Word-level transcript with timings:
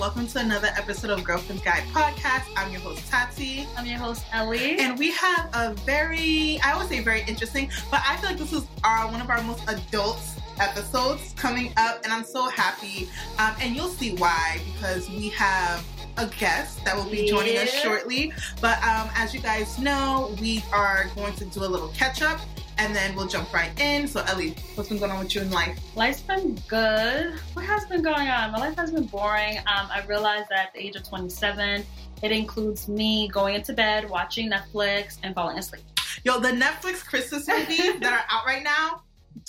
Welcome 0.00 0.28
to 0.28 0.38
another 0.38 0.68
episode 0.78 1.10
of 1.10 1.22
Girlfriend's 1.22 1.62
Guide 1.62 1.82
podcast. 1.92 2.46
I'm 2.56 2.72
your 2.72 2.80
host, 2.80 3.06
Tati. 3.10 3.66
I'm 3.76 3.84
your 3.84 3.98
host, 3.98 4.24
Ellie. 4.32 4.78
And 4.78 4.98
we 4.98 5.10
have 5.10 5.50
a 5.52 5.74
very, 5.84 6.58
I 6.64 6.74
would 6.74 6.88
say 6.88 7.00
very 7.00 7.22
interesting, 7.28 7.70
but 7.90 8.00
I 8.08 8.16
feel 8.16 8.30
like 8.30 8.38
this 8.38 8.54
is 8.54 8.66
our 8.82 9.12
one 9.12 9.20
of 9.20 9.28
our 9.28 9.42
most 9.42 9.62
adult 9.68 10.18
episodes 10.58 11.34
coming 11.36 11.74
up, 11.76 12.02
and 12.02 12.14
I'm 12.14 12.24
so 12.24 12.48
happy. 12.48 13.10
Um, 13.38 13.54
and 13.60 13.76
you'll 13.76 13.88
see 13.88 14.14
why, 14.14 14.62
because 14.72 15.06
we 15.10 15.28
have 15.28 15.86
a 16.16 16.28
guest 16.28 16.82
that 16.86 16.96
will 16.96 17.10
be 17.10 17.28
joining 17.28 17.58
us 17.58 17.70
shortly. 17.70 18.32
But 18.62 18.82
um, 18.82 19.10
as 19.14 19.34
you 19.34 19.40
guys 19.40 19.78
know, 19.78 20.34
we 20.40 20.64
are 20.72 21.10
going 21.14 21.34
to 21.34 21.44
do 21.44 21.60
a 21.60 21.68
little 21.68 21.88
catch 21.88 22.22
up. 22.22 22.40
And 22.80 22.96
then 22.96 23.14
we'll 23.14 23.26
jump 23.26 23.52
right 23.52 23.78
in. 23.78 24.08
So, 24.08 24.24
Ellie, 24.26 24.56
what's 24.74 24.88
been 24.88 24.96
going 24.96 25.10
on 25.10 25.18
with 25.18 25.34
you 25.34 25.42
in 25.42 25.50
life? 25.50 25.78
Life's 25.94 26.22
been 26.22 26.58
good. 26.66 27.34
What 27.52 27.66
has 27.66 27.84
been 27.84 28.00
going 28.00 28.26
on? 28.28 28.52
My 28.52 28.58
life 28.58 28.74
has 28.76 28.90
been 28.90 29.04
boring. 29.04 29.58
Um, 29.58 29.86
I 29.92 30.02
realized 30.08 30.48
that 30.48 30.68
at 30.68 30.72
the 30.72 30.80
age 30.80 30.96
of 30.96 31.06
27, 31.06 31.84
it 32.22 32.32
includes 32.32 32.88
me 32.88 33.28
going 33.28 33.54
into 33.54 33.74
bed, 33.74 34.08
watching 34.08 34.50
Netflix, 34.50 35.18
and 35.22 35.34
falling 35.34 35.58
asleep. 35.58 35.82
Yo, 36.24 36.40
the 36.40 36.52
Netflix 36.52 37.04
Christmas 37.04 37.46
movies 37.46 38.00
that 38.00 38.14
are 38.14 38.24
out 38.30 38.46
right 38.46 38.62
now. 38.62 39.02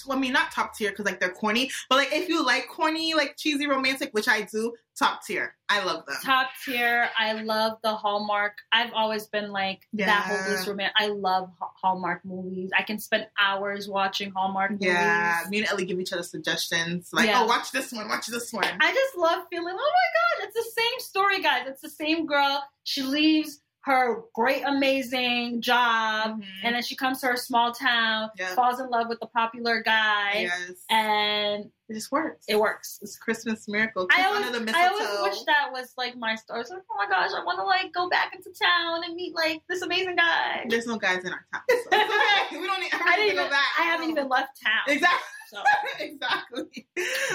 I 0.09 0.15
mean, 0.17 0.33
not 0.33 0.51
top 0.51 0.75
tier 0.75 0.89
because 0.91 1.05
like 1.05 1.19
they're 1.19 1.29
corny, 1.29 1.69
but 1.89 1.97
like 1.97 2.11
if 2.13 2.29
you 2.29 2.45
like 2.45 2.67
corny, 2.67 3.13
like 3.13 3.35
cheesy 3.37 3.67
romantic, 3.67 4.09
which 4.13 4.27
I 4.27 4.41
do, 4.41 4.73
top 4.97 5.25
tier. 5.25 5.55
I 5.69 5.83
love 5.83 6.05
them. 6.05 6.15
Top 6.23 6.49
tier. 6.65 7.09
I 7.17 7.33
love 7.33 7.77
the 7.83 7.93
Hallmark. 7.95 8.53
I've 8.71 8.91
always 8.93 9.27
been 9.27 9.51
like 9.51 9.87
that 9.93 10.07
Yeah. 10.07 10.21
hopeless 10.21 10.67
romantic. 10.67 10.93
I 10.97 11.07
love 11.07 11.49
Hallmark 11.81 12.25
movies. 12.25 12.71
I 12.77 12.83
can 12.83 12.99
spend 12.99 13.27
hours 13.39 13.87
watching 13.87 14.31
Hallmark 14.31 14.71
movies. 14.71 14.87
Yeah, 14.87 15.43
me 15.49 15.59
and 15.59 15.67
Ellie 15.67 15.85
give 15.85 15.99
each 15.99 16.13
other 16.13 16.23
suggestions. 16.23 17.09
Like, 17.13 17.27
Yeah. 17.27 17.41
oh, 17.43 17.45
watch 17.47 17.71
this 17.71 17.91
one, 17.91 18.07
watch 18.09 18.27
this 18.27 18.51
one. 18.51 18.65
I 18.79 18.91
just 18.93 19.17
love 19.17 19.45
feeling, 19.49 19.75
oh 19.77 19.91
my 19.93 20.43
god, 20.43 20.47
it's 20.47 20.55
the 20.55 20.81
same 20.81 20.99
story, 20.99 21.41
guys. 21.41 21.63
It's 21.67 21.81
the 21.81 21.89
same 21.89 22.25
girl. 22.25 22.63
She 22.83 23.01
leaves 23.03 23.61
her 23.83 24.21
great, 24.35 24.63
amazing 24.63 25.61
job, 25.61 26.39
Mhm. 26.39 26.45
and 26.63 26.75
then 26.75 26.83
she 26.83 26.95
comes 26.95 27.19
to 27.21 27.27
her 27.27 27.35
small 27.37 27.71
town, 27.73 28.29
Yeah. 28.37 28.53
falls 28.53 28.79
in 28.79 28.89
love 28.89 29.07
with 29.09 29.19
the 29.19 29.25
popular 29.27 29.81
guy, 29.81 30.33
yes, 30.41 30.85
and 30.89 31.71
it 31.89 31.93
just 31.93 32.11
works. 32.11 32.45
it 32.47 32.57
works. 32.59 32.99
It's 33.01 33.17
Christmas 33.17 33.67
miracle. 33.67 34.07
I 34.15 34.25
always, 34.25 34.45
I 34.73 34.87
always 34.87 35.33
wish 35.35 35.43
that 35.45 35.71
was 35.71 35.93
like 35.97 36.15
my 36.15 36.35
story. 36.35 36.59
Like, 36.69 36.83
oh 36.91 36.95
my 36.95 37.07
gosh, 37.09 37.31
I 37.35 37.43
want 37.43 37.57
to 37.57 37.63
like 37.63 37.91
go 37.91 38.07
back 38.07 38.35
into 38.35 38.51
town 38.51 39.03
and 39.03 39.15
meet 39.15 39.33
like 39.35 39.61
this 39.67 39.81
amazing 39.81 40.15
guy. 40.15 40.65
There's 40.69 40.85
no 40.85 40.97
guys 40.97 41.23
in 41.25 41.33
our 41.33 41.45
town. 41.51 41.61
So 41.69 41.75
okay. 41.87 42.07
We 42.61 42.67
don't 42.67 42.79
need, 42.81 42.91
I 42.93 43.15
didn't 43.15 43.33
even, 43.33 43.49
back. 43.49 43.65
I 43.79 43.83
haven't 43.83 44.09
even 44.11 44.29
left 44.29 44.61
town. 44.63 44.81
Exactly. 44.87 45.27
So 45.49 45.63
exactly. 45.99 46.87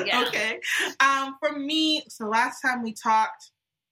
Yeah. 0.05 0.23
Okay. 0.29 0.61
Um, 1.01 1.37
for 1.41 1.53
me, 1.59 2.05
so 2.09 2.27
last 2.29 2.61
time 2.63 2.83
we 2.83 2.93
talked, 2.95 3.51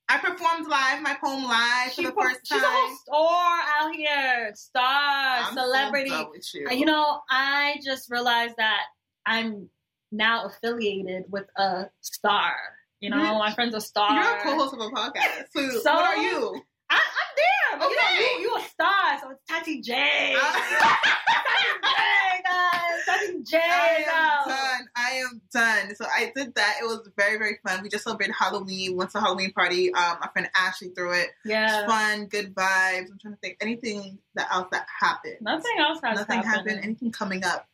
I 0.08 0.18
performed 0.18 0.66
live, 0.68 1.00
my 1.02 1.14
poem 1.14 1.44
live 1.44 1.92
for 1.94 2.02
the 2.02 2.12
po- 2.12 2.22
first 2.22 2.40
she's 2.44 2.60
time. 2.60 2.70
a 2.70 2.72
whole 2.72 2.96
star 2.96 3.60
out 3.80 3.94
here, 3.94 4.52
star, 4.54 4.84
I'm 4.84 5.54
celebrity. 5.54 6.10
with 6.30 6.54
you. 6.54 6.68
You 6.70 6.84
know, 6.84 7.20
I 7.30 7.80
just 7.82 8.10
realized 8.10 8.54
that 8.58 8.82
I'm 9.24 9.68
now 10.12 10.44
affiliated 10.46 11.24
with 11.30 11.46
a 11.56 11.86
star. 12.02 12.54
You 13.00 13.10
know, 13.10 13.16
You're- 13.16 13.38
my 13.38 13.52
friend's 13.54 13.74
a 13.74 13.80
star. 13.80 14.12
You're 14.14 14.36
a 14.36 14.42
co-host 14.42 14.74
of 14.74 14.80
a 14.80 14.88
podcast. 14.90 15.46
So, 15.52 15.68
So- 15.80 15.94
what 15.94 16.04
are 16.04 16.16
you? 16.18 16.62
I, 16.90 16.96
I'm 16.96 17.30
there, 17.36 17.78
but 17.78 17.86
Okay. 17.86 18.14
you 18.14 18.20
know, 18.20 18.38
you, 18.38 18.50
you 18.50 18.56
a 18.56 18.68
star, 18.68 19.18
so 19.20 19.30
it's 19.30 19.40
Tati 19.48 19.80
J. 19.80 20.34
Uh, 20.36 20.40
Tati 20.84 21.80
J, 21.82 22.42
guys. 22.44 23.04
Tati 23.06 23.42
J. 23.42 23.58
I 23.58 24.04
am 24.06 24.48
done. 24.48 24.88
I 24.96 25.10
am 25.12 25.40
done. 25.52 25.94
So 25.96 26.04
I 26.06 26.32
did 26.34 26.54
that. 26.54 26.76
It 26.80 26.84
was 26.84 27.08
very, 27.16 27.38
very 27.38 27.58
fun. 27.66 27.82
We 27.82 27.88
just 27.88 28.04
celebrated 28.04 28.34
Halloween. 28.38 28.96
Went 28.96 29.10
to 29.12 29.18
a 29.18 29.20
Halloween 29.20 29.52
party. 29.52 29.92
Um, 29.94 30.18
my 30.20 30.28
friend 30.32 30.48
Ashley 30.56 30.88
threw 30.90 31.12
it. 31.12 31.30
Yeah. 31.44 31.86
Fun, 31.86 32.26
good 32.26 32.54
vibes. 32.54 33.10
I'm 33.10 33.18
trying 33.20 33.34
to 33.34 33.40
think 33.40 33.56
anything 33.60 34.18
that 34.34 34.48
else 34.52 34.68
that 34.72 34.86
happened. 35.00 35.36
Nothing 35.40 35.72
else 35.78 36.00
has 36.04 36.18
Nothing 36.18 36.42
happened. 36.42 36.68
happened. 36.70 36.84
Anything 36.84 37.12
coming 37.12 37.44
up? 37.44 37.66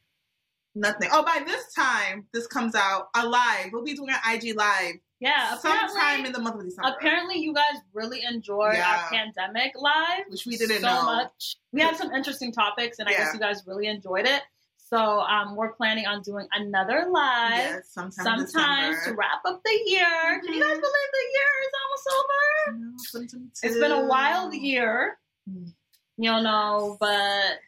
Nothing. 0.74 1.08
Oh, 1.12 1.24
by 1.24 1.42
this 1.44 1.72
time 1.74 2.26
this 2.32 2.46
comes 2.46 2.74
out, 2.74 3.08
alive. 3.14 3.70
We'll 3.72 3.82
be 3.84 3.94
doing 3.94 4.10
an 4.10 4.34
IG 4.34 4.56
live 4.56 4.94
yeah, 5.20 5.56
sometime 5.58 5.88
apparently, 5.90 6.26
in 6.28 6.32
the 6.32 6.40
month 6.40 6.56
of 6.56 6.64
December. 6.64 6.94
apparently 6.96 7.36
you 7.38 7.52
guys 7.54 7.76
really 7.92 8.22
enjoyed 8.24 8.74
Yeah. 8.74 8.88
our 9.04 9.08
pandemic 9.10 9.72
live. 9.76 10.24
which 10.28 10.46
we 10.46 10.56
didn't 10.56 10.80
so 10.80 10.88
know. 10.88 11.02
much. 11.04 11.56
We 11.72 11.80
had 11.80 11.96
some 11.96 12.12
interesting 12.12 12.50
topics, 12.52 12.98
and 12.98 13.08
I 13.08 13.12
guess 13.12 13.32
you 13.34 13.40
guys 13.40 13.62
really 13.66 13.86
enjoyed 13.86 14.26
it. 14.26 14.42
So 14.78 15.20
um, 15.20 15.54
we're 15.54 15.72
planning 15.74 16.06
on 16.06 16.20
doing 16.22 16.48
another 16.52 17.06
live 17.10 17.50
Yes, 17.58 17.90
sometime 17.92 18.40
in 18.40 18.46
sometimes 18.48 19.04
to 19.04 19.12
wrap 19.14 19.40
up 19.44 19.62
the 19.64 19.82
year. 19.86 20.40
Can 20.44 20.52
you 20.52 20.60
guys 20.60 20.76
Mhm. 20.78 20.80
believe 20.80 21.10
the 21.12 21.26
year 21.36 21.52
is 21.62 21.72
almost 21.82 22.08
over? 22.18 22.78
No, 22.78 23.50
It's 23.62 23.78
been 23.78 23.92
a 23.92 24.06
wild 24.06 24.52
year, 24.54 25.18
Mm. 25.48 25.72
you 26.16 26.30
know, 26.42 26.96
but 26.98 27.60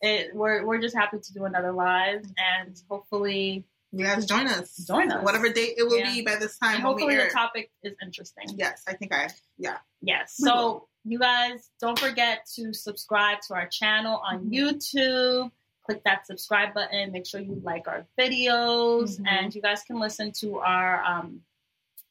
it, 0.00 0.34
we're 0.34 0.66
we're 0.66 0.80
just 0.80 0.96
happy 0.96 1.18
to 1.20 1.32
do 1.32 1.44
another 1.44 1.70
live, 1.72 2.24
and 2.38 2.82
hopefully, 2.90 3.64
You 3.96 4.04
guys 4.04 4.26
join 4.26 4.46
us. 4.48 4.76
Join 4.78 5.10
us. 5.12 5.24
Whatever 5.24 5.48
date 5.52 5.74
it 5.78 5.84
will 5.84 5.98
Yeah. 5.98 6.12
be 6.12 6.22
by 6.22 6.36
this 6.36 6.58
time. 6.58 6.76
and 6.76 6.84
when 6.84 6.94
we 6.96 7.02
hopefully 7.02 7.24
the 7.24 7.30
topic 7.32 7.70
is 7.82 7.94
interesting. 8.02 8.44
Yes, 8.56 8.82
I 8.88 8.94
think 8.94 9.14
I. 9.14 9.28
Yeah. 9.56 9.78
Yes. 10.02 10.36
We 10.40 10.48
So 10.48 10.54
will. 10.56 10.88
you 11.04 11.18
guys 11.18 11.70
don't 11.80 11.98
forget 11.98 12.46
to 12.56 12.72
subscribe 12.72 13.40
to 13.48 13.54
our 13.54 13.66
channel 13.68 14.16
on 14.24 14.46
Mhm. 14.46 14.52
YouTube. 14.52 15.52
Click 15.84 16.02
that 16.04 16.26
subscribe 16.26 16.72
button. 16.74 17.12
Make 17.12 17.26
sure 17.26 17.40
you 17.40 17.60
like 17.62 17.86
our 17.86 18.06
videos, 18.18 19.20
Mhm. 19.20 19.26
and 19.28 19.54
you 19.54 19.60
guys 19.62 19.82
can 19.82 20.00
listen 20.00 20.32
to 20.40 20.58
our 20.58 21.04
um, 21.04 21.44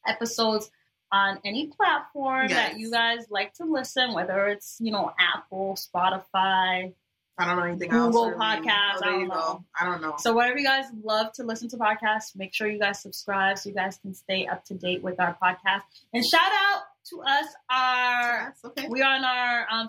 episodes 0.06 0.70
on 1.12 1.40
any 1.44 1.66
platform 1.68 2.48
Yes. 2.48 2.52
that 2.72 2.78
you 2.78 2.90
guys 2.90 3.30
like 3.30 3.52
to 3.54 3.64
listen, 3.64 4.14
whether 4.14 4.46
it's 4.48 4.76
you 4.80 4.90
know 4.92 5.12
Apple, 5.18 5.74
Spotify. 5.74 6.94
I 7.36 7.46
don't 7.46 7.56
know 7.56 7.64
anything 7.64 7.90
Google 7.90 8.26
else. 8.26 8.34
Podcasts, 8.36 8.96
Oh, 8.96 9.00
there 9.00 9.10
I 9.10 9.18
don't 9.18 9.28
know. 9.28 9.64
I 9.80 9.84
don't 9.84 10.02
know. 10.02 10.14
So 10.18 10.32
whatever 10.32 10.58
you 10.58 10.64
guys 10.64 10.86
love 11.02 11.32
to 11.32 11.42
listen 11.42 11.68
to 11.70 11.76
podcasts, 11.76 12.36
make 12.36 12.54
sure 12.54 12.68
you 12.68 12.78
guys 12.78 13.02
subscribe 13.02 13.58
so 13.58 13.68
you 13.70 13.74
guys 13.74 13.98
can 13.98 14.14
stay 14.14 14.46
up 14.46 14.64
to 14.66 14.74
date 14.74 15.02
with 15.02 15.18
our 15.18 15.36
podcast. 15.42 15.82
And 16.12 16.24
shout 16.24 16.52
out 16.52 16.82
to 17.10 17.22
us, 17.22 17.46
our 17.70 18.54
okay. 18.64 18.88
we 18.88 19.02
are 19.02 19.14
on 19.14 19.24
our 19.24 19.66
um 19.70 19.88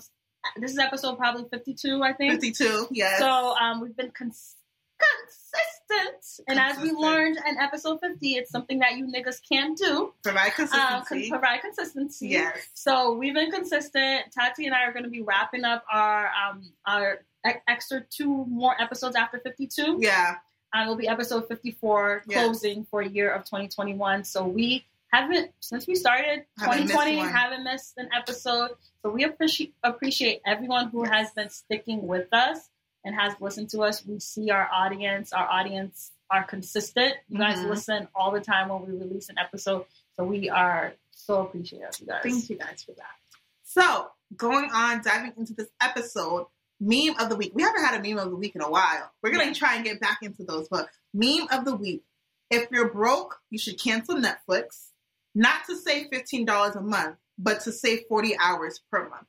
this 0.58 0.72
is 0.72 0.78
episode 0.78 1.18
probably 1.18 1.46
52 1.50 2.04
i 2.04 2.14
think 2.14 2.34
52. 2.34 2.88
Yes. 2.92 3.20
so 3.20 3.56
um 3.56 3.82
we've 3.82 3.96
been 3.96 4.12
cons- 4.12 4.56
consistent 5.00 6.46
and 6.48 6.60
as 6.60 6.78
we 6.82 6.92
learned 6.92 7.38
in 7.48 7.58
episode 7.58 8.00
50 8.00 8.36
it's 8.36 8.52
something 8.52 8.80
that 8.80 8.96
you 8.96 9.06
niggas 9.06 9.40
can't 9.50 9.78
do 9.78 10.14
provide 10.24 10.48
um, 10.48 10.54
consistency. 10.56 11.30
provide 11.30 11.62
consistency 11.62 12.28
yes. 12.30 12.68
so 12.74 13.14
we've 13.14 13.34
been 13.34 13.52
consistent 13.52 14.26
tati 14.34 14.66
and 14.66 14.76
i 14.76 14.84
are 14.84 14.94
going 14.94 15.04
to 15.04 15.10
be 15.10 15.22
wrapping 15.22 15.64
up 15.64 15.84
our 15.92 16.28
um 16.28 16.64
our 16.86 17.20
extra 17.68 18.02
two 18.10 18.46
more 18.46 18.80
episodes 18.82 19.16
after 19.16 19.40
52 19.40 19.98
Yeah. 20.00 20.36
And 20.74 20.86
it 20.86 20.90
will 20.90 20.98
be 20.98 21.08
episode 21.08 21.48
54 21.48 22.24
Yes. 22.28 22.44
closing 22.44 22.86
for 22.86 23.02
year 23.02 23.32
of 23.32 23.44
2021 23.46 24.24
so 24.24 24.46
we 24.46 24.86
haven't 25.14 25.52
since 25.62 25.88
we 25.88 25.96
started 25.96 26.46
Haven't 26.60 26.88
2020 26.88 27.18
one. 27.18 27.30
haven't 27.30 27.64
missed 27.64 27.94
an 27.98 28.10
episode 28.14 28.72
so 29.02 29.10
we 29.12 29.24
appreciate 29.24 29.74
appreciate 29.84 30.42
everyone 30.46 30.90
who 30.90 31.04
Yes. 31.06 31.14
has 31.14 31.32
been 31.32 31.50
sticking 31.50 32.06
with 32.08 32.28
us 32.34 32.70
and 33.06 33.16
has 33.16 33.34
listened 33.40 33.70
to 33.70 33.84
us 33.84 34.06
we 34.06 34.20
see 34.20 34.50
our 34.50 34.68
audience 34.74 35.32
our 35.32 35.48
audience 35.50 36.12
are 36.30 36.44
consistent 36.44 37.14
you 37.30 37.38
guys 37.38 37.60
Mhm. 37.60 37.70
listen 37.70 38.08
all 38.16 38.32
the 38.32 38.42
time 38.42 38.70
when 38.70 38.82
we 38.86 38.98
release 38.98 39.30
an 39.30 39.38
episode 39.38 39.86
so 40.18 40.26
we 40.26 40.50
are 40.50 40.94
so 41.12 41.42
appreciative 41.42 41.98
you 42.02 42.08
guys 42.08 42.22
Thank 42.24 42.50
you 42.50 42.58
guys 42.58 42.84
for 42.84 42.92
that. 42.94 43.16
So, 43.64 44.10
going 44.38 44.70
on, 44.72 45.02
diving 45.04 45.34
into 45.38 45.54
this 45.54 45.68
episode, 45.82 46.48
meme 46.80 47.16
of 47.20 47.30
the 47.30 47.36
week. 47.36 47.52
We 47.56 47.64
haven't 47.64 47.84
had 47.84 48.00
a 48.00 48.04
meme 48.08 48.18
of 48.20 48.30
the 48.30 48.36
week 48.36 48.56
in 48.56 48.62
a 48.62 48.70
while. 48.70 49.12
We're 49.22 49.32
going 49.32 49.42
to 49.42 49.48
Yeah. 49.48 49.54
try 49.54 49.76
and 49.76 49.86
get 49.86 50.00
back 50.00 50.20
into 50.22 50.44
those, 50.44 50.68
but 50.70 50.90
meme 51.14 51.48
of 51.52 51.66
the 51.66 51.76
week. 51.76 52.04
If 52.50 52.70
you're 52.72 52.90
broke, 52.92 53.40
you 53.50 53.58
should 53.58 53.80
cancel 53.80 54.16
Netflix. 54.16 54.90
Not 55.34 55.66
to 55.66 55.76
save 55.76 56.08
$15 56.12 56.76
a 56.76 56.82
month, 56.82 57.18
but 57.38 57.62
to 57.62 57.72
save 57.72 58.04
40 58.08 58.38
hours 58.38 58.82
per 58.92 59.10
month. 59.10 59.28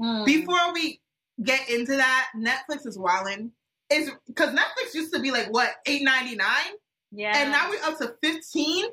Mm. 0.00 0.24
Before 0.26 0.72
we 0.72 1.00
get 1.42 1.68
into 1.70 1.96
that, 1.96 2.30
Netflix 2.36 2.86
is 2.86 2.98
wilding. 2.98 3.52
Is 3.90 4.10
because 4.26 4.54
Netflix 4.54 4.94
used 4.94 5.12
to 5.14 5.20
be 5.20 5.30
like 5.32 5.48
what 5.52 5.74
eight 5.86 6.02
ninety 6.04 6.36
nine, 6.36 6.72
yeah 7.10 7.36
and 7.36 7.50
now 7.50 7.68
we're 7.68 7.82
up 7.82 7.98
to 7.98 8.14
fifteen. 8.22 8.86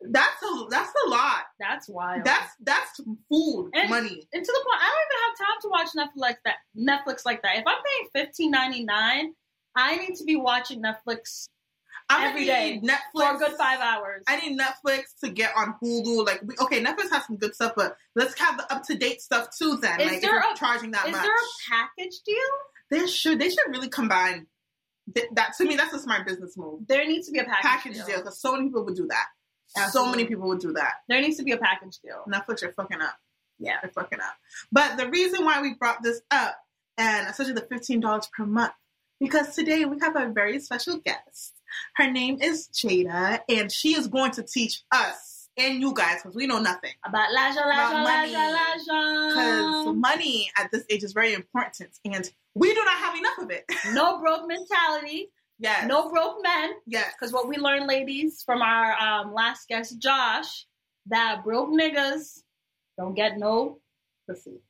That's 0.00 0.42
a 0.42 0.66
that's 0.70 0.92
a 1.06 1.08
lot. 1.10 1.44
that's 1.58 1.88
wild 1.88 2.24
That's 2.24 2.52
that's 2.60 3.00
food 3.30 3.70
And- 3.74 3.88
money. 3.90 4.28
and 4.32 4.44
to 4.44 4.52
the 4.52 4.64
point, 4.64 4.80
I 4.82 4.88
don't 4.90 5.06
even 5.06 5.18
have 5.24 5.38
time 5.48 5.60
to 5.62 5.68
watch 5.70 5.88
Netflix 5.96 6.36
that 6.44 6.56
Netflix 6.76 7.24
like 7.24 7.42
that. 7.42 7.56
If 7.56 7.64
I'm 7.66 7.76
paying 7.84 8.26
fifteen 8.26 8.50
ninety 8.50 8.84
nine, 8.84 9.32
I 9.74 9.96
need 9.96 10.14
to 10.16 10.24
be 10.24 10.36
watching 10.36 10.82
Netflix 10.82 11.48
I'm 12.08 12.28
every 12.28 12.44
day 12.44 12.80
Netflix 12.84 12.98
for 13.30 13.34
a 13.34 13.38
good 13.38 13.56
five 13.56 13.80
hours. 13.80 14.22
I 14.28 14.36
need 14.38 14.58
Netflix 14.60 15.18
to 15.24 15.28
get 15.30 15.52
on 15.56 15.74
Hulu. 15.82 16.24
Like, 16.24 16.40
we, 16.44 16.54
okay, 16.60 16.80
Netflix 16.84 17.10
has 17.10 17.26
some 17.26 17.36
good 17.36 17.54
stuff, 17.54 17.72
but 17.74 17.96
let's 18.14 18.38
have 18.38 18.58
the 18.58 18.72
up 18.72 18.84
to 18.84 18.94
date 18.96 19.20
stuff 19.22 19.48
too. 19.58 19.76
Then, 19.78 20.00
Is 20.00 20.06
like, 20.06 20.16
if 20.16 20.22
there 20.22 20.34
you're 20.34 20.52
a- 20.52 20.56
charging 20.56 20.90
that 20.92 21.06
Is 21.06 21.12
much, 21.12 21.22
there 21.22 21.32
a 21.34 21.70
package 21.70 22.20
deal? 22.24 22.36
they 22.90 23.06
should 23.08 23.38
they 23.40 23.48
should 23.48 23.66
really 23.68 23.88
combine. 23.88 24.46
Th- 25.14 25.26
that 25.32 25.54
to 25.58 25.64
me, 25.64 25.74
that's 25.76 25.94
a 25.94 25.98
smart 25.98 26.26
business 26.26 26.56
move. 26.56 26.80
There 26.86 27.04
needs 27.06 27.26
to 27.26 27.32
be 27.32 27.38
a 27.40 27.44
package, 27.44 27.62
Package 27.62 27.94
deal. 27.94 28.06
deal 28.06 28.16
because 28.18 28.40
so 28.40 28.52
many 28.52 28.66
people 28.66 28.84
would 28.84 28.94
do 28.96 29.06
that. 29.08 29.26
So 29.90 30.06
many 30.10 30.24
people 30.24 30.48
would 30.48 30.60
do 30.60 30.72
that. 30.72 30.94
There 31.08 31.20
needs 31.20 31.36
to 31.36 31.42
be 31.42 31.52
a 31.52 31.58
package 31.58 31.98
deal. 31.98 32.24
Netflix, 32.28 32.62
you're 32.62 32.72
fucking 32.72 33.00
up. 33.00 33.16
Yeah. 33.58 33.76
You're 33.82 33.92
fucking 33.92 34.20
up. 34.20 34.34
But 34.72 34.96
the 34.96 35.08
reason 35.08 35.44
why 35.44 35.60
we 35.62 35.74
brought 35.74 36.02
this 36.02 36.20
up, 36.30 36.56
and 36.98 37.28
especially 37.28 37.54
the 37.54 37.62
$15 37.62 38.30
per 38.32 38.46
month, 38.46 38.72
because 39.20 39.54
today 39.54 39.84
we 39.84 39.98
have 40.00 40.16
a 40.16 40.28
very 40.28 40.60
special 40.60 40.98
guest. 40.98 41.54
Her 41.96 42.10
name 42.10 42.38
is 42.40 42.68
Jada, 42.68 43.40
and 43.48 43.70
she 43.70 43.94
is 43.94 44.08
going 44.08 44.32
to 44.32 44.42
teach 44.42 44.82
us 44.92 45.36
and 45.58 45.80
you 45.80 45.94
guys, 45.94 46.16
because 46.22 46.36
we 46.36 46.46
know 46.46 46.58
nothing. 46.58 46.92
About 47.04 47.30
Laja, 47.34 47.62
Laja, 47.62 48.02
money. 48.02 48.32
Laja, 48.34 49.28
Because 49.28 49.86
Laja. 49.86 49.96
money 49.96 50.50
at 50.58 50.70
this 50.70 50.84
age 50.90 51.02
is 51.02 51.12
very 51.12 51.32
important, 51.32 51.90
and 52.04 52.30
we 52.54 52.74
do 52.74 52.84
not 52.84 52.98
have 52.98 53.16
enough 53.18 53.38
of 53.38 53.50
it. 53.50 53.64
No 53.92 54.20
broke 54.20 54.46
mentality. 54.46 55.30
Yes. 55.58 55.86
No 55.86 56.10
broke 56.10 56.42
men. 56.42 56.70
Yes. 56.86 57.12
Because 57.18 57.32
what 57.32 57.48
we 57.48 57.56
learned, 57.56 57.86
ladies, 57.86 58.42
from 58.44 58.62
our 58.62 58.92
um, 58.98 59.32
last 59.32 59.68
guest, 59.68 59.98
Josh, 59.98 60.66
that 61.06 61.42
broke 61.44 61.70
niggas 61.70 62.40
don't 62.98 63.14
get 63.14 63.38
no 63.38 63.78
pussy. 64.28 64.60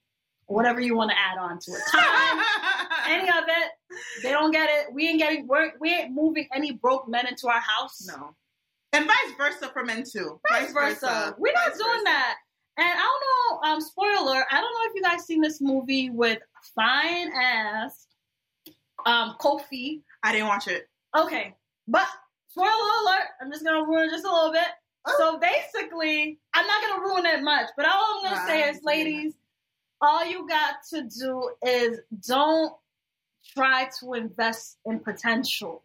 Whatever 0.47 0.81
you 0.81 0.97
want 0.97 1.11
to 1.11 1.17
add 1.19 1.39
on 1.39 1.59
to 1.59 1.71
it. 1.73 1.81
Time, 1.93 2.45
any 3.09 3.29
of 3.29 3.45
it, 3.49 3.71
they 4.23 4.31
don't 4.31 4.53
get 4.53 4.69
it. 4.71 4.93
We 4.93 5.09
ain't 5.09 5.19
getting, 5.19 5.47
we're, 5.49 5.73
we 5.81 5.93
ain't 5.93 6.13
moving 6.13 6.47
any 6.55 6.73
broke 6.73 7.09
men 7.09 7.27
into 7.27 7.49
our 7.49 7.61
house. 7.61 8.07
no. 8.07 8.35
And 8.93 9.05
vice 9.07 9.37
versa 9.37 9.69
for 9.73 9.85
men 9.85 10.05
too. 10.11 10.41
Vice 10.51 10.73
versa. 10.73 11.35
We're 11.39 11.53
not 11.53 11.71
Vice 11.71 11.79
doing 11.79 11.91
versa. 11.93 12.05
that. 12.05 12.37
And 12.79 12.89
I 12.89 12.95
don't 12.95 13.63
know, 13.63 13.69
um, 13.75 13.81
spoiler, 13.81 14.45
I 14.51 14.61
don't 14.61 14.73
know 14.73 14.91
if 14.91 14.93
you 14.95 15.03
guys 15.03 15.25
seen 15.27 15.41
this 15.43 15.61
movie 15.61 16.11
with 16.11 16.39
fine 16.75 17.31
ass 17.35 18.07
um 19.05 19.35
Kofi. 19.41 20.03
I 20.27 20.33
didn't 20.33 20.49
watch 20.49 20.67
it. 20.67 20.89
Okay. 21.17 21.55
But 21.87 22.07
spoiler 22.49 22.69
alert, 22.69 23.29
I'm 23.41 23.53
just 23.53 23.65
gonna 23.65 23.87
ruin 23.87 24.09
it 24.09 24.11
just 24.11 24.25
a 24.25 24.33
little 24.33 24.51
bit. 24.53 24.67
Oh. 25.07 25.15
So 25.19 25.39
basically, 25.39 26.41
I'm 26.53 26.67
not 26.67 26.83
gonna 26.83 27.01
ruin 27.03 27.27
it 27.27 27.43
much, 27.45 27.69
but 27.77 27.87
all 27.87 28.05
I'm 28.19 28.25
gonna 28.25 28.47
say 28.47 28.69
is, 28.69 28.83
ladies, 28.83 29.35
all 30.01 30.25
you 30.27 30.49
got 30.49 30.75
to 30.91 31.03
do 31.05 31.51
is 31.65 32.01
don't 32.27 32.73
try 33.55 33.89
to 34.01 34.15
invest 34.15 34.79
in 34.85 34.99
potential 34.99 35.85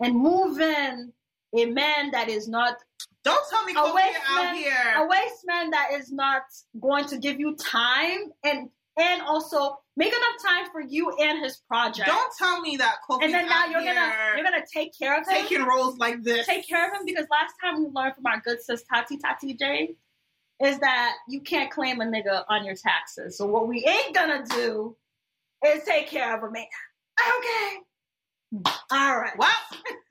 and 0.00 0.16
move 0.16 0.58
in 0.60 1.12
a 1.54 1.66
man 1.66 2.10
that 2.12 2.28
is 2.30 2.48
not 2.48 2.76
Don't 3.22 3.46
tell 3.50 3.64
me 3.64 3.74
A 3.76 3.94
waste 3.94 4.18
man- 4.34 4.54
here. 4.54 4.94
a 4.96 5.06
waste 5.06 5.44
man 5.44 5.70
that 5.70 5.90
is 5.92 6.10
not 6.10 6.42
going 6.80 7.04
to 7.08 7.18
give 7.18 7.38
you 7.38 7.54
time 7.56 8.32
and 8.44 8.70
and 8.98 9.20
also 9.22 9.78
make 9.98 10.12
enough 10.12 10.42
time 10.46 10.70
for 10.70 10.80
you 10.80 11.12
and 11.20 11.42
his 11.42 11.56
project. 11.68 12.06
Don't 12.06 12.32
tell 12.38 12.60
me 12.60 12.76
that 12.76 12.98
Kofi 13.08 13.24
and 13.24 13.34
then 13.34 13.48
now 13.48 13.66
you're 13.66 13.82
gonna 13.82 14.12
you're 14.36 14.44
gonna 14.44 14.64
take 14.72 14.96
care 14.96 15.20
of 15.20 15.26
him. 15.26 15.34
taking 15.42 15.64
roles 15.64 15.98
like 15.98 16.22
this. 16.22 16.46
take 16.46 16.66
care 16.66 16.86
of 16.86 16.94
him 16.94 17.04
because 17.04 17.26
last 17.30 17.54
time 17.60 17.82
we 17.82 17.90
learned 17.90 18.14
from 18.14 18.26
our 18.26 18.40
good 18.40 18.62
sis 18.62 18.84
Tati 18.84 19.18
Tati 19.18 19.54
J 19.54 19.96
is 20.64 20.78
that 20.78 21.14
you 21.28 21.40
can't 21.40 21.70
claim 21.70 22.00
a 22.00 22.04
nigga 22.04 22.44
on 22.48 22.64
your 22.64 22.76
taxes. 22.76 23.36
So 23.36 23.46
what 23.46 23.66
we 23.66 23.84
ain't 23.84 24.14
gonna 24.14 24.44
do 24.48 24.96
is 25.66 25.82
take 25.84 26.08
care 26.08 26.36
of 26.36 26.44
a 26.44 26.50
man. 26.50 26.64
Okay. 27.38 27.76
Hmm. 28.52 28.62
All 28.92 29.18
right. 29.18 29.36
Well, 29.36 29.50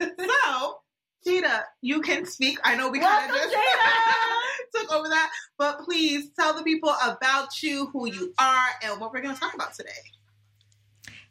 so 0.02 0.80
Cheetah, 1.24 1.64
you 1.80 2.00
can 2.00 2.26
speak. 2.26 2.58
I 2.64 2.76
know 2.76 2.88
we 2.88 3.00
kind 3.00 3.30
of 3.30 3.36
just 3.36 3.54
took 4.74 4.92
over 4.92 5.08
that, 5.08 5.30
but 5.58 5.80
please 5.80 6.30
tell 6.38 6.54
the 6.54 6.62
people 6.62 6.94
about 7.04 7.62
you, 7.62 7.86
who 7.86 8.06
you 8.06 8.32
are, 8.38 8.68
and 8.82 9.00
what 9.00 9.12
we're 9.12 9.20
going 9.20 9.34
to 9.34 9.40
talk 9.40 9.54
about 9.54 9.74
today. 9.74 9.90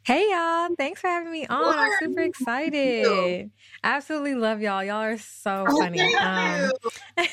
Hey 0.08 0.26
y'all, 0.30 0.74
thanks 0.74 1.02
for 1.02 1.08
having 1.08 1.30
me 1.30 1.46
on. 1.48 1.78
I'm 1.78 1.92
super 2.00 2.20
excited. 2.22 3.50
Absolutely 3.84 4.36
love 4.36 4.62
y'all. 4.62 4.82
Y'all 4.82 5.02
are 5.02 5.18
so 5.18 5.66
funny. 5.68 6.00
Um, 6.14 6.70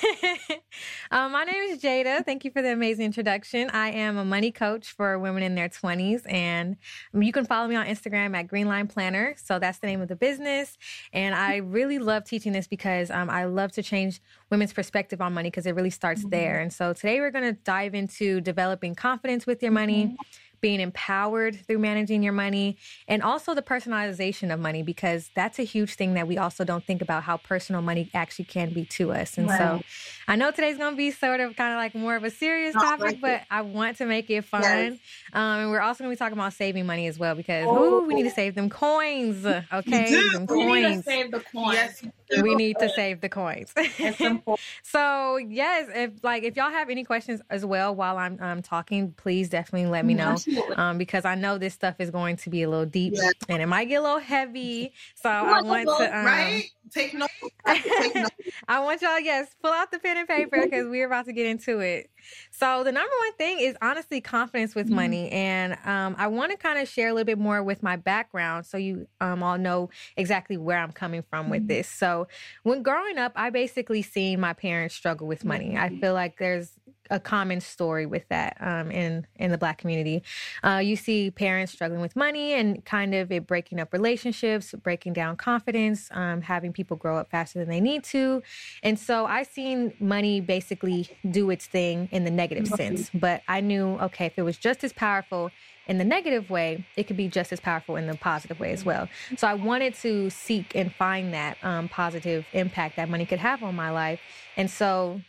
um, 1.10 1.31
my 1.31 1.45
name 1.45 1.63
is 1.69 1.81
Jada. 1.81 2.25
Thank 2.25 2.44
you 2.44 2.51
for 2.51 2.62
the 2.62 2.74
amazing 2.74 3.06
introduction. 3.06 3.69
I 3.69 3.92
am 3.92 4.18
a 4.18 4.25
money 4.25 4.51
coach 4.51 4.92
for 4.92 5.18
women 5.18 5.42
in 5.42 5.56
their 5.56 5.69
20s, 5.69 6.30
and 6.30 6.75
um, 7.13 7.24
you 7.24 7.31
can 7.31 7.45
follow 7.45 7.69
me 7.69 7.77
on 7.77 7.86
Instagram 7.86 8.36
at 8.36 8.50
Greenline 8.50 8.89
Planner. 8.89 9.36
So 9.42 9.57
that's 9.57 9.80
the 9.80 9.88
name 9.88 10.01
of 10.01 10.10
the 10.10 10.18
business. 10.18 10.77
And 11.13 11.33
I 11.33 11.56
really 11.56 11.98
love 11.98 12.25
teaching 12.25 12.51
this 12.51 12.68
because 12.68 13.10
um, 13.10 13.30
I 13.30 13.45
love 13.45 13.72
to 13.72 13.83
change 13.83 14.22
women's 14.50 14.74
perspective 14.74 15.22
on 15.22 15.33
money 15.33 15.50
because 15.50 15.66
it 15.66 15.75
really 15.75 15.89
starts 15.92 16.25
there. 16.25 16.60
And 16.60 16.74
so 16.74 16.92
today 16.92 17.22
we're 17.22 17.31
going 17.31 17.45
to 17.45 17.57
dive 17.63 17.95
into 17.95 18.42
developing 18.42 18.95
confidence 18.95 19.48
with 19.48 19.63
your 19.63 19.72
money. 19.72 20.18
Being 20.65 20.79
empowered 20.79 21.56
through 21.67 21.77
managing 21.77 22.23
your 22.23 22.33
money 22.33 22.77
and 23.07 23.21
also 23.21 23.53
the 23.53 23.62
personalization 23.62 24.51
of 24.51 24.59
money 24.59 24.81
because 24.81 25.29
that's 25.35 25.59
a 25.59 25.63
huge 25.63 25.94
thing 25.94 26.15
that 26.15 26.27
we 26.27 26.39
also 26.39 26.63
don't 26.63 26.88
think 26.88 27.03
about 27.03 27.21
how 27.23 27.38
personal 27.38 27.83
money 27.83 28.09
actually 28.15 28.45
can 28.45 28.73
be 28.73 28.83
to 28.85 29.12
us. 29.12 29.38
And 29.38 29.47
so 29.50 29.56
Right. 29.57 29.85
I 30.27 30.36
know 30.36 30.51
today's 30.51 30.77
going 30.77 30.94
to 30.94 30.98
be 30.98 31.12
sort 31.12 31.39
of 31.39 31.56
kind 31.56 31.72
of 31.74 31.77
like 31.77 31.94
more 31.95 32.16
of 32.16 32.24
a 32.24 32.30
serious 32.30 32.74
topic, 32.74 33.00
like 33.01 33.22
but 33.22 33.31
it. 33.31 33.42
I 33.51 33.62
want 33.62 33.98
to 33.98 34.06
make 34.06 34.30
it 34.30 34.44
fun. 34.45 34.62
Yes. 34.63 34.94
Um, 35.33 35.60
and 35.60 35.69
we're 35.72 35.81
also 35.81 36.04
going 36.04 36.12
to 36.12 36.16
be 36.16 36.19
talking 36.19 36.38
about 36.38 36.54
saving 36.54 36.86
money 36.86 37.07
as 37.07 37.19
well 37.19 37.36
because 37.36 37.66
Oh. 37.68 38.01
ooh, 38.01 38.07
we 38.07 38.16
need 38.16 38.24
to 38.24 38.31
save 38.31 38.56
them 38.56 38.69
coins. 38.69 39.45
Okay, 39.45 40.06
do. 40.07 40.30
them 40.31 40.45
We 40.48 40.66
need 40.81 40.95
to 40.98 41.04
save 41.04 41.31
the 41.31 41.39
coins. 41.42 41.74
Yes, 41.74 42.04
We 42.42 42.56
need 42.56 42.77
to 42.80 42.89
save 42.89 43.22
the 43.22 43.30
coins. 43.30 43.72
It's 43.75 44.19
so 44.83 45.38
yes, 45.38 45.89
if 45.94 46.24
like 46.24 46.44
if 46.44 46.56
y'all 46.56 46.72
have 46.72 46.89
any 46.89 47.04
questions 47.04 47.42
as 47.50 47.66
well 47.66 47.94
while 47.95 48.18
I'm 48.18 48.42
um, 48.42 48.62
talking, 48.62 49.12
please 49.12 49.50
definitely 49.50 49.89
let 49.89 50.06
me 50.06 50.13
know 50.16 50.36
um, 50.75 50.98
because 50.98 51.25
I 51.25 51.36
know 51.36 51.57
this 51.57 51.74
stuff 51.74 51.95
is 52.00 52.10
going 52.12 52.38
to 52.38 52.50
be 52.50 52.63
a 52.63 52.69
little 52.69 52.86
deep 52.86 53.13
Yeah. 53.16 53.30
and 53.50 53.62
it 53.62 53.68
might 53.68 53.86
get 53.86 53.98
a 53.98 54.01
little 54.01 54.19
heavy. 54.19 54.94
So 55.16 55.30
I 55.30 55.62
want 55.62 55.88
to 55.88 56.18
um, 56.18 56.25
right? 56.25 56.63
Take 56.91 57.13
notes. 57.13 57.33
Take 57.67 58.15
notes. 58.15 58.35
I 58.67 58.79
want 58.79 59.01
y'all, 59.01 59.19
yes, 59.19 59.47
pull 59.61 59.71
out 59.71 59.91
the 59.91 59.99
pen 59.99 60.17
and 60.17 60.27
paper 60.27 60.61
because 60.63 60.87
we're 60.87 61.07
about 61.07 61.25
to 61.25 61.33
get 61.33 61.45
into 61.47 61.79
it. 61.79 62.09
So 62.51 62.83
the 62.83 62.92
number 62.92 63.12
one 63.19 63.33
thing 63.33 63.60
is 63.60 63.75
honestly 63.81 64.22
confidence 64.22 64.75
with 64.75 64.89
money, 64.89 65.30
and 65.31 65.74
um, 65.86 66.16
I 66.18 66.27
want 66.27 66.51
to 66.51 66.57
kind 66.57 66.80
of 66.80 66.88
share 66.88 67.10
a 67.10 67.13
little 67.13 67.25
bit 67.25 67.38
more 67.38 67.63
with 67.63 67.83
my 67.83 67.95
background 67.95 68.66
so 68.66 68.77
you 68.77 69.07
um, 69.22 69.44
all 69.44 69.57
know 69.57 69.89
exactly 70.18 70.57
where 70.57 70.80
I'm 70.80 70.92
coming 70.92 71.24
from 71.30 71.50
with 71.50 71.68
this. 71.68 71.88
So 71.88 72.27
when 72.63 72.83
growing 72.83 73.18
up, 73.18 73.33
I 73.36 73.50
basically 73.50 74.01
seen 74.01 74.39
my 74.39 74.54
parents 74.54 74.96
struggle 74.96 75.27
with 75.27 75.44
money. 75.44 75.77
I 75.77 75.89
feel 76.00 76.13
like 76.13 76.38
there's 76.38 76.72
a 77.10 77.20
common 77.20 77.62
story 77.62 78.05
with 78.05 78.27
that 78.29 78.58
um, 78.60 78.91
in 78.91 79.27
in 79.36 79.51
the 79.51 79.58
black 79.58 79.77
community. 79.77 80.24
Uh, 80.63 80.82
you 80.84 80.96
see 80.96 81.32
parents 81.32 81.72
struggling 81.72 82.01
with 82.01 82.15
money 82.15 82.53
and 82.53 82.84
kind 82.86 83.13
of 83.13 83.32
it 83.32 83.46
breaking 83.46 83.79
up 83.79 83.94
relationships, 83.94 84.74
breaking 84.84 85.13
down 85.13 85.38
confidence, 85.38 86.10
um, 86.12 86.41
having 86.41 86.74
people 86.74 86.98
grow 86.98 87.17
up 87.17 87.29
faster 87.29 87.60
than 87.60 87.70
they 87.70 87.82
need 87.82 88.03
to, 88.05 88.41
and 88.84 88.98
so 88.98 89.25
I 89.25 89.44
seen 89.44 89.94
money 90.00 90.41
basically 90.41 91.10
do 91.29 91.50
its 91.50 91.67
thing 91.67 92.10
in 92.15 92.24
the 92.24 92.31
negative 92.31 92.67
sense. 92.67 93.12
But 93.13 93.43
I 93.48 93.62
knew 93.62 93.98
okay, 94.01 94.25
if 94.25 94.38
it 94.38 94.43
was 94.43 94.57
just 94.57 94.84
as 94.84 94.93
powerful 94.93 95.51
in 95.88 95.98
the 95.98 96.03
negative 96.03 96.50
way, 96.50 96.86
it 96.95 97.03
could 97.03 97.17
be 97.17 97.27
just 97.27 97.53
as 97.53 97.60
powerful 97.60 97.95
in 97.95 98.07
the 98.07 98.15
positive 98.15 98.60
way 98.60 98.72
as 98.72 98.84
well. 98.84 99.07
So 99.38 99.48
I 99.48 99.53
wanted 99.53 99.93
to 99.95 100.29
seek 100.29 100.75
and 100.75 100.91
find 100.93 101.34
that 101.34 101.57
um, 101.63 101.89
positive 101.89 102.45
impact 102.53 102.95
that 102.95 103.10
money 103.10 103.25
could 103.25 103.39
have 103.39 103.62
on 103.63 103.75
my 103.75 103.91
life, 103.91 104.19
and 104.57 104.69
so 104.69 105.22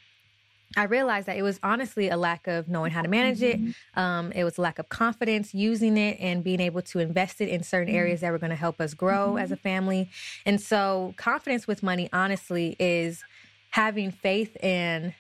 I 0.76 0.84
realized 0.84 1.26
that 1.26 1.36
it 1.36 1.42
was 1.42 1.58
honestly 1.62 2.08
a 2.08 2.16
lack 2.16 2.46
of 2.46 2.68
knowing 2.68 2.90
how 2.90 3.02
to 3.02 3.08
manage 3.08 3.42
it. 3.42 3.58
Um, 3.94 4.32
it 4.32 4.44
was 4.44 4.58
a 4.58 4.60
lack 4.60 4.78
of 4.78 4.88
confidence 4.88 5.54
using 5.54 5.96
it 5.96 6.18
and 6.20 6.44
being 6.44 6.60
able 6.60 6.82
to 6.82 6.98
invest 6.98 7.40
it 7.40 7.48
in 7.48 7.62
certain 7.62 7.94
areas 7.94 8.20
that 8.20 8.30
were 8.30 8.38
going 8.38 8.50
to 8.50 8.56
help 8.56 8.80
us 8.80 8.92
grow 8.92 9.36
as 9.36 9.50
a 9.52 9.56
family. 9.56 10.10
And 10.44 10.60
so, 10.60 11.14
confidence 11.16 11.66
with 11.66 11.82
money, 11.82 12.10
honestly, 12.12 12.76
is 12.78 13.24
having 13.70 14.10
faith 14.10 14.56
and 14.62 15.14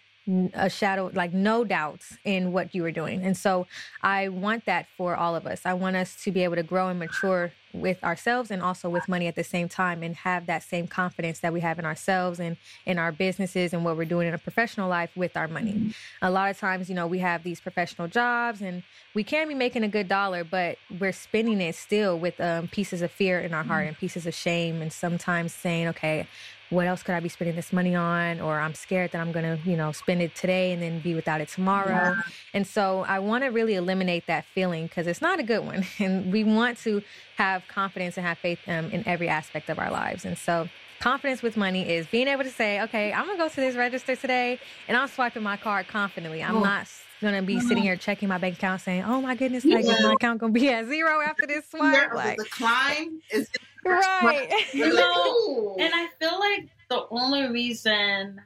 a 0.54 0.68
shadow, 0.68 1.10
like 1.14 1.32
no 1.32 1.64
doubts 1.64 2.16
in 2.24 2.52
what 2.52 2.74
you 2.74 2.84
are 2.84 2.90
doing. 2.90 3.22
And 3.22 3.36
so, 3.36 3.66
I 4.02 4.28
want 4.28 4.64
that 4.66 4.86
for 4.96 5.16
all 5.16 5.36
of 5.36 5.46
us. 5.46 5.62
I 5.64 5.74
want 5.74 5.96
us 5.96 6.16
to 6.24 6.30
be 6.30 6.44
able 6.44 6.56
to 6.56 6.62
grow 6.62 6.88
and 6.88 6.98
mature 6.98 7.52
with 7.80 8.02
ourselves 8.02 8.50
and 8.50 8.62
also 8.62 8.88
with 8.88 9.08
money 9.08 9.26
at 9.26 9.34
the 9.34 9.44
same 9.44 9.68
time 9.68 10.02
and 10.02 10.16
have 10.16 10.46
that 10.46 10.62
same 10.62 10.86
confidence 10.86 11.40
that 11.40 11.52
we 11.52 11.60
have 11.60 11.78
in 11.78 11.84
ourselves 11.84 12.40
and 12.40 12.56
in 12.86 12.98
our 12.98 13.12
businesses 13.12 13.72
and 13.72 13.84
what 13.84 13.96
we're 13.96 14.04
doing 14.04 14.26
in 14.26 14.34
a 14.34 14.38
professional 14.38 14.88
life 14.88 15.10
with 15.16 15.36
our 15.36 15.48
money. 15.48 15.94
A 16.22 16.30
lot 16.30 16.50
of 16.50 16.58
times, 16.58 16.88
you 16.88 16.94
know, 16.94 17.06
we 17.06 17.18
have 17.18 17.42
these 17.42 17.60
professional 17.60 18.08
jobs 18.08 18.62
and 18.62 18.82
we 19.14 19.24
can 19.24 19.48
be 19.48 19.54
making 19.54 19.82
a 19.82 19.88
good 19.88 20.08
dollar, 20.08 20.44
but 20.44 20.78
we're 20.98 21.12
spending 21.12 21.60
it 21.60 21.74
still 21.74 22.18
with 22.18 22.40
um, 22.40 22.68
pieces 22.68 23.02
of 23.02 23.10
fear 23.10 23.40
in 23.40 23.52
our 23.54 23.64
heart 23.64 23.86
and 23.86 23.96
pieces 23.96 24.26
of 24.26 24.34
shame 24.34 24.80
and 24.80 24.92
sometimes 24.92 25.54
saying, 25.54 25.88
okay, 25.88 26.26
what 26.70 26.86
else 26.86 27.02
could 27.02 27.14
I 27.14 27.20
be 27.20 27.28
spending 27.28 27.54
this 27.56 27.72
money 27.72 27.94
on? 27.94 28.40
Or 28.40 28.58
I'm 28.58 28.74
scared 28.74 29.12
that 29.12 29.20
I'm 29.20 29.30
going 29.32 29.44
to, 29.44 29.68
you 29.70 29.76
know, 29.76 29.92
spend 29.92 30.20
it 30.20 30.34
today 30.34 30.72
and 30.72 30.82
then 30.82 30.98
be 31.00 31.14
without 31.14 31.40
it 31.40 31.48
tomorrow. 31.48 32.16
And 32.52 32.66
so 32.66 33.04
I 33.06 33.18
want 33.20 33.44
to 33.44 33.48
really 33.50 33.74
eliminate 33.74 34.26
that 34.26 34.44
feeling 34.46 34.86
because 34.86 35.06
it's 35.06 35.22
not 35.22 35.38
a 35.38 35.42
good 35.44 35.64
one. 35.64 35.84
And 36.00 36.32
we 36.32 36.42
want 36.44 36.78
to 36.78 37.02
have 37.36 37.66
confidence 37.68 38.16
and 38.16 38.26
have 38.26 38.38
faith 38.38 38.58
um, 38.66 38.90
in 38.90 39.06
every 39.06 39.28
aspect 39.28 39.68
of 39.70 39.78
our 39.78 39.90
lives. 39.90 40.24
And 40.24 40.36
so 40.36 40.68
confidence 41.00 41.42
with 41.42 41.56
money 41.56 41.88
is 41.88 42.06
being 42.06 42.26
able 42.26 42.42
to 42.44 42.50
say, 42.50 42.80
okay, 42.82 43.12
I'm 43.12 43.26
going 43.26 43.36
to 43.38 43.42
go 43.44 43.48
to 43.48 43.56
this 43.56 43.76
register 43.76 44.16
today 44.16 44.58
and 44.88 44.96
I'm 44.96 45.08
swiping 45.08 45.42
my 45.42 45.56
card 45.56 45.86
confidently. 45.88 46.42
I'm 46.42 46.56
Oh. 46.56 46.60
not 46.60 46.86
going 47.20 47.34
to 47.34 47.42
be 47.42 47.60
sitting 47.60 47.82
here 47.82 47.96
checking 47.96 48.28
my 48.28 48.38
bank 48.38 48.56
account 48.56 48.80
saying, 48.80 49.02
oh 49.04 49.20
my 49.20 49.34
goodness, 49.34 49.64
like, 49.64 49.84
is 49.84 50.02
my 50.02 50.12
account 50.14 50.40
going 50.40 50.52
to 50.52 50.60
be 50.60 50.68
at 50.70 50.86
zero 50.86 51.20
after 51.20 51.46
this 51.46 51.64
Fear 51.70 51.80
swipe? 51.80 52.10
of 52.10 52.16
Like, 52.16 52.36
the 52.38 52.44
decline 52.44 53.20
is 53.30 53.48
right. 53.84 54.50
You 54.74 54.92
know, 54.94 55.76
And 55.78 55.92
I 55.94 56.08
feel 56.18 56.38
like 56.38 56.68
the 56.88 57.06
only 57.10 57.48
reason 57.48 58.40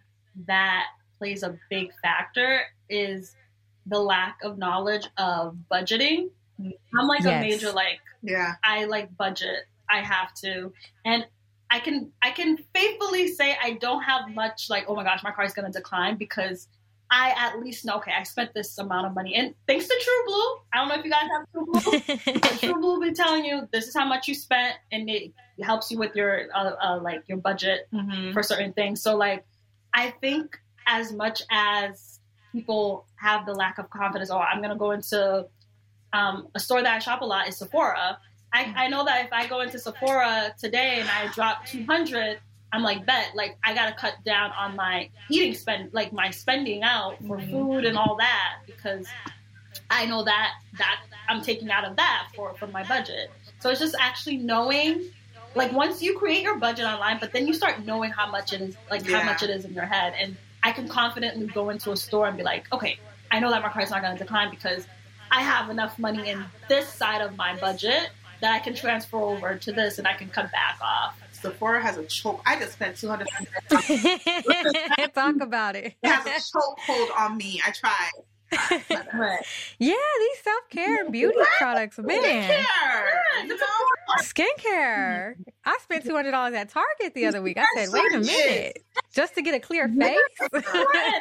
that 0.46 0.86
plays 1.18 1.42
a 1.42 1.58
big 1.68 1.92
factor 2.02 2.62
is 2.88 3.34
the 3.86 3.98
lack 3.98 4.38
of 4.42 4.58
knowledge 4.58 5.06
of 5.18 5.56
budgeting. 5.70 6.28
I'm 6.98 7.06
like 7.08 7.22
Yes. 7.22 7.42
a 7.44 7.48
major 7.48 7.72
like 7.72 8.00
Yeah. 8.22 8.54
I 8.62 8.84
like 8.84 9.14
budget. 9.16 9.64
I 9.88 10.00
have 10.00 10.34
to. 10.34 10.72
And 11.04 11.26
I 11.70 11.80
can 11.80 12.12
I 12.22 12.30
can 12.30 12.58
faithfully 12.74 13.28
say 13.28 13.56
I 13.62 13.72
don't 13.72 14.02
have 14.02 14.28
much 14.34 14.68
like, 14.68 14.84
oh 14.88 14.94
my 14.94 15.04
gosh, 15.04 15.22
my 15.22 15.30
car 15.30 15.44
is 15.44 15.52
gonna 15.54 15.70
decline 15.72 16.16
because 16.16 16.68
I 17.12 17.34
at 17.36 17.58
least 17.60 17.84
know, 17.84 17.96
okay, 17.96 18.12
I 18.16 18.22
spent 18.22 18.54
this 18.54 18.78
amount 18.78 19.06
of 19.08 19.14
money. 19.14 19.34
And 19.34 19.54
thanks 19.66 19.88
to 19.88 19.94
True 20.00 20.24
Blue, 20.26 20.56
I 20.72 20.76
don't 20.78 20.88
know 20.88 20.94
if 20.94 21.04
you 21.04 21.10
guys 21.10 21.24
have 21.36 21.46
True 21.52 21.66
Blue. 21.66 22.38
but 22.40 22.58
True 22.60 22.74
Blue 22.80 22.94
will 22.94 23.00
be 23.00 23.12
telling 23.12 23.44
you 23.44 23.68
this 23.72 23.88
is 23.88 23.94
how 23.96 24.04
much 24.06 24.28
you 24.28 24.34
spent 24.34 24.76
and 24.92 25.10
it 25.10 25.32
helps 25.62 25.90
you 25.90 25.98
with 25.98 26.14
your 26.14 26.46
uh, 26.54 26.70
uh, 26.80 27.00
like 27.02 27.24
your 27.28 27.38
budget 27.38 27.88
Mm-hmm. 27.92 28.32
for 28.32 28.42
certain 28.42 28.72
things. 28.72 29.02
So 29.02 29.16
like 29.16 29.44
I 29.92 30.10
think 30.20 30.56
as 30.86 31.12
much 31.12 31.42
as 31.50 32.20
people 32.52 33.06
have 33.16 33.44
the 33.44 33.54
lack 33.54 33.78
of 33.78 33.90
confidence, 33.90 34.30
oh, 34.30 34.38
I'm 34.38 34.62
gonna 34.62 34.76
go 34.76 34.92
into 34.92 35.46
um, 36.12 36.48
a 36.54 36.60
store 36.60 36.82
that 36.82 36.94
I 36.94 36.98
shop 37.00 37.22
a 37.22 37.24
lot 37.24 37.48
is 37.48 37.56
Sephora. 37.56 38.18
I, 38.52 38.72
I 38.76 38.88
know 38.88 39.04
that 39.04 39.24
if 39.26 39.32
I 39.32 39.46
go 39.46 39.60
into 39.60 39.78
Sephora 39.78 40.54
today 40.58 40.98
and 41.00 41.08
I 41.08 41.32
drop 41.32 41.66
200, 41.66 42.40
I'm 42.72 42.82
like, 42.82 43.04
bet, 43.04 43.34
like 43.34 43.58
I 43.64 43.74
gotta 43.74 43.94
cut 43.94 44.14
down 44.24 44.52
on 44.52 44.76
my 44.76 45.10
eating 45.28 45.54
spend, 45.54 45.92
like 45.92 46.12
my 46.12 46.30
spending 46.30 46.82
out 46.82 47.18
for 47.26 47.38
Mhm. 47.38 47.50
food 47.50 47.84
and 47.84 47.96
all 47.98 48.16
that 48.16 48.58
because 48.66 49.14
I 49.90 50.06
know 50.06 50.24
that 50.24 50.52
that 50.74 51.00
I'm 51.28 51.42
taking 51.42 51.70
out 51.70 51.84
of 51.84 51.96
that 51.96 52.28
for 52.34 52.54
for 52.54 52.66
my 52.68 52.84
budget. 52.84 53.32
So 53.58 53.70
it's 53.70 53.80
just 53.80 53.96
actually 53.98 54.38
knowing, 54.38 55.10
like 55.54 55.72
once 55.72 56.00
you 56.02 56.16
create 56.18 56.42
your 56.42 56.58
budget 56.58 56.86
online, 56.86 57.18
but 57.20 57.32
then 57.32 57.46
you 57.46 57.54
start 57.54 57.84
knowing 57.84 58.10
how 58.10 58.30
much 58.30 58.52
it 58.52 58.60
is, 58.60 58.76
like 58.90 59.06
Yeah. 59.06 59.18
how 59.18 59.24
much 59.24 59.42
it 59.42 59.50
is 59.50 59.64
in 59.64 59.74
your 59.74 59.86
head, 59.86 60.14
and 60.18 60.36
I 60.62 60.72
can 60.72 60.88
confidently 60.88 61.46
go 61.48 61.70
into 61.70 61.90
a 61.92 61.96
store 61.96 62.26
and 62.28 62.36
be 62.36 62.42
like, 62.42 62.72
okay, 62.72 63.00
I 63.30 63.40
know 63.40 63.50
that 63.50 63.62
my 63.62 63.70
car 63.70 63.82
is 63.82 63.90
not 63.90 64.02
going 64.02 64.16
to 64.16 64.22
decline 64.22 64.50
because 64.50 64.86
I 65.30 65.42
have 65.42 65.70
enough 65.70 65.98
money 65.98 66.28
in 66.28 66.50
this 66.68 66.92
side 66.92 67.22
of 67.22 67.36
my 67.36 67.56
budget 67.56 68.10
that 68.40 68.52
I 68.54 68.58
can 68.58 68.74
transfer 68.74 69.18
over 69.18 69.56
to 69.58 69.72
this 69.72 69.98
and 69.98 70.06
I 70.06 70.14
can 70.14 70.28
cut 70.30 70.50
back 70.52 70.78
off. 70.82 71.19
Sephora 71.40 71.80
has 71.82 71.96
a 71.96 72.04
choke. 72.04 72.42
I 72.46 72.58
just 72.58 72.72
spent 72.72 72.96
two 72.96 73.08
hundred. 73.08 73.28
Talk 75.14 75.40
about 75.40 75.76
it. 75.76 75.94
It 76.02 76.08
has 76.08 76.26
a 76.26 76.58
chokehold 76.58 77.08
on 77.18 77.36
me. 77.36 77.60
I 77.66 77.70
tried. 77.70 78.10
Right. 79.14 79.38
Yeah, 79.78 79.94
these 80.18 80.38
self 80.42 80.68
care 80.70 81.04
and 81.04 81.12
beauty 81.12 81.38
products, 81.58 81.98
man. 81.98 82.20
Skincare, 82.20 83.46
you 83.46 83.56
know? 83.56 83.66
Skincare. 84.18 85.34
I 85.64 85.78
spent 85.82 86.04
two 86.04 86.14
hundred 86.14 86.32
dollars 86.32 86.54
at 86.54 86.68
Target 86.68 87.14
the 87.14 87.26
other 87.26 87.42
week. 87.42 87.58
I 87.58 87.66
said, 87.76 87.88
wait 87.92 88.12
a 88.14 88.18
minute, 88.18 88.82
just 89.14 89.34
to 89.36 89.42
get 89.42 89.54
a 89.54 89.60
clear 89.60 89.88
face. 89.88 90.18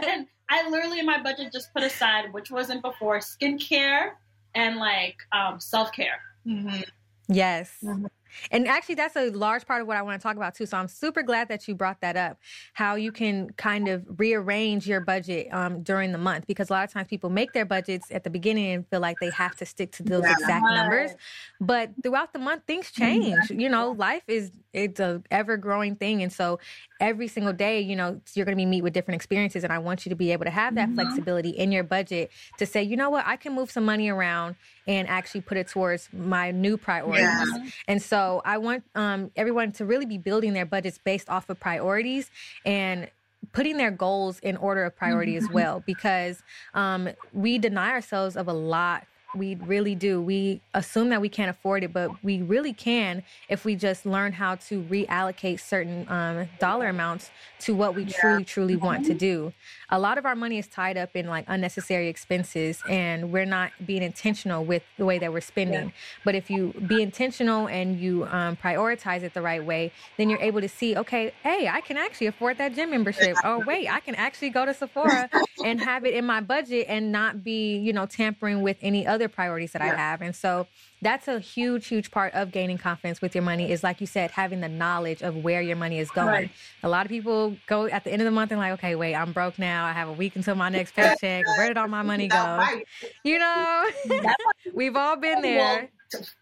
And 0.03 0.25
I 0.49 0.67
literally 0.69 0.99
in 0.99 1.05
my 1.05 1.21
budget 1.21 1.53
just 1.53 1.71
put 1.73 1.83
aside, 1.83 2.33
which 2.33 2.49
wasn't 2.49 2.81
before, 2.81 3.19
skincare 3.19 4.13
and 4.55 4.77
like 4.77 5.17
um, 5.31 5.59
self 5.59 5.91
care. 5.91 6.19
Mhm. 6.47 6.83
yes. 7.27 7.71
Mhm. 7.83 8.07
And 8.51 8.67
actually, 8.67 8.95
that's 8.95 9.15
a 9.15 9.29
large 9.31 9.65
part 9.65 9.81
of 9.81 9.87
what 9.87 9.97
I 9.97 10.01
want 10.01 10.19
to 10.19 10.23
talk 10.23 10.35
about 10.37 10.55
too. 10.55 10.65
So 10.65 10.77
I'm 10.77 10.87
super 10.87 11.23
glad 11.23 11.47
that 11.49 11.67
you 11.67 11.75
brought 11.75 12.01
that 12.01 12.15
up. 12.17 12.39
How 12.73 12.95
you 12.95 13.11
can 13.11 13.49
kind 13.53 13.87
of 13.87 14.05
rearrange 14.19 14.87
your 14.87 15.01
budget 15.01 15.53
um, 15.53 15.83
during 15.83 16.11
the 16.11 16.17
month, 16.17 16.47
because 16.47 16.69
a 16.69 16.73
lot 16.73 16.83
of 16.83 16.91
times 16.91 17.07
people 17.07 17.29
make 17.29 17.53
their 17.53 17.65
budgets 17.65 18.11
at 18.11 18.23
the 18.23 18.29
beginning 18.29 18.67
and 18.71 18.87
feel 18.89 18.99
like 18.99 19.19
they 19.19 19.29
have 19.31 19.55
to 19.57 19.65
stick 19.65 19.91
to 19.93 20.03
those 20.03 20.29
Yeah. 20.29 20.29
exact 20.29 20.69
numbers. 20.69 21.15
But 21.59 21.91
throughout 22.03 22.33
the 22.33 22.39
month, 22.39 22.63
things 22.67 22.91
change. 22.91 23.51
You 23.51 23.69
know, 23.69 23.91
life 23.91 24.23
is 24.27 24.51
it's 24.73 24.99
a 24.99 25.23
ever 25.31 25.57
growing 25.57 25.95
thing, 25.95 26.21
and 26.21 26.31
so 26.31 26.59
every 26.99 27.27
single 27.27 27.53
day, 27.53 27.79
you 27.81 27.95
know, 27.95 28.21
you're 28.33 28.45
going 28.45 28.55
to 28.57 28.61
be 28.61 28.65
meet 28.65 28.81
with 28.83 28.93
different 28.93 29.15
experiences, 29.15 29.63
and 29.63 29.71
I 29.73 29.79
want 29.79 30.05
you 30.05 30.09
to 30.09 30.15
be 30.15 30.31
able 30.31 30.45
to 30.45 30.51
have 30.51 30.75
that 30.75 30.91
Mhm. 30.91 30.95
flexibility 30.95 31.49
in 31.49 31.71
your 31.71 31.83
budget 31.83 32.31
to 32.57 32.65
say, 32.65 32.83
you 32.83 32.95
know 32.97 33.09
what, 33.09 33.25
I 33.25 33.35
can 33.37 33.53
move 33.53 33.71
some 33.71 33.85
money 33.85 34.09
around 34.09 34.55
and 34.89 35.07
actually 35.07 35.41
put 35.41 35.55
it 35.55 35.67
towards 35.67 36.09
my 36.11 36.49
new 36.49 36.75
priorities. 36.75 37.23
Yeah. 37.23 37.69
And 37.87 38.01
so 38.01 38.41
I 38.43 38.57
want 38.57 38.83
um, 38.95 39.29
everyone 39.35 39.71
to 39.73 39.85
really 39.85 40.07
be 40.07 40.17
building 40.17 40.53
their 40.53 40.65
budgets 40.65 40.97
based 40.97 41.29
off 41.29 41.47
of 41.47 41.59
priorities 41.59 42.31
and 42.65 43.07
putting 43.53 43.77
their 43.77 43.91
goals 43.91 44.39
in 44.39 44.57
order 44.57 44.83
of 44.83 44.95
priority 44.97 45.37
as 45.37 45.47
well, 45.49 45.83
because 45.85 46.41
um, 46.73 47.07
we 47.33 47.59
deny 47.59 47.91
ourselves 47.91 48.35
of 48.35 48.47
a 48.47 48.53
lot. 48.53 49.05
We 49.35 49.55
really 49.55 49.93
do. 49.93 50.21
We 50.21 50.61
assume 50.73 51.09
that 51.09 51.21
we 51.21 51.29
can't 51.29 51.49
afford 51.51 51.83
it, 51.83 51.93
but 51.93 52.23
we 52.23 52.41
really 52.41 52.73
can 52.73 53.23
if 53.47 53.63
we 53.63 53.75
just 53.75 54.05
learn 54.05 54.33
how 54.33 54.55
to 54.55 54.81
reallocate 54.83 55.59
certain 55.59 56.09
um, 56.09 56.47
dollar 56.59 56.87
amounts 56.87 57.29
to 57.61 57.75
what 57.75 57.93
we 57.93 58.05
truly, 58.05 58.43
truly 58.43 58.75
want 58.75 59.05
to 59.05 59.13
do. 59.13 59.53
A 59.91 59.99
lot 59.99 60.17
of 60.17 60.25
our 60.25 60.35
money 60.35 60.57
is 60.57 60.67
tied 60.67 60.97
up 60.97 61.15
in 61.15 61.27
like 61.27 61.45
unnecessary 61.47 62.07
expenses, 62.07 62.81
and 62.89 63.31
we're 63.31 63.45
not 63.45 63.71
being 63.85 64.01
intentional 64.01 64.65
with 64.65 64.83
the 64.97 65.05
way 65.05 65.19
that 65.19 65.31
we're 65.31 65.41
spending. 65.41 65.93
But 66.25 66.35
if 66.35 66.49
you 66.49 66.73
be 66.87 67.01
intentional 67.01 67.67
and 67.67 67.99
you 67.99 68.25
um, 68.31 68.55
prioritize 68.55 69.21
it 69.23 69.33
the 69.33 69.41
right 69.41 69.63
way, 69.63 69.91
then 70.17 70.29
you're 70.29 70.41
able 70.41 70.61
to 70.61 70.69
see, 70.69 70.95
okay, 70.97 71.33
hey, 71.43 71.67
I 71.67 71.81
can 71.81 71.97
actually 71.97 72.27
afford 72.27 72.57
that 72.57 72.73
gym 72.73 72.91
membership. 72.91 73.35
Oh, 73.43 73.59
wait, 73.59 73.87
I 73.91 73.99
can 73.99 74.15
actually 74.15 74.49
go 74.49 74.65
to 74.65 74.73
Sephora 74.73 75.29
and 75.63 75.81
have 75.81 76.05
it 76.05 76.13
in 76.13 76.25
my 76.25 76.41
budget 76.41 76.85
and 76.87 77.11
not 77.11 77.43
be, 77.43 77.77
you 77.77 77.93
know, 77.93 78.05
tampering 78.05 78.61
with 78.61 78.77
any 78.81 79.05
other 79.05 79.18
priorities 79.27 79.73
that 79.73 79.81
I 79.81 79.87
have. 79.87 80.21
And 80.21 80.35
so 80.35 80.67
that's 81.01 81.27
a 81.27 81.39
huge, 81.39 81.87
huge 81.87 82.11
part 82.11 82.33
of 82.33 82.51
gaining 82.51 82.77
confidence 82.77 83.21
with 83.21 83.35
your 83.35 83.43
money 83.43 83.71
is, 83.71 83.83
like 83.83 83.99
you 83.99 84.07
said, 84.07 84.31
having 84.31 84.61
the 84.61 84.69
knowledge 84.69 85.21
of 85.21 85.35
where 85.37 85.61
your 85.61 85.75
money 85.75 85.99
is 85.99 86.11
going. 86.11 86.27
Right. 86.27 86.51
A 86.83 86.89
lot 86.89 87.05
of 87.05 87.09
people 87.09 87.57
go 87.67 87.87
at 87.87 88.03
the 88.03 88.11
end 88.11 88.21
of 88.21 88.25
the 88.25 88.31
month 88.31 88.51
and 88.51 88.59
like, 88.59 88.73
okay, 88.73 88.95
wait, 88.95 89.15
I'm 89.15 89.33
broke 89.33 89.59
now. 89.59 89.85
I 89.85 89.91
have 89.91 90.07
a 90.07 90.13
week 90.13 90.35
until 90.35 90.55
my 90.55 90.69
next 90.69 90.91
paycheck. 90.95 91.45
Where 91.57 91.67
did 91.67 91.77
all 91.77 91.87
my 91.87 92.03
money 92.03 92.27
go? 92.27 92.37
Right. 92.37 92.85
You 93.23 93.39
know, 93.39 93.89
we've 94.73 94.95
all 94.95 95.17
been 95.17 95.41
there. 95.41 95.89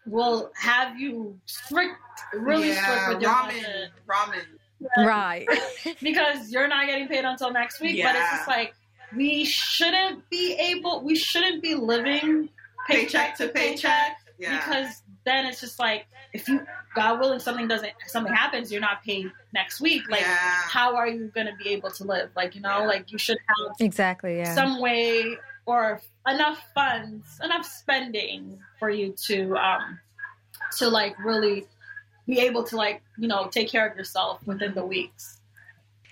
Will 0.06 0.50
have 0.56 0.98
you 0.98 1.38
strict, 1.46 1.96
really 2.32 2.68
yeah, 2.68 2.82
strict 2.82 3.08
with 3.08 3.22
your 3.22 3.32
ramen, 3.32 3.46
budget 3.46 3.90
ramen. 4.08 4.44
Right. 4.96 5.46
because 6.02 6.50
you're 6.50 6.68
not 6.68 6.86
getting 6.86 7.08
paid 7.08 7.24
until 7.24 7.52
next 7.52 7.80
week. 7.80 8.02
But 8.02 8.14
it's 8.14 8.30
just 8.30 8.48
like 8.48 8.74
we 9.16 9.44
shouldn't 9.44 10.28
be 10.30 10.54
able, 10.54 11.02
we 11.02 11.16
shouldn't 11.16 11.62
be 11.62 11.74
living 11.74 12.48
Paycheck 12.88 13.36
to 13.36 13.48
paycheck. 13.48 14.16
Yeah. 14.38 14.56
because 14.58 15.02
then 15.24 15.46
it's 15.46 15.60
just 15.60 15.80
like 15.80 16.06
if 16.32 16.46
you 16.48 16.64
god 16.94 17.18
willing 17.18 17.40
something 17.40 17.66
doesn't 17.66 17.90
something 18.06 18.32
happens 18.32 18.70
you're 18.70 18.80
not 18.80 19.02
paid 19.02 19.32
next 19.52 19.80
week 19.80 20.08
like 20.08 20.20
yeah. 20.20 20.36
how 20.36 20.94
are 20.94 21.08
you 21.08 21.26
going 21.34 21.48
to 21.48 21.56
be 21.56 21.70
able 21.70 21.90
to 21.90 22.04
live 22.04 22.30
like 22.36 22.54
you 22.54 22.60
know 22.60 22.78
Yeah. 22.82 22.86
like 22.86 23.10
you 23.10 23.18
should 23.18 23.36
have 23.48 23.74
Exactly. 23.80 24.36
Yeah. 24.38 24.54
some 24.54 24.80
way 24.80 25.36
or 25.66 26.00
enough 26.28 26.60
funds 26.72 27.40
enough 27.42 27.66
spending 27.66 28.60
for 28.78 28.88
you 28.90 29.12
to 29.26 29.56
um 29.56 29.98
to 30.76 30.88
like 30.88 31.18
really 31.18 31.66
be 32.28 32.38
able 32.38 32.62
to 32.62 32.76
like 32.76 33.02
you 33.18 33.26
know 33.26 33.48
take 33.50 33.68
care 33.68 33.88
of 33.88 33.96
yourself 33.96 34.38
within 34.46 34.72
the 34.74 34.86
weeks 34.86 35.40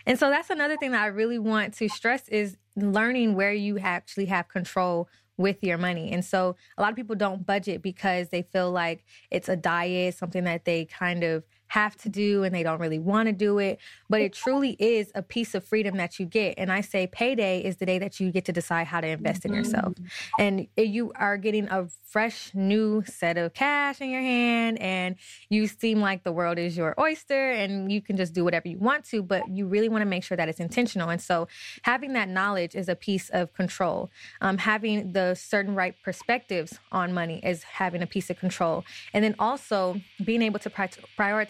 And 0.04 0.18
so 0.18 0.30
that's 0.30 0.50
another 0.50 0.76
thing 0.76 0.90
that 0.90 1.02
I 1.02 1.06
really 1.06 1.38
want 1.38 1.74
to 1.74 1.88
stress 1.88 2.28
is 2.28 2.56
learning 2.74 3.36
where 3.36 3.52
you 3.52 3.78
actually 3.78 4.26
have 4.26 4.48
control 4.48 5.08
with 5.36 5.62
your 5.62 5.78
money. 5.78 6.12
And 6.12 6.24
so 6.24 6.56
a 6.78 6.82
lot 6.82 6.90
of 6.90 6.96
people 6.96 7.16
don't 7.16 7.44
budget 7.46 7.82
because 7.82 8.28
they 8.28 8.42
feel 8.42 8.70
like 8.70 9.04
it's 9.30 9.48
a 9.48 9.56
diet, 9.56 10.14
something 10.14 10.44
that 10.44 10.64
they 10.64 10.84
kind 10.86 11.24
of 11.24 11.44
have 11.68 11.96
to 11.96 12.08
do 12.08 12.44
and 12.44 12.54
they 12.54 12.62
don't 12.62 12.80
really 12.80 12.98
want 12.98 13.26
to 13.26 13.32
do 13.32 13.58
it. 13.58 13.78
But 14.08 14.20
it 14.20 14.32
truly 14.32 14.76
is 14.78 15.10
a 15.14 15.22
piece 15.22 15.54
of 15.54 15.64
freedom 15.64 15.96
that 15.96 16.18
you 16.18 16.26
get. 16.26 16.54
And 16.58 16.70
I 16.70 16.80
say 16.80 17.06
payday 17.06 17.60
is 17.60 17.76
the 17.76 17.86
day 17.86 17.98
that 17.98 18.20
you 18.20 18.30
get 18.30 18.44
to 18.46 18.52
decide 18.52 18.86
how 18.86 19.00
to 19.00 19.08
invest 19.08 19.44
in 19.44 19.52
yourself. 19.52 19.94
And 20.38 20.66
you 20.76 21.12
are 21.16 21.36
getting 21.36 21.68
a 21.68 21.88
fresh 22.04 22.50
new 22.54 23.02
set 23.04 23.36
of 23.36 23.52
cash 23.52 24.00
in 24.00 24.10
your 24.10 24.20
hand 24.20 24.80
and 24.80 25.16
you 25.48 25.66
seem 25.66 26.00
like 26.00 26.24
the 26.24 26.32
world 26.32 26.58
is 26.58 26.76
your 26.76 26.94
oyster 26.98 27.50
and 27.50 27.90
you 27.90 28.00
can 28.00 28.16
just 28.16 28.32
do 28.32 28.44
whatever 28.44 28.68
you 28.68 28.78
want 28.78 29.04
to, 29.04 29.22
but 29.22 29.48
you 29.48 29.66
really 29.66 29.88
want 29.88 30.02
to 30.02 30.06
make 30.06 30.24
sure 30.24 30.36
that 30.36 30.48
it's 30.48 30.60
intentional. 30.60 31.10
And 31.10 31.20
so 31.20 31.48
having 31.82 32.12
that 32.14 32.28
knowledge 32.28 32.74
is 32.74 32.88
a 32.88 32.94
piece 32.94 33.28
of 33.30 33.52
control. 33.54 34.08
Um, 34.40 34.58
having 34.58 35.12
the 35.12 35.34
certain 35.34 35.74
right 35.74 35.94
perspectives 36.02 36.78
on 36.92 37.12
money 37.12 37.40
is 37.42 37.64
having 37.64 38.02
a 38.02 38.06
piece 38.06 38.30
of 38.30 38.38
control. 38.38 38.84
And 39.12 39.24
then 39.24 39.34
also 39.38 40.00
being 40.24 40.42
able 40.42 40.60
to 40.60 40.70
pri- 40.70 40.88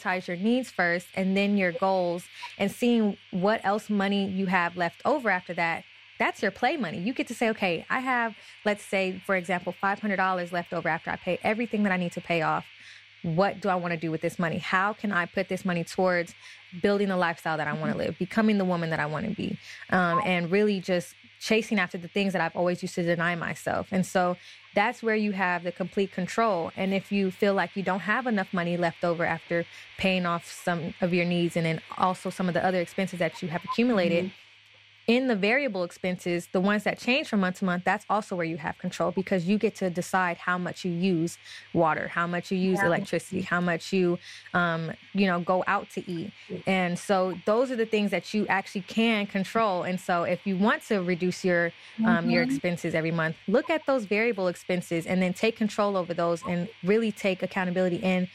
prioritize 0.07 0.27
your 0.27 0.37
needs 0.37 0.71
first 0.71 1.07
and 1.15 1.37
then 1.37 1.57
your 1.57 1.73
goals 1.73 2.25
and 2.59 2.71
seeing 2.71 3.17
what 3.31 3.61
else 3.65 3.91
money 3.91 4.27
you 4.27 4.47
have 4.47 4.77
left 4.77 5.03
over 5.05 5.31
after 5.31 5.55
that 5.55 5.85
that's 6.19 6.41
your 6.41 6.51
play 6.51 6.79
money. 6.79 6.99
You 6.99 7.13
get 7.13 7.27
to 7.27 7.35
say, 7.35 7.51
okay, 7.51 7.85
I 7.91 7.99
have, 7.99 8.35
let's 8.65 8.83
say, 8.83 9.21
for 9.27 9.37
example, 9.37 9.75
$500 9.83 10.51
left 10.51 10.73
over 10.73 10.89
after 10.89 11.11
I 11.11 11.17
pay 11.17 11.39
everything 11.43 11.83
that 11.83 11.93
I 11.93 11.99
need 11.99 12.13
to 12.13 12.23
pay 12.23 12.41
off. 12.41 12.65
What 13.23 13.61
do 13.61 13.69
I 13.69 13.75
want 13.75 13.93
to 13.93 14.01
do 14.01 14.11
with 14.11 14.23
this 14.23 14.39
money? 14.39 14.57
How 14.57 14.95
can 14.95 15.13
I 15.13 15.27
put 15.27 15.51
this 15.51 15.67
money 15.67 15.85
towards 15.85 16.35
building 16.81 17.09
the 17.09 17.19
lifestyle 17.19 17.59
that 17.59 17.69
I 17.69 17.75
want 17.75 17.93
to 17.93 17.99
live, 17.99 18.19
becoming 18.19 18.57
the 18.57 18.65
woman 18.65 18.89
that 18.89 18.99
I 18.99 19.05
want 19.05 19.29
to 19.29 19.35
be, 19.35 19.59
um, 19.91 20.23
and 20.25 20.51
really 20.51 20.81
just 20.81 21.15
chasing 21.41 21.79
after 21.79 21.99
the 21.99 22.09
things 22.09 22.33
that 22.33 22.43
I've 22.43 22.57
always 22.57 22.83
used 22.83 22.95
to 22.97 23.03
deny 23.03 23.35
myself? 23.35 23.89
And 23.91 24.05
so 24.05 24.37
that's 24.75 25.03
where 25.03 25.17
you 25.17 25.33
have 25.33 25.63
the 25.63 25.73
complete 25.73 26.13
control. 26.13 26.71
And 26.77 26.93
if 26.93 27.11
you 27.11 27.31
feel 27.31 27.55
like 27.55 27.77
you 27.77 27.83
don't 27.83 28.01
have 28.01 28.27
enough 28.27 28.53
money 28.53 28.77
left 28.77 29.05
over 29.05 29.25
after 29.25 29.65
paying 29.99 30.27
off 30.27 30.51
some 30.51 30.95
of 31.01 31.15
your 31.15 31.25
needs 31.25 31.57
and 31.57 31.65
then 31.65 31.81
also 31.97 32.31
some 32.31 32.49
of 32.49 32.55
the 32.55 32.65
other 32.65 32.81
expenses 32.81 33.19
that 33.19 33.43
you 33.43 33.49
have 33.49 33.65
accumulated, 33.65 34.27
mm-hmm. 34.27 34.35
In 35.07 35.29
the 35.29 35.37
variable 35.37 35.85
expenses, 35.85 36.49
the 36.51 36.61
ones 36.61 36.83
that 36.83 36.99
change 36.99 37.29
from 37.29 37.41
month 37.41 37.61
to 37.61 37.65
month, 37.65 37.85
that's 37.85 38.05
also 38.11 38.35
where 38.35 38.45
you 38.45 38.57
have 38.57 38.77
control 38.79 39.13
because 39.13 39.45
you 39.47 39.57
get 39.57 39.77
to 39.77 39.89
decide 39.89 40.37
how 40.37 40.59
much 40.59 40.85
you 40.85 40.91
use 40.91 41.39
water, 41.73 42.09
how 42.09 42.27
much 42.27 42.51
you 42.51 42.59
use 42.59 42.81
yeah. 42.81 42.87
electricity, 42.87 43.41
how 43.41 43.61
much 43.61 43.93
you, 43.93 44.19
um, 44.53 44.91
you 45.15 45.27
know, 45.27 45.39
go 45.39 45.63
out 45.69 45.89
to 45.91 46.11
eat. 46.11 46.33
And 46.67 46.99
so 46.99 47.39
those 47.45 47.71
are 47.71 47.77
the 47.77 47.87
things 47.87 48.11
that 48.11 48.35
you 48.35 48.49
actually 48.49 48.81
can 48.83 49.27
control. 49.27 49.85
And 49.85 50.01
so 50.01 50.25
if 50.25 50.45
you 50.45 50.57
want 50.57 50.83
to 50.89 51.03
reduce 51.03 51.45
your 51.45 51.67
um, 51.99 52.05
mm-hmm. 52.05 52.31
your 52.31 52.43
expenses 52.43 52.95
every 52.95 53.13
month, 53.13 53.37
look 53.47 53.71
at 53.71 53.87
those 53.87 54.07
variable 54.07 54.49
expenses 54.49 55.07
and 55.07 55.23
then 55.23 55.33
take 55.33 55.57
control 55.57 55.97
over 55.97 56.15
those 56.15 56.43
and 56.49 56.69
really 56.83 57.13
take 57.13 57.43
accountability 57.45 58.03
and 58.03 58.29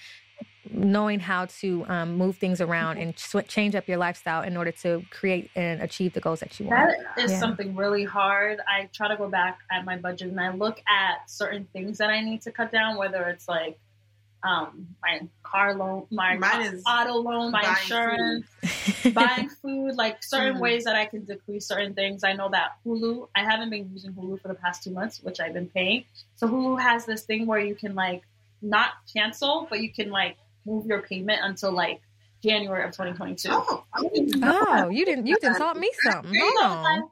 knowing 0.72 1.20
how 1.20 1.46
to 1.46 1.86
um, 1.88 2.18
move 2.18 2.38
things 2.38 2.62
around 2.62 2.98
and 2.98 3.18
sw- 3.18 3.48
change 3.48 3.75
up 3.75 3.88
your 3.88 3.98
lifestyle 3.98 4.44
in 4.44 4.58
order 4.58 4.72
to 4.72 5.04
create 5.10 5.50
and 5.56 5.82
achieve 5.82 6.13
the 6.13 6.20
goals 6.20 6.40
that 6.40 6.60
you 6.60 6.68
want. 6.68 6.96
That 7.16 7.24
is 7.24 7.32
yeah. 7.32 7.40
something 7.40 7.75
really 7.75 8.04
hard. 8.04 8.60
I 8.68 8.90
try 8.94 9.08
to 9.08 9.18
go 9.18 9.30
back 9.30 9.60
at 9.72 9.86
my 9.86 9.98
budget 9.98 10.30
and 10.30 10.40
I 10.40 10.54
look 10.54 10.82
at 10.88 11.30
certain 11.30 11.68
things 11.74 11.98
that 11.98 12.10
I 12.10 12.22
need 12.22 12.42
to 12.44 12.51
cut 12.51 12.72
down, 12.72 12.98
whether 12.98 13.24
it's 13.28 13.48
like 13.48 13.78
um, 14.44 14.88
my 15.01 15.22
car 15.44 15.75
loan, 15.75 16.08
my 16.10 16.36
auto 16.88 17.16
loan, 17.16 17.51
my 17.51 17.62
insurance, 17.62 18.46
food. 18.63 19.13
buying 19.13 19.50
food, 19.50 19.96
like 19.96 20.24
certain 20.24 20.54
mm-hmm. 20.54 20.62
ways 20.62 20.84
that 20.86 20.96
I 20.96 21.06
can 21.06 21.25
decrease 21.25 21.68
certain 21.68 21.94
things. 21.94 22.24
I 22.24 22.34
know 22.34 22.50
that 22.50 22.78
Hulu, 22.86 23.28
I 23.36 23.44
haven't 23.44 23.70
been 23.70 23.90
using 23.94 24.13
Hulu 24.13 24.42
for 24.42 24.48
the 24.48 24.56
past 24.56 24.84
two 24.84 24.92
months, 24.92 25.22
which 25.22 25.40
I've 25.40 25.54
been 25.54 25.70
paying. 25.70 26.06
So 26.36 26.48
Hulu 26.48 26.82
has 26.82 27.06
this 27.06 27.24
thing 27.24 27.46
where 27.46 27.60
you 27.60 27.75
can 27.75 27.94
like 27.94 28.24
not 28.62 28.92
cancel, 29.13 29.68
but 29.70 29.82
you 29.82 29.92
can 29.92 30.10
like 30.10 30.38
move 30.65 30.86
your 30.86 31.01
payment 31.01 31.39
until 31.44 31.72
like 31.72 32.01
January 32.41 32.84
of 32.84 32.91
2022. 32.91 33.50
Oh, 33.51 33.84
oh 33.94 34.89
you 34.89 35.06
didn't 35.06 35.27
you 35.27 35.38
didn't 35.39 35.58
taught 35.58 35.77
me 35.77 35.91
something. 36.03 36.34
Hold 36.36 36.63
on. 36.63 37.10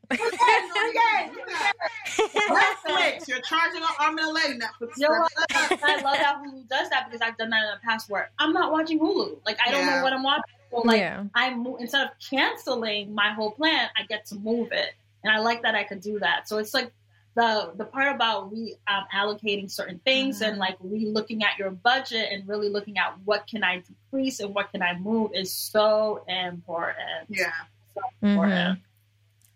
Netflix, 2.19 3.27
you're 3.27 3.41
charging 3.41 3.81
an 3.81 3.87
arm 3.99 4.17
and 4.17 4.27
a 4.27 4.31
leg 4.31 4.59
Netflix. 4.59 4.93
You 4.97 5.07
know 5.07 5.27
I 5.49 6.01
love 6.01 6.17
that 6.17 6.41
Hulu 6.43 6.67
does 6.67 6.89
that 6.89 7.05
because 7.05 7.21
I've 7.21 7.37
done 7.37 7.51
that 7.51 7.63
in 7.63 7.69
the 7.71 7.79
past 7.83 8.09
where 8.09 8.31
I'm 8.39 8.53
not 8.53 8.71
watching 8.71 8.99
Hulu. 8.99 9.37
Like 9.45 9.59
I 9.65 9.71
don't 9.71 9.85
yeah. 9.85 9.97
know 9.97 10.03
what 10.03 10.13
I'm 10.13 10.23
watching. 10.23 10.55
So 10.71 10.81
like 10.81 10.99
yeah. 10.99 11.25
I 11.35 11.55
instead 11.79 12.07
of 12.07 12.09
canceling 12.19 13.13
my 13.13 13.31
whole 13.31 13.51
plan, 13.51 13.89
I 13.95 14.03
get 14.03 14.25
to 14.27 14.35
move 14.35 14.71
it. 14.71 14.93
And 15.23 15.31
I 15.31 15.39
like 15.39 15.61
that 15.63 15.75
I 15.75 15.83
could 15.83 16.01
do 16.01 16.17
that. 16.19 16.47
So 16.47 16.57
it's 16.57 16.73
like 16.73 16.91
the 17.35 17.71
the 17.75 17.85
part 17.85 18.15
about 18.15 18.51
re 18.51 18.75
um, 18.87 19.03
allocating 19.13 19.69
certain 19.69 19.99
things 19.99 20.37
mm-hmm. 20.37 20.51
and 20.51 20.57
like 20.57 20.77
re 20.81 21.05
looking 21.05 21.43
at 21.43 21.57
your 21.57 21.71
budget 21.71 22.29
and 22.31 22.47
really 22.47 22.69
looking 22.69 22.97
at 22.97 23.15
what 23.25 23.47
can 23.47 23.63
I 23.63 23.83
decrease 24.11 24.39
and 24.39 24.53
what 24.53 24.71
can 24.71 24.81
I 24.81 24.97
move 24.97 25.31
is 25.33 25.53
so 25.53 26.23
important. 26.27 27.27
Yeah. 27.29 27.51
So 27.93 28.01
important. 28.21 28.79
Mm-hmm. 28.79 28.88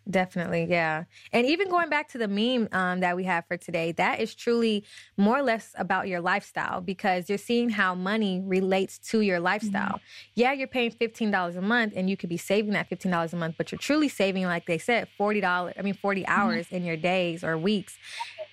Definitely, 0.09 0.67
yeah. 0.69 1.05
And 1.31 1.47
even 1.47 1.69
going 1.69 1.89
back 1.89 2.09
to 2.09 2.17
the 2.17 2.27
meme 2.27 2.67
um, 2.73 2.99
that 2.99 3.15
we 3.15 3.23
have 3.23 3.45
for 3.45 3.55
today, 3.55 3.93
that 3.93 4.19
is 4.19 4.35
truly 4.35 4.83
more 5.15 5.37
or 5.37 5.43
less 5.43 5.73
about 5.77 6.09
your 6.09 6.19
lifestyle 6.19 6.81
because 6.81 7.29
you're 7.29 7.37
seeing 7.37 7.69
how 7.69 7.95
money 7.95 8.41
relates 8.43 8.97
to 8.99 9.21
your 9.21 9.39
lifestyle. 9.39 9.95
Mm-hmm. 9.95 10.31
Yeah, 10.35 10.51
you're 10.53 10.67
paying 10.67 10.91
$15 10.91 11.55
a 11.55 11.61
month 11.61 11.93
and 11.95 12.09
you 12.09 12.17
could 12.17 12.29
be 12.29 12.37
saving 12.37 12.73
that 12.73 12.89
$15 12.89 13.31
a 13.31 13.35
month, 13.37 13.55
but 13.57 13.71
you're 13.71 13.79
truly 13.79 14.09
saving, 14.09 14.43
like 14.43 14.65
they 14.65 14.77
said, 14.77 15.07
$40, 15.17 15.73
I 15.77 15.81
mean, 15.81 15.93
40 15.93 16.21
mm-hmm. 16.21 16.31
hours 16.31 16.65
mm-hmm. 16.65 16.75
in 16.75 16.83
your 16.83 16.97
days 16.97 17.43
or 17.43 17.57
weeks 17.57 17.97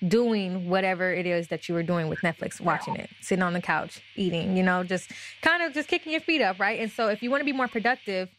doing 0.07 0.69
whatever 0.69 1.13
it 1.13 1.27
is 1.27 1.49
that 1.49 1.69
you 1.69 1.75
were 1.75 1.83
doing 1.83 2.07
with 2.07 2.19
Netflix, 2.21 2.59
watching 2.59 2.95
it, 2.95 3.09
sitting 3.21 3.43
on 3.43 3.53
the 3.53 3.61
couch, 3.61 4.01
eating, 4.15 4.57
you 4.57 4.63
know, 4.63 4.83
just 4.83 5.11
kind 5.41 5.61
of 5.61 5.73
just 5.73 5.87
kicking 5.87 6.11
your 6.11 6.21
feet 6.21 6.41
up, 6.41 6.59
right? 6.59 6.79
And 6.79 6.91
so 6.91 7.09
if 7.09 7.21
you 7.21 7.29
want 7.29 7.41
to 7.41 7.45
be 7.45 7.51
more 7.51 7.67
productive, 7.67 8.29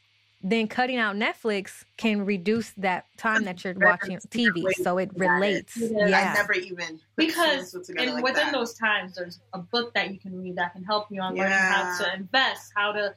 then 0.42 0.66
cutting 0.66 0.96
out 0.96 1.16
Netflix 1.16 1.84
can 1.96 2.24
reduce 2.24 2.70
that 2.78 3.06
time 3.16 3.44
that 3.44 3.64
you're 3.64 3.74
watching 3.78 4.18
TV. 4.28 4.72
So 4.82 4.98
it 4.98 5.10
relates. 5.14 5.76
Yeah. 5.76 6.04
I 6.04 6.34
never 6.34 6.52
even 6.54 7.00
because 7.16 7.74
and 7.74 8.14
like 8.14 8.24
within 8.24 8.46
that. 8.46 8.52
those 8.52 8.74
times, 8.74 9.14
there's 9.14 9.38
a 9.52 9.58
book 9.58 9.94
that 9.94 10.12
you 10.12 10.18
can 10.18 10.42
read 10.42 10.56
that 10.56 10.72
can 10.72 10.84
help 10.84 11.06
you 11.10 11.20
on 11.20 11.36
yeah. 11.36 11.44
learning 11.44 11.58
how 11.58 11.98
to 11.98 12.14
invest, 12.16 12.72
how 12.74 12.92
to, 12.92 13.14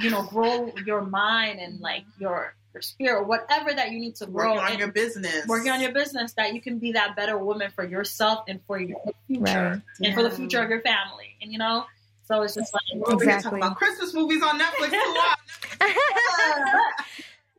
you 0.00 0.10
know, 0.10 0.22
grow 0.22 0.72
your 0.86 1.02
mind 1.02 1.58
and 1.58 1.80
like 1.80 2.04
your 2.18 2.54
your 2.74 2.82
spirit, 2.82 3.26
whatever 3.26 3.72
that 3.72 3.90
you 3.90 3.98
need 3.98 4.14
to 4.16 4.26
grow 4.26 4.54
working 4.54 4.72
on 4.72 4.78
your 4.78 4.92
business, 4.92 5.46
working 5.46 5.72
on 5.72 5.80
your 5.80 5.92
business, 5.92 6.32
that 6.34 6.54
you 6.54 6.60
can 6.60 6.78
be 6.78 6.92
that 6.92 7.16
better 7.16 7.36
woman 7.36 7.70
for 7.74 7.84
yourself 7.84 8.44
and 8.46 8.60
for 8.66 8.78
your 8.78 9.00
future 9.26 9.42
right. 9.42 9.72
and 9.72 9.82
yeah. 10.00 10.14
for 10.14 10.22
the 10.22 10.30
future 10.30 10.62
of 10.62 10.70
your 10.70 10.82
family. 10.82 11.36
And 11.42 11.50
you 11.50 11.58
know, 11.58 11.84
so 12.28 12.42
it's 12.42 12.54
just 12.54 12.74
like 12.74 12.82
exactly. 13.14 13.26
we 13.26 13.42
talk 13.42 13.52
about 13.54 13.76
Christmas 13.78 14.12
movies 14.12 14.42
on 14.42 14.60
Netflix 14.60 14.90
too. 14.90 15.16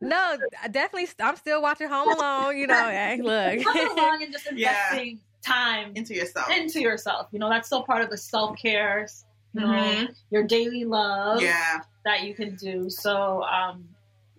no, 0.00 0.36
definitely. 0.70 1.08
I'm 1.18 1.34
still 1.34 1.60
watching 1.60 1.88
Home 1.88 2.08
Alone. 2.08 2.56
You 2.56 2.68
know, 2.68 2.88
hey, 2.88 3.20
look. 3.22 3.62
Home 3.66 3.98
Alone 3.98 4.22
and 4.22 4.32
just 4.32 4.46
investing 4.50 5.18
yeah. 5.18 5.18
time 5.42 5.90
into 5.96 6.14
yourself. 6.14 6.48
Into 6.50 6.80
yourself. 6.80 7.26
You 7.32 7.40
know, 7.40 7.50
that's 7.50 7.66
still 7.66 7.82
part 7.82 8.02
of 8.02 8.10
the 8.10 8.16
self 8.16 8.56
care. 8.56 9.08
You 9.54 9.62
mm-hmm. 9.62 10.02
know, 10.04 10.08
your 10.30 10.44
daily 10.44 10.84
love. 10.84 11.42
Yeah. 11.42 11.80
That 12.04 12.22
you 12.22 12.34
can 12.34 12.54
do. 12.54 12.88
So, 12.88 13.42
um, 13.42 13.84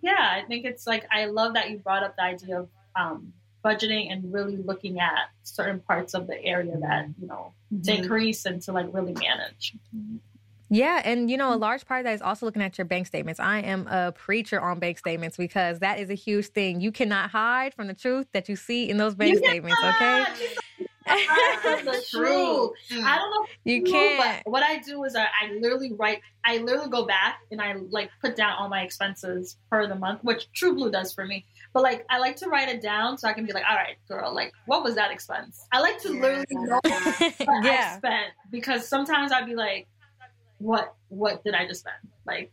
yeah, 0.00 0.16
I 0.18 0.46
think 0.48 0.64
it's 0.64 0.86
like 0.86 1.06
I 1.12 1.26
love 1.26 1.52
that 1.54 1.70
you 1.70 1.76
brought 1.76 2.04
up 2.04 2.16
the 2.16 2.22
idea 2.22 2.60
of 2.60 2.68
um, 2.96 3.34
budgeting 3.62 4.10
and 4.10 4.32
really 4.32 4.56
looking 4.56 4.98
at 4.98 5.28
certain 5.42 5.80
parts 5.80 6.14
of 6.14 6.26
the 6.26 6.42
area 6.42 6.74
that 6.80 7.08
you 7.20 7.26
know 7.26 7.52
mm-hmm. 7.72 8.02
decrease 8.02 8.44
and 8.46 8.60
to 8.62 8.72
like 8.72 8.86
really 8.92 9.14
manage. 9.14 9.74
Yeah, 10.68 11.02
and 11.04 11.30
you 11.30 11.36
know, 11.36 11.52
a 11.52 11.56
large 11.56 11.84
part 11.84 12.00
of 12.00 12.04
that 12.04 12.14
is 12.14 12.22
also 12.22 12.46
looking 12.46 12.62
at 12.62 12.78
your 12.78 12.86
bank 12.86 13.06
statements. 13.06 13.38
I 13.38 13.58
am 13.58 13.86
a 13.88 14.12
preacher 14.12 14.58
on 14.58 14.78
bank 14.78 14.98
statements 14.98 15.36
because 15.36 15.80
that 15.80 15.98
is 15.98 16.08
a 16.08 16.14
huge 16.14 16.46
thing. 16.46 16.80
You 16.80 16.90
cannot 16.90 17.30
hide 17.30 17.74
from 17.74 17.88
the 17.88 17.94
truth 17.94 18.26
that 18.32 18.48
you 18.48 18.56
see 18.56 18.88
in 18.88 18.96
those 18.96 19.14
bank 19.14 19.36
statements, 19.36 19.76
okay? 19.84 20.24
the 21.04 22.04
truth. 22.10 22.70
I 23.04 23.18
don't 23.18 23.30
know. 23.30 23.46
You 23.64 23.82
can't. 23.82 24.42
But 24.44 24.50
what 24.50 24.62
I 24.62 24.78
do 24.78 25.04
is 25.04 25.14
I, 25.14 25.24
I 25.24 25.52
literally 25.60 25.92
write. 25.92 26.20
I 26.44 26.58
literally 26.58 26.90
go 26.90 27.06
back 27.06 27.40
and 27.50 27.60
I 27.60 27.74
like 27.90 28.10
put 28.20 28.36
down 28.36 28.52
all 28.58 28.68
my 28.68 28.82
expenses 28.82 29.58
per 29.70 29.86
the 29.86 29.94
month, 29.94 30.24
which 30.24 30.50
True 30.52 30.74
Blue 30.74 30.90
does 30.90 31.12
for 31.12 31.26
me. 31.26 31.44
But 31.72 31.82
like, 31.82 32.04
I 32.10 32.18
like 32.18 32.36
to 32.36 32.48
write 32.48 32.68
it 32.68 32.82
down 32.82 33.16
so 33.16 33.28
I 33.28 33.32
can 33.32 33.46
be 33.46 33.52
like, 33.52 33.64
all 33.68 33.76
right, 33.76 33.96
girl, 34.06 34.34
like, 34.34 34.52
what 34.66 34.84
was 34.84 34.94
that 34.96 35.10
expense? 35.10 35.66
I 35.72 35.80
like 35.80 36.00
to 36.02 36.14
yeah. 36.14 36.20
literally 36.20 36.46
know 36.50 36.80
what 36.82 37.20
yeah. 37.64 37.92
I 37.94 37.98
spent 37.98 38.32
because 38.50 38.86
sometimes 38.86 39.32
I'd 39.32 39.46
be 39.46 39.54
like, 39.54 39.86
what 40.58 40.94
what 41.08 41.42
did 41.44 41.54
I 41.54 41.66
just 41.66 41.80
spend? 41.80 41.96
Like 42.26 42.50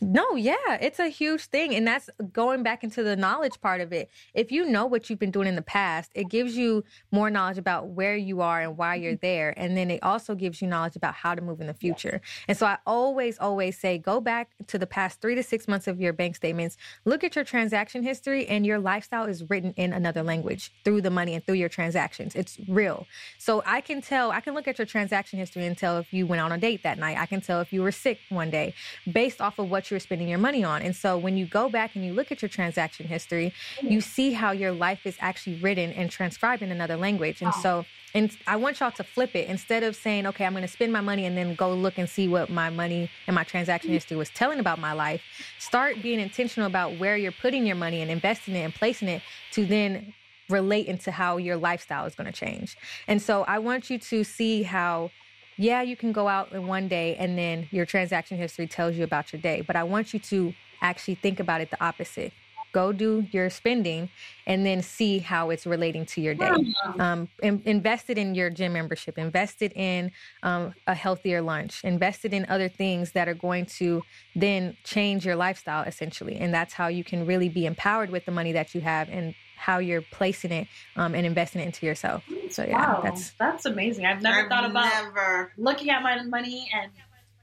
no, 0.00 0.34
yeah, 0.36 0.54
it's 0.80 0.98
a 0.98 1.08
huge 1.08 1.46
thing. 1.46 1.74
And 1.74 1.86
that's 1.86 2.10
going 2.32 2.62
back 2.62 2.84
into 2.84 3.02
the 3.02 3.16
knowledge 3.16 3.60
part 3.60 3.80
of 3.80 3.92
it. 3.92 4.10
If 4.34 4.52
you 4.52 4.64
know 4.66 4.86
what 4.86 5.08
you've 5.08 5.18
been 5.18 5.30
doing 5.30 5.48
in 5.48 5.56
the 5.56 5.62
past, 5.62 6.10
it 6.14 6.28
gives 6.28 6.56
you 6.56 6.84
more 7.10 7.30
knowledge 7.30 7.58
about 7.58 7.88
where 7.88 8.16
you 8.16 8.40
are 8.40 8.60
and 8.60 8.76
why 8.76 8.94
you're 8.96 9.12
mm-hmm. 9.12 9.26
there. 9.26 9.54
And 9.56 9.76
then 9.76 9.90
it 9.90 10.02
also 10.02 10.34
gives 10.34 10.62
you 10.62 10.68
knowledge 10.68 10.96
about 10.96 11.14
how 11.14 11.34
to 11.34 11.42
move 11.42 11.60
in 11.60 11.66
the 11.66 11.74
future. 11.74 12.20
And 12.46 12.56
so 12.56 12.66
I 12.66 12.78
always, 12.86 13.38
always 13.38 13.78
say 13.78 13.98
go 13.98 14.20
back 14.20 14.50
to 14.68 14.78
the 14.78 14.86
past 14.86 15.20
three 15.20 15.34
to 15.34 15.42
six 15.42 15.66
months 15.66 15.86
of 15.86 16.00
your 16.00 16.12
bank 16.12 16.36
statements, 16.36 16.76
look 17.04 17.24
at 17.24 17.34
your 17.34 17.44
transaction 17.44 18.02
history, 18.02 18.46
and 18.46 18.64
your 18.64 18.78
lifestyle 18.78 19.24
is 19.24 19.48
written 19.50 19.72
in 19.76 19.92
another 19.92 20.22
language 20.22 20.72
through 20.84 21.00
the 21.00 21.10
money 21.10 21.34
and 21.34 21.44
through 21.44 21.56
your 21.56 21.68
transactions. 21.68 22.34
It's 22.34 22.58
real. 22.68 23.06
So 23.38 23.62
I 23.66 23.80
can 23.80 24.00
tell, 24.00 24.30
I 24.30 24.40
can 24.40 24.54
look 24.54 24.68
at 24.68 24.78
your 24.78 24.86
transaction 24.86 25.38
history 25.38 25.66
and 25.66 25.76
tell 25.76 25.98
if 25.98 26.12
you 26.12 26.26
went 26.26 26.42
on 26.42 26.52
a 26.52 26.58
date 26.58 26.82
that 26.82 26.98
night. 26.98 27.18
I 27.18 27.26
can 27.26 27.40
tell 27.40 27.60
if 27.60 27.72
you 27.72 27.82
were 27.82 27.92
sick 27.92 28.18
one 28.28 28.50
day 28.50 28.74
based 29.10 29.40
off 29.40 29.58
of 29.58 29.70
what 29.70 29.87
you're 29.90 30.00
spending 30.00 30.28
your 30.28 30.38
money 30.38 30.64
on. 30.64 30.82
And 30.82 30.94
so 30.94 31.16
when 31.18 31.36
you 31.36 31.46
go 31.46 31.68
back 31.68 31.94
and 31.94 32.04
you 32.04 32.12
look 32.12 32.32
at 32.32 32.42
your 32.42 32.48
transaction 32.48 33.06
history, 33.06 33.52
you 33.80 33.88
mm-hmm. 33.88 34.00
see 34.00 34.32
how 34.32 34.52
your 34.52 34.72
life 34.72 35.00
is 35.04 35.16
actually 35.20 35.56
written 35.56 35.92
and 35.92 36.10
transcribed 36.10 36.62
in 36.62 36.70
another 36.70 36.96
language. 36.96 37.40
And 37.42 37.52
oh. 37.54 37.60
so 37.60 37.84
and 38.14 38.34
I 38.46 38.56
want 38.56 38.80
y'all 38.80 38.90
to 38.92 39.04
flip 39.04 39.36
it 39.36 39.48
instead 39.48 39.82
of 39.82 39.94
saying, 39.94 40.26
okay, 40.26 40.46
I'm 40.46 40.52
going 40.52 40.62
to 40.62 40.68
spend 40.68 40.92
my 40.92 41.00
money 41.00 41.26
and 41.26 41.36
then 41.36 41.54
go 41.54 41.72
look 41.74 41.98
and 41.98 42.08
see 42.08 42.26
what 42.26 42.48
my 42.48 42.70
money 42.70 43.10
and 43.26 43.34
my 43.34 43.44
transaction 43.44 43.88
mm-hmm. 43.88 43.94
history 43.94 44.16
was 44.16 44.30
telling 44.30 44.60
about 44.60 44.78
my 44.78 44.92
life. 44.92 45.20
Start 45.58 46.00
being 46.02 46.18
intentional 46.18 46.66
about 46.66 46.98
where 46.98 47.16
you're 47.16 47.32
putting 47.32 47.66
your 47.66 47.76
money 47.76 48.00
and 48.00 48.10
investing 48.10 48.56
it 48.56 48.60
and 48.60 48.74
placing 48.74 49.08
it 49.08 49.22
to 49.52 49.66
then 49.66 50.14
relate 50.48 50.86
into 50.86 51.10
how 51.10 51.36
your 51.36 51.56
lifestyle 51.56 52.06
is 52.06 52.14
going 52.14 52.26
to 52.26 52.32
change. 52.32 52.76
And 53.06 53.20
so 53.20 53.42
I 53.42 53.58
want 53.58 53.90
you 53.90 53.98
to 53.98 54.24
see 54.24 54.62
how 54.62 55.10
yeah, 55.58 55.82
you 55.82 55.96
can 55.96 56.12
go 56.12 56.28
out 56.28 56.52
in 56.52 56.66
one 56.68 56.86
day 56.86 57.16
and 57.16 57.36
then 57.36 57.66
your 57.72 57.84
transaction 57.84 58.38
history 58.38 58.68
tells 58.68 58.94
you 58.94 59.02
about 59.02 59.32
your 59.32 59.42
day. 59.42 59.60
But 59.60 59.74
I 59.74 59.82
want 59.82 60.14
you 60.14 60.20
to 60.20 60.54
actually 60.80 61.16
think 61.16 61.40
about 61.40 61.60
it 61.60 61.70
the 61.70 61.84
opposite. 61.84 62.32
Go 62.70 62.92
do 62.92 63.26
your 63.32 63.50
spending 63.50 64.08
and 64.46 64.64
then 64.64 64.82
see 64.82 65.18
how 65.18 65.50
it's 65.50 65.66
relating 65.66 66.06
to 66.06 66.20
your 66.20 66.34
day. 66.34 66.52
Um, 66.98 67.28
in, 67.42 67.60
invested 67.64 68.18
in 68.18 68.34
your 68.34 68.50
gym 68.50 68.74
membership, 68.74 69.18
invested 69.18 69.72
in 69.74 70.12
um, 70.42 70.74
a 70.86 70.94
healthier 70.94 71.40
lunch, 71.40 71.82
invested 71.82 72.32
in 72.32 72.46
other 72.48 72.68
things 72.68 73.12
that 73.12 73.28
are 73.28 73.34
going 73.34 73.66
to 73.66 74.02
then 74.36 74.76
change 74.84 75.26
your 75.26 75.34
lifestyle 75.34 75.82
essentially. 75.84 76.36
And 76.36 76.54
that's 76.54 76.74
how 76.74 76.86
you 76.86 77.02
can 77.02 77.26
really 77.26 77.48
be 77.48 77.66
empowered 77.66 78.10
with 78.10 78.26
the 78.26 78.32
money 78.32 78.52
that 78.52 78.74
you 78.74 78.82
have 78.82 79.08
and 79.08 79.34
how 79.58 79.78
you're 79.78 80.02
placing 80.02 80.52
it 80.52 80.68
um, 80.96 81.14
and 81.14 81.26
investing 81.26 81.60
it 81.60 81.66
into 81.66 81.84
yourself. 81.84 82.24
So 82.50 82.64
yeah, 82.64 82.94
wow, 82.94 83.00
that's 83.02 83.30
that's 83.32 83.66
amazing. 83.66 84.06
I've 84.06 84.22
never 84.22 84.42
I've 84.42 84.48
thought 84.48 84.70
about 84.70 84.90
never... 85.04 85.52
looking 85.58 85.90
at 85.90 86.02
my 86.02 86.22
money 86.22 86.70
and 86.72 86.90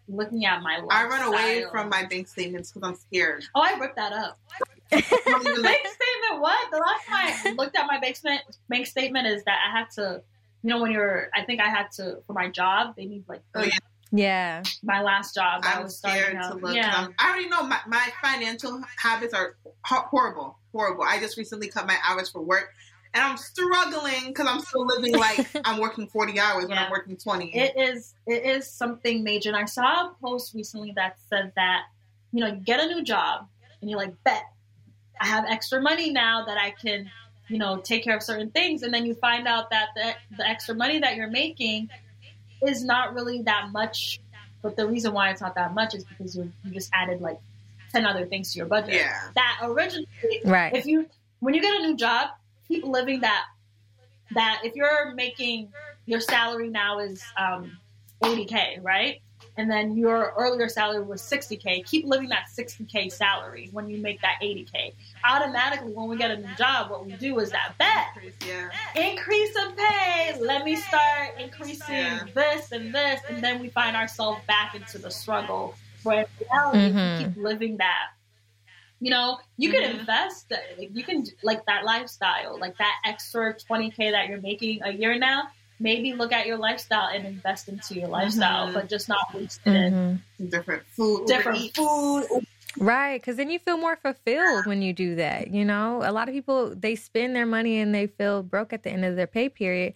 looking 0.07 0.45
at 0.45 0.61
my. 0.61 0.81
I 0.89 1.05
run 1.05 1.23
away 1.23 1.65
from 1.71 1.89
my 1.89 2.05
bank 2.05 2.27
statements 2.27 2.71
because 2.71 2.87
I'm 2.87 2.95
scared. 2.95 3.45
Oh, 3.53 3.61
I 3.61 3.77
ripped 3.77 3.95
that 3.97 4.13
up. 4.13 4.39
bank 4.91 5.03
statement 5.03 6.05
what? 6.39 6.71
The 6.71 6.77
last 6.77 7.05
time 7.07 7.33
I 7.45 7.55
looked 7.57 7.75
at 7.75 7.87
my 7.87 7.99
basement 7.99 8.41
bank 8.69 8.87
statement 8.87 9.27
is 9.27 9.43
that 9.45 9.57
I 9.67 9.77
had 9.77 9.89
to, 9.91 10.21
you 10.63 10.69
know, 10.69 10.81
when 10.81 10.91
you're, 10.91 11.29
I 11.33 11.43
think 11.43 11.59
I 11.61 11.69
had 11.69 11.91
to 11.93 12.19
for 12.27 12.33
my 12.33 12.49
job. 12.49 12.95
They 12.95 13.05
need 13.05 13.23
like, 13.27 13.41
Oh, 13.55 13.63
yeah. 13.63 13.77
Yeah. 14.11 14.63
my 14.83 15.01
last 15.01 15.35
job. 15.35 15.63
I 15.65 15.79
I 15.79 15.83
was 15.83 15.97
starting 15.97 16.39
scared 16.39 16.43
to 16.43 16.57
look. 16.57 16.75
Yeah. 16.75 16.91
I'm- 16.95 17.15
I 17.19 17.29
already 17.29 17.49
know 17.49 17.63
my, 17.63 17.79
my 17.87 18.07
financial 18.21 18.81
habits 18.97 19.33
are 19.33 19.55
horrible, 19.83 20.57
horrible. 20.71 21.03
I 21.03 21.19
just 21.19 21.37
recently 21.37 21.67
cut 21.67 21.85
my 21.87 21.97
hours 22.07 22.29
for 22.29 22.41
work, 22.41 22.73
and 23.13 23.23
I'm 23.23 23.37
struggling 23.37 24.27
because 24.27 24.47
I'm 24.47 24.61
still 24.61 24.85
living 24.85 25.13
like 25.15 25.47
I'm 25.65 25.79
working 25.79 26.07
40 26.07 26.39
hours 26.39 26.67
when 26.67 26.77
I'm 26.77 26.91
working 26.91 27.17
20. 27.17 27.55
It 27.55 27.73
is 27.77 28.13
it 28.25 28.43
is 28.45 28.67
something 28.69 29.23
major. 29.23 29.49
And 29.49 29.57
I 29.57 29.65
saw 29.65 30.07
a 30.09 30.15
post 30.21 30.53
recently 30.53 30.91
that 30.95 31.17
said 31.29 31.51
that, 31.55 31.83
you 32.31 32.41
know, 32.41 32.47
you 32.47 32.55
get 32.55 32.79
a 32.79 32.87
new 32.87 33.03
job 33.03 33.47
and 33.81 33.89
you're 33.89 33.99
like, 33.99 34.13
bet 34.23 34.43
I 35.19 35.27
have 35.27 35.45
extra 35.47 35.81
money 35.81 36.11
now 36.11 36.45
that 36.45 36.57
I 36.57 36.71
can, 36.71 37.09
you 37.47 37.57
know, 37.57 37.77
take 37.77 38.03
care 38.03 38.15
of 38.17 38.23
certain 38.23 38.49
things. 38.51 38.83
And 38.83 38.93
then 38.93 39.05
you 39.05 39.13
find 39.15 39.47
out 39.47 39.69
that 39.69 39.89
the, 39.95 40.13
the 40.37 40.47
extra 40.47 40.75
money 40.75 40.99
that 40.99 41.15
you're 41.15 41.29
making 41.29 41.89
is 42.67 42.83
not 42.83 43.13
really 43.13 43.41
that 43.43 43.69
much. 43.71 44.19
But 44.61 44.75
the 44.75 44.87
reason 44.87 45.13
why 45.13 45.29
it's 45.29 45.41
not 45.41 45.53
that 45.55 45.73
much 45.73 45.93
is 45.93 46.03
because 46.05 46.35
you 46.35 46.51
you 46.63 46.71
just 46.71 46.89
added 46.93 47.21
like 47.21 47.37
10 47.91 48.05
other 48.05 48.25
things 48.25 48.51
to 48.53 48.57
your 48.57 48.67
budget. 48.67 48.95
yeah. 48.95 49.29
That 49.35 49.59
originally 49.63 50.07
Right. 50.43 50.73
if 50.75 50.85
you 50.85 51.07
when 51.39 51.53
you 51.53 51.61
get 51.61 51.73
a 51.79 51.83
new 51.83 51.95
job, 51.95 52.29
keep 52.67 52.83
living 52.83 53.21
that 53.21 53.45
that 54.33 54.61
if 54.63 54.75
you're 54.75 55.13
making 55.13 55.71
your 56.07 56.19
salary 56.19 56.69
now 56.69 56.99
is 56.99 57.23
um, 57.37 57.77
80k, 58.23 58.83
right? 58.83 59.21
And 59.57 59.71
then 59.71 59.95
your 59.95 60.33
earlier 60.37 60.67
salary 60.67 61.03
was 61.03 61.21
60k. 61.21 61.85
Keep 61.85 62.05
living 62.05 62.29
that 62.29 62.47
60k 62.57 63.11
salary 63.11 63.69
when 63.71 63.89
you 63.89 63.97
make 63.97 64.21
that 64.21 64.35
80k. 64.41 64.93
Automatically, 65.23 65.91
when 65.93 66.09
we 66.09 66.17
get 66.17 66.31
a 66.31 66.37
new 66.37 66.53
job, 66.55 66.91
what 66.91 67.05
we 67.05 67.13
do 67.13 67.39
is 67.39 67.51
that 67.51 67.77
bet 67.77 68.07
Yeah. 68.41 68.69
increase 68.95 69.53
the 69.53 69.73
pay. 69.77 70.37
Let 70.39 70.65
me 70.65 70.75
start 70.75 71.39
increasing 71.39 71.95
Yeah. 71.95 72.23
this 72.35 72.71
and 72.71 72.93
this, 72.93 73.21
and 73.29 73.41
then 73.41 73.59
we 73.59 73.69
find 73.69 73.95
ourselves 73.95 74.43
back 74.47 74.75
into 74.75 74.97
the 74.97 75.09
struggle. 75.11 75.77
But 76.03 76.17
in 76.17 76.47
reality, 76.51 76.85
if 76.89 76.95
Mhm. 76.95 77.19
you 77.19 77.25
keep 77.27 77.37
living 77.37 77.77
that, 77.77 78.09
you 78.99 79.09
know, 79.09 79.39
you 79.57 79.71
can 79.71 79.83
Mhm. 79.83 79.99
invest. 79.99 80.51
Like, 80.51 80.89
you 80.93 81.03
can 81.03 81.25
like 81.43 81.65
that 81.65 81.85
lifestyle, 81.85 82.57
like 82.59 82.77
that 82.77 82.95
extra 83.05 83.57
twenty 83.57 83.89
k 83.89 84.11
that 84.11 84.27
you're 84.27 84.41
making 84.41 84.83
a 84.83 84.91
year 84.91 85.17
now. 85.17 85.49
Maybe 85.79 86.13
look 86.13 86.31
at 86.31 86.45
your 86.47 86.57
lifestyle 86.57 87.09
and 87.09 87.25
invest 87.25 87.67
into 87.67 87.95
your 87.95 88.07
lifestyle, 88.07 88.67
Mhm. 88.69 88.73
but 88.73 88.89
just 88.89 89.09
not 89.09 89.33
waste 89.33 89.59
it 89.65 89.75
in 89.75 90.21
Mhm. 90.39 90.49
Different 90.51 90.83
food. 90.87 91.27
Different 91.27 91.59
Eats. 91.59 91.77
food. 91.77 92.45
Right, 92.77 93.21
because 93.21 93.37
then 93.37 93.49
you 93.49 93.59
feel 93.59 93.77
more 93.77 93.95
fulfilled 93.95 94.65
when 94.65 94.81
you 94.81 94.91
do 94.93 95.15
that. 95.15 95.51
You 95.51 95.63
know, 95.65 96.01
a 96.03 96.11
lot 96.11 96.27
of 96.27 96.33
people 96.35 96.73
they 96.75 96.95
spend 96.95 97.35
their 97.35 97.45
money 97.45 97.79
and 97.79 97.93
they 97.95 98.07
feel 98.07 98.43
broke 98.43 98.73
at 98.73 98.83
the 98.83 98.89
end 98.89 99.05
of 99.05 99.15
their 99.15 99.27
pay 99.27 99.47
period, 99.49 99.93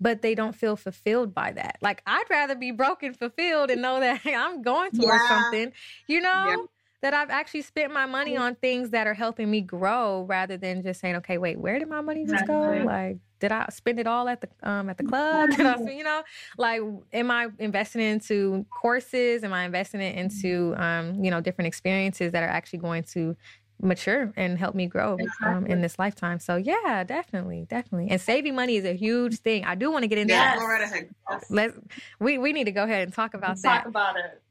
but 0.00 0.22
they 0.22 0.34
don't 0.34 0.54
feel 0.54 0.74
fulfilled 0.76 1.32
by 1.34 1.52
that. 1.52 1.78
Like 1.80 2.02
I'd 2.06 2.24
rather 2.28 2.54
be 2.56 2.70
broke 2.72 3.02
and 3.04 3.16
fulfilled 3.16 3.70
and 3.70 3.80
know 3.82 4.00
that 4.00 4.20
I'm 4.26 4.62
going 4.62 4.90
towards 4.92 5.22
Yeah. 5.24 5.28
something. 5.28 5.72
You 6.08 6.20
know. 6.20 6.68
Yeah. 7.02 7.10
That 7.10 7.14
I've 7.14 7.30
actually 7.30 7.62
spent 7.62 7.92
my 7.92 8.06
money 8.06 8.36
on 8.36 8.54
things 8.56 8.90
that 8.90 9.06
are 9.06 9.14
helping 9.14 9.50
me 9.50 9.60
grow, 9.60 10.24
rather 10.28 10.56
than 10.56 10.82
just 10.82 11.00
saying, 11.00 11.16
"Okay, 11.16 11.38
wait, 11.38 11.58
where 11.58 11.78
did 11.78 11.88
my 11.88 12.00
money 12.00 12.26
just 12.26 12.46
go? 12.46 12.82
Like, 12.84 13.18
did 13.38 13.52
I 13.52 13.66
spend 13.70 13.98
it 13.98 14.06
all 14.06 14.28
at 14.28 14.40
the 14.40 14.48
um 14.68 14.88
at 14.88 14.96
the 14.96 15.04
club? 15.04 15.50
Did 15.56 15.66
I, 15.66 15.76
you 15.90 16.02
know, 16.02 16.22
like, 16.56 16.80
am 17.12 17.30
I 17.30 17.48
investing 17.58 18.00
into 18.02 18.64
courses? 18.70 19.44
Am 19.44 19.52
I 19.52 19.64
investing 19.64 20.00
it 20.00 20.16
into 20.16 20.74
um 20.78 21.22
you 21.22 21.30
know 21.30 21.40
different 21.40 21.68
experiences 21.68 22.32
that 22.32 22.42
are 22.42 22.48
actually 22.48 22.78
going 22.78 23.02
to 23.12 23.36
mature 23.82 24.32
and 24.36 24.58
help 24.58 24.74
me 24.74 24.86
grow 24.86 25.18
um, 25.44 25.66
in 25.66 25.82
this 25.82 25.98
lifetime? 25.98 26.38
So 26.40 26.56
yeah, 26.56 27.04
definitely, 27.04 27.66
definitely. 27.68 28.08
And 28.10 28.20
saving 28.20 28.54
money 28.54 28.76
is 28.76 28.86
a 28.86 28.94
huge 28.94 29.38
thing. 29.40 29.66
I 29.66 29.74
do 29.74 29.90
want 29.90 30.04
to 30.04 30.08
get 30.08 30.16
into 30.18 30.32
Yeah. 30.32 30.56
that. 30.56 30.98
Go. 31.28 31.38
Let's 31.50 31.78
we 32.20 32.38
we 32.38 32.52
need 32.54 32.64
to 32.64 32.72
go 32.72 32.84
ahead 32.84 33.02
and 33.02 33.12
talk 33.12 33.34
about 33.34 33.48
Let's 33.50 33.62
that. 33.62 33.78
talk 33.82 33.86
about 33.86 34.16
it. 34.16 34.42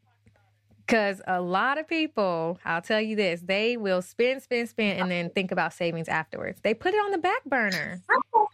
Because 0.86 1.22
a 1.26 1.42
lot 1.42 1.80
of 1.80 1.88
people, 1.88 2.60
I'll 2.64 2.82
tell 2.82 3.02
you 3.02 3.16
this, 3.16 3.42
they 3.42 3.76
will 3.76 4.04
spend, 4.04 4.44
spend, 4.44 4.70
spend, 4.70 5.00
and 5.00 5.10
then 5.10 5.30
think 5.32 5.52
about 5.52 5.74
savings 5.74 6.08
afterwards. 6.08 6.62
They 6.62 6.76
put 6.76 6.94
it 6.94 6.98
on 6.98 7.12
the 7.12 7.18
back 7.18 7.44
burner. 7.46 8.02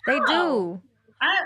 They 0.08 0.20
do. 0.28 0.82
I, 1.22 1.38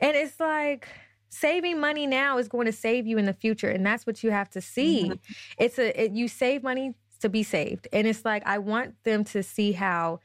And 0.00 0.16
it's 0.16 0.40
like 0.40 0.88
saving 1.28 1.78
money 1.78 2.06
now 2.06 2.38
is 2.38 2.48
going 2.48 2.66
to 2.66 2.72
save 2.72 3.06
you 3.06 3.18
in 3.18 3.26
the 3.26 3.34
future. 3.34 3.68
And 3.68 3.84
that's 3.84 4.06
what 4.06 4.22
you 4.22 4.30
have 4.30 4.48
to 4.50 4.60
see. 4.60 5.12
It's 5.58 5.78
a, 5.78 6.04
it, 6.04 6.12
you 6.12 6.28
save 6.28 6.62
money 6.62 6.94
to 7.20 7.28
be 7.28 7.42
saved. 7.42 7.88
And 7.92 8.06
it's 8.06 8.24
like, 8.24 8.42
I 8.46 8.58
want 8.58 9.02
them 9.04 9.24
to 9.24 9.42
see 9.42 9.72
how 9.72 10.20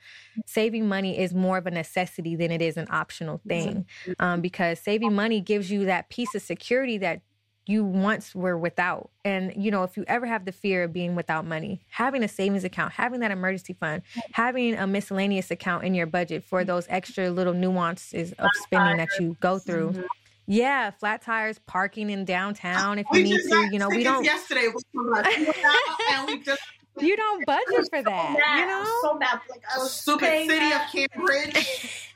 saving 0.45 0.88
money 0.88 1.17
is 1.17 1.33
more 1.33 1.57
of 1.57 1.65
a 1.65 1.71
necessity 1.71 2.35
than 2.35 2.51
it 2.51 2.62
is 2.62 2.77
an 2.77 2.88
optional 2.89 3.41
thing. 3.47 3.85
Um, 4.19 4.41
because 4.41 4.79
saving 4.79 5.13
money 5.13 5.39
gives 5.39 5.71
you 5.71 5.85
that 5.85 6.09
piece 6.09 6.35
of 6.35 6.41
security 6.41 6.97
that 6.99 7.21
you 7.65 7.84
once 7.84 8.34
were 8.34 8.58
without. 8.58 9.12
And, 9.24 9.54
you 9.56 9.69
know, 9.69 9.84
if 9.84 9.95
you 9.95 10.04
ever 10.08 10.26
have 10.26 10.45
the 10.45 10.52
fear 10.52 10.84
of 10.84 10.93
being 10.93 11.15
without 11.15 11.45
money, 11.45 11.82
having 11.89 12.24
a 12.24 12.28
savings 12.28 12.63
account, 12.63 12.93
having 12.93 13.19
that 13.19 13.32
emergency 13.32 13.74
fund, 13.74 14.02
having 14.32 14.76
a 14.76 14.88
miscellaneous 14.88 15.52
account 15.52 15.84
in 15.84 15.93
your 15.93 16.08
budget 16.08 16.43
for 16.43 16.63
those 16.63 16.86
extra 16.89 17.30
little 17.30 17.54
nuances 17.54 18.32
of 18.34 18.50
spending 18.63 18.98
that 18.98 19.10
you 19.19 19.38
go 19.39 19.60
through. 19.60 19.91
Mm-hmm. 19.91 20.02
Yeah, 20.48 20.89
flat 20.89 21.22
tires, 21.22 21.60
parking 21.67 22.10
in 22.10 22.26
downtown 22.26 22.98
if 22.98 23.06
you 23.13 23.22
We 23.22 23.24
need 23.24 23.41
to. 23.50 23.69
You 23.72 23.78
know, 23.78 23.88
we 23.88 24.04
don't 24.04 24.24
Yesterday, 24.24 24.67
we 24.93 25.00
were 25.06 25.12
like, 25.12 26.43
just 26.43 26.60
you 27.00 27.15
don't 27.15 27.45
budget 27.45 27.88
for 27.91 28.02
that. 28.02 28.34
mad. 28.34 28.36
You 28.36 28.43
I 28.43 28.65
know? 28.65 29.00
so 29.04 29.13
mad. 29.19 29.41
Like 29.48 29.62
I 29.76 29.78
was 29.78 29.91
stupid 29.91 30.22
paying 30.22 30.50
city 30.50 30.69
that. 30.69 30.88
of 30.88 30.91
Cambridge. 30.91 32.09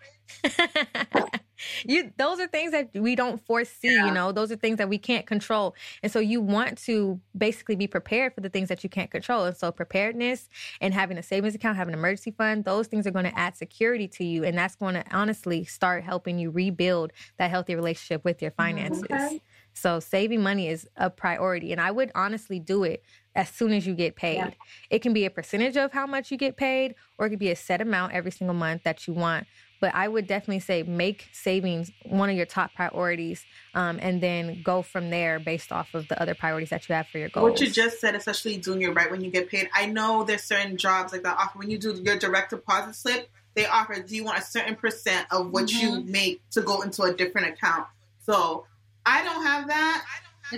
you 1.86 2.12
those 2.18 2.40
are 2.40 2.48
things 2.48 2.72
that 2.72 2.90
we 2.94 3.16
don't 3.16 3.44
foresee 3.46 3.94
Yeah. 3.94 4.06
you 4.06 4.14
know? 4.14 4.32
Those 4.32 4.52
are 4.52 4.56
things 4.56 4.78
that 4.78 4.90
we 4.90 4.98
can't 4.98 5.26
control. 5.26 5.76
And 6.02 6.12
so 6.12 6.20
you 6.20 6.42
want 6.42 6.78
to 6.80 7.20
basically 7.38 7.76
be 7.76 7.88
prepared 7.88 8.34
for 8.34 8.42
the 8.42 8.50
things 8.50 8.70
that 8.70 8.84
you 8.84 8.90
can't 8.90 9.12
control. 9.12 9.46
And 9.46 9.56
so 9.56 9.72
preparedness 9.72 10.50
and 10.82 10.94
having 10.94 11.18
a 11.18 11.24
savings 11.24 11.56
account 11.56 11.78
having 11.78 11.94
an 11.94 12.00
emergency 12.00 12.32
fund 12.32 12.66
those 12.66 12.88
things 12.88 13.08
are 13.08 13.12
going 13.12 13.26
to 13.26 13.38
add 13.38 13.56
security 13.56 14.08
to 14.10 14.24
you. 14.24 14.44
And 14.44 14.58
that's 14.58 14.76
going 14.76 14.96
to 14.96 15.04
honestly 15.12 15.64
start 15.66 16.04
helping 16.04 16.40
you 16.40 16.52
rebuild 16.52 17.12
that 17.38 17.50
healthy 17.50 17.76
relationship 17.76 18.24
with 18.24 18.42
your 18.42 18.52
mm-hmm. 18.52 18.78
finances. 18.78 19.04
Okay. 19.04 19.42
so 19.74 20.00
saving 20.00 20.42
money 20.42 20.68
is 20.68 20.88
a 20.98 21.10
priority. 21.10 21.72
And 21.72 21.82
i 21.82 21.92
would 21.92 22.12
honestly 22.16 22.60
do 22.60 22.84
it 22.84 23.04
as 23.36 23.50
soon 23.50 23.72
as 23.72 23.88
you 23.88 23.96
get 23.96 24.16
paid. 24.16 24.38
Yeah. 24.38 24.52
it 24.90 25.00
can 25.00 25.14
be 25.14 25.26
a 25.26 25.30
percentage 25.30 25.78
of 25.78 25.92
how 25.92 26.06
much 26.06 26.32
you 26.32 26.38
get 26.38 26.56
paid 26.56 26.96
or 27.18 27.26
it 27.26 27.32
could 27.32 27.40
be 27.40 27.52
a 27.52 27.56
set 27.56 27.82
amount 27.82 28.14
every 28.14 28.32
single 28.32 28.54
month 28.54 28.84
that 28.84 29.08
you 29.08 29.14
want 29.14 29.48
but 29.84 29.94
i 29.94 30.08
would 30.08 30.26
definitely 30.28 30.62
say 30.62 30.82
make 30.82 31.28
savings 31.34 31.92
one 32.06 32.30
of 32.30 32.38
your 32.38 32.46
top 32.46 32.74
priorities 32.74 33.46
um, 33.76 34.00
and 34.02 34.22
then 34.22 34.62
go 34.64 34.82
from 34.82 35.10
there 35.10 35.42
based 35.42 35.74
off 35.74 35.94
of 35.94 36.08
the 36.08 36.22
other 36.22 36.34
priorities 36.34 36.70
that 36.70 36.88
you 36.88 36.96
have 36.96 37.06
for 37.08 37.18
your 37.18 37.28
goals 37.28 37.52
What 37.52 37.60
you 37.60 37.70
just 37.70 38.00
said, 38.00 38.16
especially 38.16 38.58
junior, 38.58 38.94
right 38.94 39.12
when 39.12 39.22
you 39.22 39.30
get 39.30 39.50
paid. 39.50 39.70
I 39.74 39.88
know 39.88 40.24
there's 40.24 40.44
certain 40.44 40.78
jobs 40.78 41.12
like 41.12 41.24
that 41.24 41.38
offer 41.38 41.60
when 41.60 41.70
you 41.70 41.78
do 41.78 41.94
your 42.02 42.18
direct 42.18 42.52
deposit 42.52 42.96
slip. 42.96 43.30
They 43.56 43.66
offer, 43.66 44.00
do 44.02 44.16
you 44.16 44.24
want 44.24 44.38
a 44.38 44.42
certain 44.42 44.76
percent 44.76 45.28
of 45.32 45.52
what 45.52 45.72
you 45.72 46.02
make 46.02 46.48
to 46.52 46.62
go 46.62 46.82
into 46.82 47.04
a 47.04 47.14
different 47.14 47.48
account? 47.48 47.88
So 48.26 48.66
I 49.06 49.24
don't 49.24 49.44
have 49.44 49.68
that. 49.68 50.06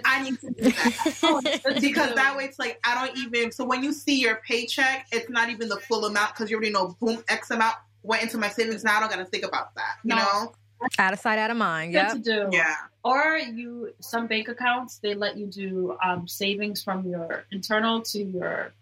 I 0.03 0.23
need 0.23 0.39
to 0.41 0.51
do 0.51 0.69
that 0.69 1.77
because 1.81 2.15
that 2.15 2.35
way 2.35 2.45
it's 2.45 2.59
like 2.59 2.79
I 2.83 3.05
don't 3.05 3.17
even. 3.17 3.51
So 3.51 3.65
when 3.65 3.83
you 3.83 3.93
see 3.93 4.19
your 4.19 4.35
paycheck, 4.35 5.07
it's 5.11 5.29
not 5.29 5.49
even 5.49 5.69
the 5.69 5.77
full 5.77 6.05
amount 6.05 6.33
because 6.33 6.49
you 6.49 6.57
already 6.57 6.71
know, 6.71 6.95
boom, 6.99 7.23
X 7.27 7.49
amount 7.51 7.75
went 8.06 8.24
into 8.24 8.38
my 8.38 8.50
savings. 8.50 8.84
Now 8.84 8.98
I 8.98 9.00
don't 9.02 9.10
got 9.10 9.18
to 9.18 9.26
think 9.26 9.46
about 9.46 9.74
that. 9.76 9.98
You 10.04 10.15
No. 10.15 10.18
know? 10.18 10.54
out 11.00 11.13
of 11.13 11.20
sight 11.20 11.39
out 11.39 11.50
of 11.50 11.58
mind 11.58 11.94
Good 11.94 12.00
yep 12.00 12.12
to 12.12 12.20
do. 12.20 12.50
Yeah. 12.52 12.76
Or 13.04 13.38
you 13.38 13.94
some 14.02 14.28
bank 14.28 14.50
accounts 14.50 14.98
they 15.00 15.15
let 15.15 15.38
you 15.38 15.48
do 15.48 15.98
um, 16.04 16.28
savings 16.28 16.84
from 16.84 17.08
your 17.08 17.46
internal 17.52 18.02
to 18.02 18.24
your 18.24 18.74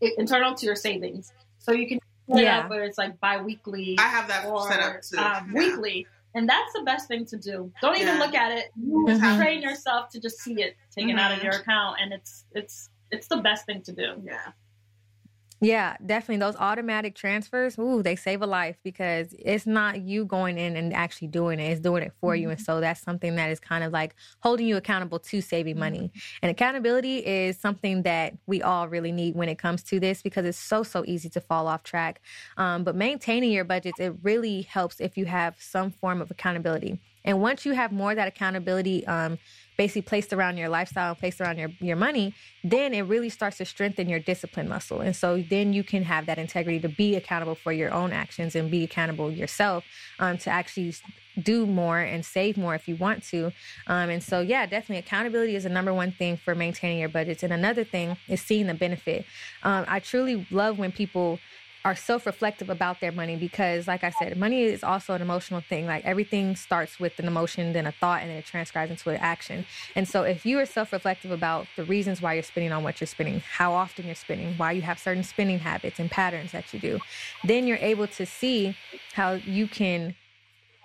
internal 0.00 0.54
to 0.54 0.66
your 0.66 0.74
savings, 0.74 1.32
so 1.58 1.72
you 1.72 1.86
can 1.86 1.98
Yeah. 2.26 2.60
up 2.60 2.70
where 2.70 2.84
it's 2.84 2.98
like 2.98 3.20
biweekly 3.20 3.96
I 3.98 4.08
have 4.08 4.26
that 4.28 4.46
or 4.46 4.66
set 4.68 4.80
up 4.80 5.02
too. 5.02 5.18
um, 5.18 5.52
Yeah. 5.52 5.58
weekly, 5.58 6.06
and 6.34 6.48
that's 6.48 6.72
the 6.72 6.82
best 6.82 7.08
thing 7.08 7.26
to 7.26 7.36
do. 7.36 7.70
Don't 7.82 7.96
even 7.96 8.14
Yeah. 8.16 8.20
look 8.20 8.34
at 8.34 8.50
it. 8.52 8.72
You 8.76 9.04
Mhm. 9.08 9.36
train 9.36 9.60
yourself 9.62 10.08
to 10.10 10.20
just 10.20 10.38
see 10.38 10.62
it 10.62 10.76
taken 10.96 11.18
out 11.18 11.30
of 11.32 11.38
Mhm. 11.38 11.44
your 11.44 11.52
account, 11.54 11.98
and 12.00 12.12
it's 12.12 12.46
it's 12.52 12.88
it's 13.10 13.26
the 13.28 13.36
best 13.36 13.66
thing 13.66 13.82
to 13.82 13.92
do. 13.92 14.22
Yeah. 14.24 14.52
Yeah, 15.64 15.96
definitely. 16.04 16.38
Those 16.38 16.56
automatic 16.56 17.14
transfers, 17.14 17.78
ooh, 17.78 18.02
they 18.02 18.16
save 18.16 18.42
a 18.42 18.46
life 18.48 18.78
because 18.82 19.32
it's 19.38 19.64
not 19.64 20.00
you 20.00 20.24
going 20.24 20.58
in 20.58 20.74
and 20.74 20.92
actually 20.92 21.28
doing 21.28 21.60
it. 21.60 21.70
It's 21.70 21.80
doing 21.80 22.02
it 22.02 22.12
for 22.20 22.34
you. 22.34 22.50
And 22.50 22.60
so 22.60 22.80
that's 22.80 23.00
something 23.00 23.36
that 23.36 23.48
is 23.48 23.60
kind 23.60 23.84
of 23.84 23.92
like 23.92 24.16
holding 24.40 24.66
you 24.66 24.76
accountable 24.76 25.20
to 25.20 25.40
saving 25.40 25.78
money. 25.78 26.10
And 26.42 26.50
accountability 26.50 27.18
is 27.18 27.60
something 27.60 28.02
that 28.02 28.34
we 28.46 28.60
all 28.60 28.88
really 28.88 29.12
need 29.12 29.36
when 29.36 29.48
it 29.48 29.56
comes 29.56 29.84
to 29.84 30.00
this 30.00 30.20
because 30.20 30.44
it's 30.46 30.58
so, 30.58 30.82
so 30.82 31.04
easy 31.06 31.28
to 31.30 31.40
fall 31.40 31.68
off 31.68 31.84
track. 31.84 32.20
Um, 32.56 32.82
but 32.82 32.96
maintaining 32.96 33.52
your 33.52 33.64
budgets, 33.64 34.00
it 34.00 34.16
really 34.20 34.62
helps 34.62 34.98
if 35.00 35.16
you 35.16 35.26
have 35.26 35.54
some 35.60 35.92
form 35.92 36.20
of 36.20 36.28
accountability. 36.32 37.00
And 37.24 37.40
once 37.40 37.64
you 37.64 37.72
have 37.74 37.92
more 37.92 38.10
of 38.10 38.16
that 38.16 38.26
accountability, 38.26 39.06
um, 39.06 39.38
basically 39.76 40.02
placed 40.02 40.32
around 40.32 40.56
your 40.56 40.68
lifestyle 40.68 41.14
placed 41.14 41.40
around 41.40 41.58
your, 41.58 41.70
your 41.80 41.96
money, 41.96 42.34
then 42.62 42.94
it 42.94 43.02
really 43.02 43.28
starts 43.28 43.58
to 43.58 43.64
strengthen 43.64 44.08
your 44.08 44.18
discipline 44.18 44.68
muscle. 44.68 45.00
And 45.00 45.14
so 45.14 45.42
then 45.42 45.72
you 45.72 45.82
can 45.82 46.02
have 46.04 46.26
that 46.26 46.38
integrity 46.38 46.80
to 46.80 46.88
be 46.88 47.16
accountable 47.16 47.54
for 47.54 47.72
your 47.72 47.92
own 47.92 48.12
actions 48.12 48.54
and 48.54 48.70
be 48.70 48.84
accountable 48.84 49.30
yourself 49.30 49.84
um, 50.18 50.38
to 50.38 50.50
actually 50.50 50.94
do 51.40 51.66
more 51.66 51.98
and 51.98 52.24
save 52.24 52.56
more 52.56 52.74
if 52.74 52.86
you 52.86 52.96
want 52.96 53.22
to. 53.24 53.52
Um, 53.86 54.10
and 54.10 54.22
so, 54.22 54.40
yeah, 54.40 54.66
definitely 54.66 54.98
accountability 54.98 55.56
is 55.56 55.64
the 55.64 55.70
number 55.70 55.94
one 55.94 56.12
thing 56.12 56.36
for 56.36 56.54
maintaining 56.54 56.98
your 56.98 57.08
budgets. 57.08 57.42
And 57.42 57.52
another 57.52 57.84
thing 57.84 58.16
is 58.28 58.42
seeing 58.42 58.66
the 58.66 58.74
benefit. 58.74 59.24
Um, 59.62 59.84
I 59.88 60.00
truly 60.00 60.46
love 60.50 60.78
when 60.78 60.92
people 60.92 61.38
are 61.84 61.96
self-reflective 61.96 62.70
about 62.70 63.00
their 63.00 63.12
money 63.12 63.36
because 63.36 63.88
like 63.88 64.04
i 64.04 64.10
said 64.10 64.36
money 64.36 64.62
is 64.62 64.84
also 64.84 65.14
an 65.14 65.22
emotional 65.22 65.60
thing. 65.60 65.86
Like 65.86 66.04
everything 66.04 66.56
starts 66.56 66.98
with 67.00 67.18
an 67.18 67.26
emotion 67.26 67.72
then 67.72 67.86
a 67.86 67.92
thought 67.92 68.22
and 68.22 68.30
then 68.30 68.38
it 68.38 68.46
transcribes 68.46 68.90
into 68.90 69.10
an 69.10 69.16
action. 69.16 69.66
And 69.94 70.08
so 70.08 70.22
if 70.22 70.44
you 70.46 70.58
are 70.58 70.66
self-reflective 70.66 71.30
about 71.30 71.66
the 71.76 71.84
reasons 71.84 72.22
why 72.22 72.34
you're 72.34 72.42
spending 72.42 72.72
on 72.72 72.82
what 72.82 73.00
you're 73.00 73.06
spending 73.06 73.40
how 73.40 73.72
often 73.72 74.06
you're 74.06 74.14
spending 74.14 74.54
why 74.56 74.72
you 74.72 74.82
have 74.82 74.98
certain 74.98 75.24
spending 75.24 75.58
habits 75.58 75.98
and 75.98 76.10
patterns 76.10 76.52
that 76.52 76.72
you 76.72 76.80
do 76.80 76.98
then 77.44 77.66
you're 77.66 77.78
able 77.78 78.06
to 78.06 78.24
see 78.26 78.76
how 79.14 79.32
you 79.32 79.66
can 79.66 80.14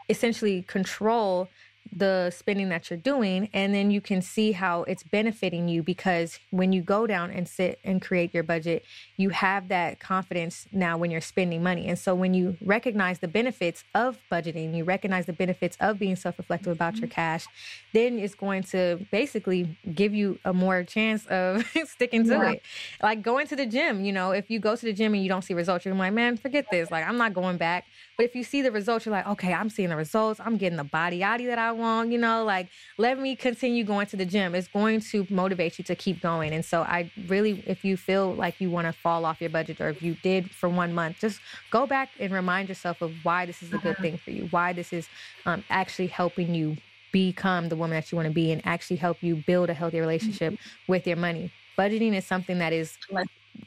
essentially 0.09 0.61
control 0.63 1.49
the 1.95 2.31
spending 2.31 2.69
that 2.69 2.89
you're 2.89 2.97
doing 2.97 3.49
and 3.53 3.73
then 3.73 3.91
you 3.91 4.01
can 4.01 4.21
see 4.21 4.51
how 4.51 4.83
it's 4.83 5.03
benefiting 5.03 5.67
you 5.67 5.83
because 5.83 6.39
when 6.51 6.73
you 6.73 6.81
go 6.81 7.07
down 7.07 7.31
and 7.31 7.47
sit 7.47 7.79
and 7.83 8.01
create 8.01 8.33
your 8.33 8.43
budget 8.43 8.83
you 9.15 9.29
have 9.29 9.67
that 9.67 9.99
confidence 9.99 10.67
now 10.71 10.97
when 10.97 11.11
you're 11.11 11.21
spending 11.21 11.63
money. 11.63 11.87
And 11.87 11.97
so 11.97 12.13
when 12.15 12.33
you 12.33 12.57
recognize 12.63 13.19
the 13.19 13.27
benefits 13.27 13.83
of 13.93 14.17
budgeting 14.31 14.75
you 14.75 14.83
recognize 14.83 15.25
the 15.25 15.33
benefits 15.33 15.77
of 15.79 15.99
being 15.99 16.15
self-reflective 16.15 16.71
about 16.71 16.97
your 16.97 17.07
mm-hmm. 17.07 17.15
cash 17.15 17.47
then 17.93 18.19
it's 18.19 18.35
going 18.35 18.63
to 18.63 19.05
basically 19.11 19.77
give 19.93 20.13
you 20.13 20.39
a 20.45 20.53
more 20.53 20.83
chance 20.83 21.25
of 21.27 21.65
sticking 21.85 22.23
to 22.25 22.31
yeah. 22.31 22.51
it. 22.51 22.61
Like 23.01 23.21
going 23.21 23.47
to 23.47 23.55
the 23.55 23.65
gym 23.65 24.03
you 24.03 24.11
know 24.11 24.31
if 24.31 24.49
you 24.49 24.59
go 24.59 24.75
to 24.75 24.85
the 24.85 24.93
gym 24.93 25.13
and 25.13 25.23
you 25.23 25.29
don't 25.29 25.43
see 25.43 25.53
results 25.53 25.85
you're 25.85 25.95
like 25.95 26.13
man 26.13 26.37
forget 26.37 26.65
this. 26.71 26.91
Like 26.91 27.07
i'm 27.07 27.17
not 27.17 27.33
going 27.33 27.57
back 27.57 27.85
but 28.17 28.25
if 28.25 28.35
you 28.35 28.43
see 28.43 28.61
the 28.61 28.71
results 28.71 29.05
you're 29.05 29.13
like 29.13 29.27
okay 29.27 29.53
i'm 29.53 29.69
seeing 29.69 29.89
the 29.89 29.95
results 29.95 30.39
i'm 30.43 30.57
getting 30.57 30.77
the 30.77 30.83
body 30.83 31.19
yaddy 31.19 31.45
that 31.45 31.59
i 31.59 31.71
want, 31.71 32.11
you 32.11 32.17
know, 32.17 32.43
like 32.43 32.67
let 32.97 33.19
me 33.19 33.35
continue 33.35 33.83
going 33.83 34.07
to 34.07 34.17
the 34.17 34.25
gym. 34.25 34.55
It's 34.55 34.67
going 34.67 35.01
to 35.01 35.25
motivate 35.29 35.77
you 35.77 35.83
to 35.85 35.95
keep 35.95 36.21
going. 36.21 36.53
And 36.53 36.63
so 36.63 36.81
I 36.81 37.11
really, 37.27 37.63
if 37.65 37.85
you 37.85 37.97
feel 37.97 38.33
like 38.33 38.59
you 38.59 38.69
want 38.69 38.87
to 38.87 38.93
fall 38.93 39.25
off 39.25 39.39
your 39.39 39.49
budget 39.49 39.79
or 39.79 39.89
if 39.89 40.01
you 40.01 40.15
did 40.23 40.49
for 40.51 40.69
one 40.69 40.93
month, 40.93 41.19
just 41.19 41.39
go 41.71 41.85
back 41.85 42.09
and 42.19 42.33
remind 42.33 42.69
yourself 42.69 43.01
of 43.01 43.13
why 43.23 43.45
this 43.45 43.61
is 43.61 43.73
a 43.73 43.77
good 43.77 43.97
thing 43.97 44.17
for 44.17 44.31
you, 44.31 44.47
why 44.51 44.73
this 44.73 44.93
is 44.93 45.07
um, 45.45 45.63
actually 45.69 46.07
helping 46.07 46.53
you 46.53 46.77
become 47.11 47.69
the 47.69 47.75
woman 47.75 47.95
that 47.95 48.11
you 48.11 48.15
want 48.15 48.27
to 48.27 48.33
be 48.33 48.51
and 48.51 48.61
actually 48.65 48.97
help 48.97 49.21
you 49.21 49.35
build 49.35 49.69
a 49.69 49.73
healthy 49.73 49.99
relationship 49.99 50.57
with 50.87 51.07
your 51.07 51.17
money. 51.17 51.51
Budgeting 51.77 52.13
is 52.13 52.25
something 52.25 52.59
that 52.59 52.73
is 52.73 52.97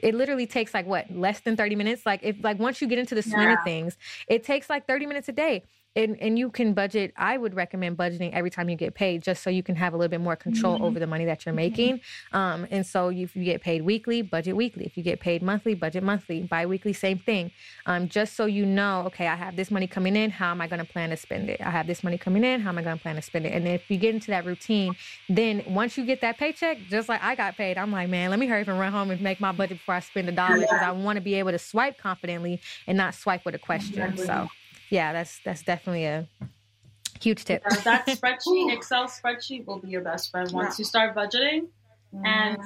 it 0.00 0.14
literally 0.14 0.46
takes 0.46 0.72
like 0.74 0.87
what 0.87 1.11
less 1.11 1.40
than 1.40 1.57
30 1.57 1.76
minutes 1.76 2.07
like 2.07 2.20
if 2.22 2.37
like 2.42 2.59
once 2.59 2.81
you 2.81 2.88
get 2.88 2.98
into 2.98 3.14
the 3.14 3.22
swing 3.22 3.48
yeah. 3.48 3.55
of 3.55 3.62
things 3.62 3.96
it 4.29 4.44
takes 4.44 4.70
like 4.70 4.87
30 4.87 5.07
minutes 5.07 5.29
a 5.29 5.33
day 5.33 5.62
and 5.96 6.16
and 6.20 6.38
you 6.38 6.50
can 6.50 6.72
budget 6.72 7.12
i 7.16 7.37
would 7.37 7.55
recommend 7.55 7.96
budgeting 7.96 8.33
every 8.33 8.50
time 8.50 8.68
you 8.68 8.76
get 8.76 8.94
paid 8.94 9.22
just 9.22 9.42
so 9.42 9.50
you 9.50 9.62
can 9.62 9.74
have 9.74 9.92
a 9.92 9.96
little 9.96 10.11
bit 10.11 10.20
more 10.20 10.37
control 10.37 10.76
mm-hmm. 10.76 10.85
over 10.85 10.98
the 10.98 11.07
money 11.07 11.24
that 11.24 11.44
you're 11.44 11.55
making. 11.55 12.00
Um, 12.33 12.66
and 12.70 12.87
so 12.87 13.09
if 13.09 13.35
you 13.35 13.44
get 13.44 13.61
paid 13.61 13.83
weekly 13.83 14.22
budget 14.22 14.57
weekly. 14.57 14.85
If 14.85 14.96
you 14.96 15.03
get 15.03 15.20
paid 15.20 15.42
monthly 15.42 15.74
budget 15.74 16.03
monthly. 16.03 16.42
Bi-weekly 16.42 16.92
same 16.92 17.18
thing. 17.18 17.50
Um, 17.87 18.09
just 18.09 18.35
so 18.35 18.46
you 18.46 18.64
know 18.66 19.03
okay 19.07 19.26
i 19.26 19.35
have 19.35 19.57
this 19.57 19.70
money 19.70 19.87
coming 19.87 20.16
in 20.16 20.31
how 20.31 20.50
am 20.50 20.61
i 20.61 20.66
going 20.66 20.85
to 20.85 20.90
plan 20.90 21.11
to 21.11 21.16
spend 21.16 21.50
it? 21.50 21.61
I 21.61 21.70
have 21.70 21.87
this 21.87 22.05
money 22.05 22.18
coming 22.18 22.44
in 22.44 22.61
how 22.61 22.70
am 22.70 22.79
i 22.79 22.83
going 22.83 22.96
to 22.96 23.03
plan 23.03 23.16
to 23.16 23.22
spend 23.22 23.46
it? 23.46 23.53
And 23.53 23.66
if 23.66 23.90
you 23.90 23.96
get 23.96 24.14
into 24.14 24.29
that 24.29 24.44
routine 24.44 24.94
then 25.29 25.62
once 25.66 25.96
you 25.96 26.05
get 26.05 26.20
that 26.20 26.38
paycheck 26.38 26.79
just 26.88 27.09
like 27.09 27.22
i 27.22 27.35
got 27.35 27.57
paid 27.57 27.79
i'm 27.79 27.92
like 27.92 28.09
man 28.09 28.31
let 28.31 28.38
me 28.38 28.46
hurry 28.46 28.62
up 28.62 28.68
and 28.68 28.79
run 28.79 28.92
home 28.92 29.11
and 29.11 29.20
make 29.20 29.40
my 29.40 29.53
budget 29.53 29.79
before 29.79 29.94
i 29.94 30.00
spend 30.00 30.29
a 30.29 30.33
dollar 30.33 30.59
because 30.59 30.83
i 30.83 30.90
want 30.90 31.16
to 31.16 31.20
be 31.20 31.35
able 31.35 31.50
to 31.50 31.59
swipe 31.59 31.98
confidently 31.98 32.61
and 32.87 32.96
not 32.96 33.14
swipe 33.14 33.44
with 33.44 33.55
a 33.55 33.59
question 33.59 34.16
so 34.16 34.48
yeah, 34.90 35.12
that's 35.12 35.40
that's 35.44 35.62
definitely 35.62 36.05
a 36.05 36.29
huge 37.20 37.44
tip. 37.44 37.62
Yeah, 37.68 37.76
that 37.81 38.07
spreadsheet, 38.09 38.74
Excel 38.74 39.07
spreadsheet, 39.07 39.66
will 39.66 39.79
be 39.79 39.88
your 39.88 40.03
best 40.03 40.31
friend 40.31 40.50
once 40.53 40.79
yeah. 40.79 40.83
you 40.83 40.85
start 40.85 41.14
budgeting, 41.14 41.68
mm-hmm. 42.14 42.26
and 42.26 42.59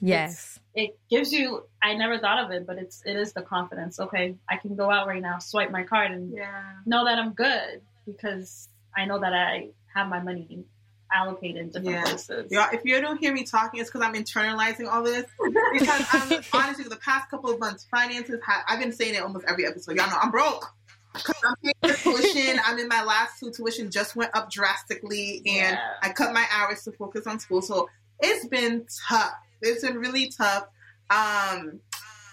yes, 0.00 0.60
it 0.74 0.98
gives 1.08 1.32
you. 1.32 1.64
I 1.82 1.94
never 1.94 2.18
thought 2.18 2.44
of 2.44 2.50
it, 2.50 2.66
but 2.66 2.78
it's 2.78 3.02
it 3.04 3.16
is 3.16 3.32
the 3.32 3.42
confidence. 3.42 3.98
Okay, 3.98 4.36
I 4.48 4.56
can 4.56 4.76
go 4.76 4.90
out 4.90 5.06
right 5.06 5.22
now, 5.22 5.38
swipe 5.38 5.70
my 5.70 5.84
card, 5.84 6.12
and 6.12 6.32
yeah. 6.32 6.62
know 6.86 7.04
that 7.06 7.18
I'm 7.18 7.32
good 7.32 7.80
because 8.06 8.68
I 8.96 9.06
know 9.06 9.18
that 9.18 9.32
I 9.32 9.70
have 9.94 10.08
my 10.08 10.20
money 10.20 10.64
allocated 11.12 11.56
in 11.56 11.66
different 11.68 11.88
yeah. 11.88 12.02
places. 12.04 12.46
Yeah, 12.50 12.68
if 12.72 12.82
you 12.84 13.00
don't 13.00 13.18
hear 13.18 13.32
me 13.32 13.44
talking, 13.44 13.80
it's 13.80 13.90
because 13.90 14.06
I'm 14.06 14.14
internalizing 14.14 14.86
all 14.88 15.02
this. 15.02 15.26
Because 15.72 16.06
I'm 16.12 16.42
honestly, 16.52 16.84
the 16.84 16.96
past 16.96 17.30
couple 17.30 17.50
of 17.50 17.58
months, 17.58 17.86
finances. 17.90 18.40
Have, 18.46 18.62
I've 18.68 18.80
been 18.80 18.92
saying 18.92 19.14
it 19.14 19.22
almost 19.22 19.44
every 19.48 19.66
episode. 19.66 19.96
Y'all 19.96 20.08
know 20.08 20.18
I'm 20.20 20.30
broke. 20.30 20.72
Because 21.12 21.36
I'm 21.44 21.54
paying 21.62 21.94
for 21.94 22.02
tuition. 22.02 22.60
I'm 22.64 22.78
in 22.78 22.88
my 22.88 23.02
last 23.02 23.40
two 23.40 23.50
tuition 23.50 23.90
just 23.90 24.16
went 24.16 24.34
up 24.34 24.50
drastically, 24.50 25.42
and 25.46 25.76
yeah. 25.76 25.80
I 26.02 26.10
cut 26.10 26.32
my 26.32 26.46
hours 26.52 26.84
to 26.84 26.92
focus 26.92 27.26
on 27.26 27.38
school. 27.40 27.62
So 27.62 27.88
it's 28.20 28.46
been 28.46 28.86
tough. 29.08 29.34
It's 29.62 29.84
been 29.84 29.98
really 29.98 30.28
tough. 30.28 30.68
Um, 31.10 31.80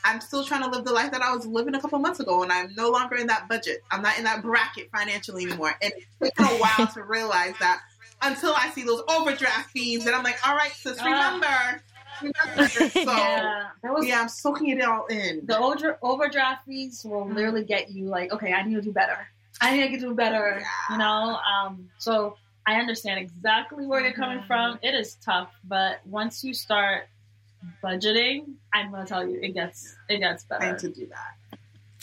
I'm 0.03 0.21
still 0.21 0.45
trying 0.45 0.63
to 0.63 0.69
live 0.69 0.85
the 0.85 0.93
life 0.93 1.11
that 1.11 1.21
I 1.21 1.35
was 1.35 1.45
living 1.45 1.75
a 1.75 1.81
couple 1.81 1.99
months 1.99 2.19
ago, 2.19 2.43
and 2.43 2.51
I'm 2.51 2.73
no 2.75 2.89
longer 2.89 3.15
in 3.15 3.27
that 3.27 3.49
budget. 3.49 3.83
I'm 3.91 4.01
not 4.01 4.17
in 4.17 4.23
that 4.23 4.41
bracket 4.41 4.89
financially 4.95 5.43
anymore. 5.45 5.73
And 5.81 5.91
it's 5.97 6.37
taken 6.37 6.45
a 6.45 6.59
while 6.59 6.87
to 6.87 7.03
realize 7.03 7.55
that 7.59 7.81
until 8.21 8.53
I 8.55 8.69
see 8.69 8.83
those 8.83 9.01
overdraft 9.09 9.71
fees, 9.71 10.05
and 10.05 10.15
I'm 10.15 10.23
like, 10.23 10.37
all 10.47 10.55
right, 10.55 10.71
sis, 10.71 10.97
remember, 11.03 11.81
so 12.69 13.11
yeah, 13.11 13.69
was, 13.83 14.07
yeah, 14.07 14.21
I'm 14.21 14.29
soaking 14.29 14.69
it 14.69 14.83
all 14.83 15.05
in. 15.07 15.45
The 15.45 15.57
over, 15.57 15.97
overdraft 16.01 16.65
fees 16.65 17.03
will 17.03 17.25
mm-hmm. 17.25 17.35
literally 17.35 17.63
get 17.63 17.91
you 17.91 18.05
like, 18.05 18.31
okay, 18.31 18.53
I 18.53 18.63
need 18.63 18.75
to 18.75 18.81
do 18.81 18.91
better. 18.91 19.27
I 19.61 19.75
need 19.75 19.91
to 19.93 19.99
do 19.99 20.13
better. 20.13 20.59
Yeah. 20.59 20.65
You 20.91 20.97
know, 20.99 21.39
um, 21.39 21.89
so 21.97 22.37
I 22.65 22.75
understand 22.75 23.19
exactly 23.19 23.85
where 23.85 24.01
you're 24.01 24.13
coming 24.13 24.43
from. 24.43 24.75
Mm-hmm. 24.75 24.85
It 24.85 24.95
is 24.95 25.15
tough, 25.23 25.51
but 25.63 25.99
once 26.05 26.43
you 26.43 26.53
start 26.53 27.07
budgeting, 27.83 28.53
I'm 28.73 28.91
gonna 28.91 29.05
tell 29.05 29.27
you, 29.27 29.39
it 29.41 29.53
gets 29.53 29.95
it 30.09 30.19
gets 30.19 30.43
better. 30.43 30.65
I 30.65 30.71
need 30.71 30.79
to 30.79 30.89
do 30.89 31.07
that. 31.07 31.46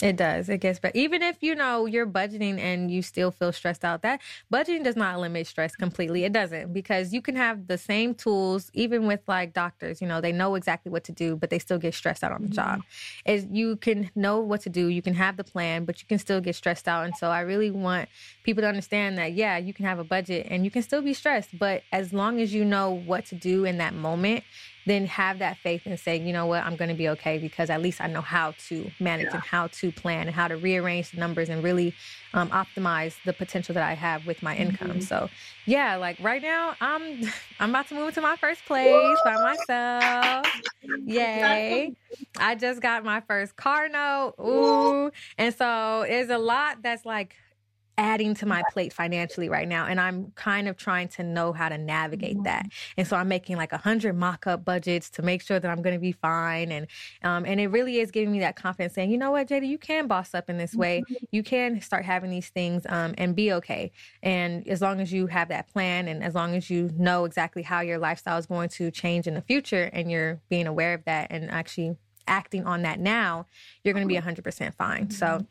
It 0.01 0.17
does. 0.17 0.49
It 0.49 0.57
gets 0.57 0.79
better. 0.79 0.97
Even 0.97 1.21
if 1.21 1.41
you 1.41 1.55
know 1.55 1.85
you're 1.85 2.05
budgeting 2.05 2.59
and 2.59 2.91
you 2.91 3.01
still 3.01 3.31
feel 3.31 3.53
stressed 3.53 3.85
out, 3.85 4.01
that 4.01 4.21
budgeting 4.51 4.83
does 4.83 4.97
not 4.97 5.15
eliminate 5.15 5.47
stress 5.47 5.75
completely. 5.75 6.25
It 6.25 6.33
doesn't 6.33 6.73
because 6.73 7.13
you 7.13 7.21
can 7.21 7.35
have 7.37 7.67
the 7.67 7.77
same 7.77 8.13
tools, 8.13 8.69
even 8.73 9.07
with 9.07 9.21
like 9.27 9.53
doctors. 9.53 10.01
You 10.01 10.07
know, 10.07 10.19
they 10.19 10.33
know 10.33 10.55
exactly 10.55 10.91
what 10.91 11.05
to 11.05 11.13
do, 11.13 11.37
but 11.37 11.49
they 11.49 11.59
still 11.59 11.77
get 11.77 11.93
stressed 11.93 12.23
out 12.23 12.33
on 12.33 12.41
the 12.41 12.47
mm-hmm. 12.47 12.55
job. 12.55 12.81
Is 13.25 13.47
you 13.49 13.77
can 13.77 14.11
know 14.15 14.39
what 14.39 14.61
to 14.61 14.69
do, 14.69 14.87
you 14.87 15.01
can 15.01 15.13
have 15.13 15.37
the 15.37 15.45
plan, 15.45 15.85
but 15.85 16.01
you 16.01 16.07
can 16.07 16.19
still 16.19 16.41
get 16.41 16.55
stressed 16.55 16.87
out. 16.89 17.05
And 17.05 17.15
so 17.15 17.29
I 17.29 17.41
really 17.41 17.71
want 17.71 18.09
people 18.43 18.61
to 18.61 18.67
understand 18.67 19.17
that 19.17 19.33
yeah, 19.33 19.57
you 19.57 19.73
can 19.73 19.85
have 19.85 19.99
a 19.99 20.03
budget 20.03 20.47
and 20.49 20.65
you 20.65 20.71
can 20.71 20.83
still 20.83 21.01
be 21.01 21.13
stressed, 21.13 21.57
but 21.57 21.83
as 21.93 22.11
long 22.11 22.41
as 22.41 22.53
you 22.53 22.65
know 22.65 22.91
what 22.91 23.25
to 23.27 23.35
do 23.35 23.63
in 23.63 23.77
that 23.77 23.93
moment 23.93 24.43
then 24.85 25.05
have 25.07 25.39
that 25.39 25.57
faith 25.57 25.83
and 25.85 25.99
say, 25.99 26.19
you 26.19 26.31
know 26.31 26.45
what, 26.45 26.63
I'm 26.63 26.75
going 26.75 26.89
to 26.89 26.95
be 26.95 27.09
okay 27.09 27.37
because 27.37 27.69
at 27.69 27.81
least 27.81 28.01
I 28.01 28.07
know 28.07 28.21
how 28.21 28.53
to 28.67 28.89
manage 28.99 29.27
yeah. 29.27 29.35
and 29.35 29.43
how 29.43 29.67
to 29.67 29.91
plan 29.91 30.27
and 30.27 30.35
how 30.35 30.47
to 30.47 30.57
rearrange 30.57 31.11
the 31.11 31.17
numbers 31.17 31.49
and 31.49 31.63
really 31.63 31.93
um, 32.33 32.49
optimize 32.49 33.15
the 33.25 33.33
potential 33.33 33.73
that 33.73 33.83
I 33.83 33.93
have 33.93 34.27
with 34.27 34.43
my 34.43 34.55
income. 34.55 34.89
Mm-hmm. 34.89 34.99
So, 35.01 35.29
yeah, 35.65 35.95
like 35.95 36.19
right 36.19 36.41
now, 36.41 36.75
I'm 36.81 37.23
I'm 37.59 37.69
about 37.71 37.87
to 37.89 37.95
move 37.95 38.13
to 38.15 38.21
my 38.21 38.35
first 38.35 38.63
place 38.65 39.17
by 39.23 39.35
myself. 39.35 40.47
Yay! 41.05 41.95
I 42.37 42.55
just 42.55 42.81
got 42.81 43.03
my 43.03 43.21
first 43.21 43.55
car 43.55 43.89
note. 43.89 44.35
Ooh, 44.39 45.11
and 45.37 45.53
so 45.55 46.05
there's 46.07 46.29
a 46.29 46.37
lot 46.37 46.81
that's 46.83 47.05
like 47.05 47.35
adding 47.97 48.33
to 48.35 48.45
my 48.45 48.63
plate 48.71 48.93
financially 48.93 49.49
right 49.49 49.67
now 49.67 49.85
and 49.85 49.99
i'm 49.99 50.31
kind 50.35 50.67
of 50.67 50.77
trying 50.77 51.07
to 51.07 51.23
know 51.23 51.53
how 51.53 51.69
to 51.69 51.77
navigate 51.77 52.41
that. 52.43 52.65
Mm-hmm. 52.65 52.93
and 52.97 53.07
so 53.07 53.17
i'm 53.17 53.27
making 53.27 53.57
like 53.57 53.73
a 53.73 53.77
hundred 53.77 54.15
mock-up 54.15 54.65
budgets 54.65 55.09
to 55.09 55.21
make 55.21 55.41
sure 55.41 55.59
that 55.59 55.69
i'm 55.69 55.81
going 55.81 55.95
to 55.95 55.99
be 55.99 56.11
fine 56.11 56.71
and 56.71 56.87
um, 57.23 57.45
and 57.45 57.59
it 57.59 57.67
really 57.67 57.99
is 57.99 58.11
giving 58.11 58.31
me 58.31 58.39
that 58.39 58.55
confidence 58.55 58.93
saying 58.93 59.11
you 59.11 59.17
know 59.17 59.31
what 59.31 59.47
jada 59.47 59.67
you 59.67 59.77
can 59.77 60.07
boss 60.07 60.33
up 60.33 60.49
in 60.49 60.57
this 60.57 60.73
way. 60.73 61.01
Mm-hmm. 61.01 61.25
you 61.31 61.43
can 61.43 61.81
start 61.81 62.05
having 62.05 62.29
these 62.29 62.49
things 62.49 62.85
um, 62.89 63.13
and 63.17 63.35
be 63.35 63.51
okay. 63.53 63.91
And 64.23 64.67
as 64.67 64.81
long 64.81 64.99
as 64.99 65.11
you 65.11 65.27
have 65.27 65.49
that 65.49 65.67
plan 65.67 66.07
and 66.07 66.23
as 66.23 66.35
long 66.35 66.55
as 66.55 66.69
you 66.69 66.91
know 66.97 67.25
exactly 67.25 67.63
how 67.63 67.81
your 67.81 67.97
lifestyle 67.97 68.37
is 68.37 68.45
going 68.45 68.69
to 68.69 68.91
change 68.91 69.27
in 69.27 69.33
the 69.33 69.41
future 69.41 69.89
and 69.93 70.09
you're 70.09 70.41
being 70.49 70.67
aware 70.67 70.93
of 70.93 71.03
that 71.05 71.27
and 71.29 71.49
actually 71.51 71.97
acting 72.27 72.65
on 72.65 72.81
that 72.81 72.99
now 72.99 73.45
you're 73.83 73.93
going 73.93 74.07
to 74.07 74.13
be 74.13 74.19
100% 74.19 74.73
fine. 74.75 75.09
So 75.11 75.45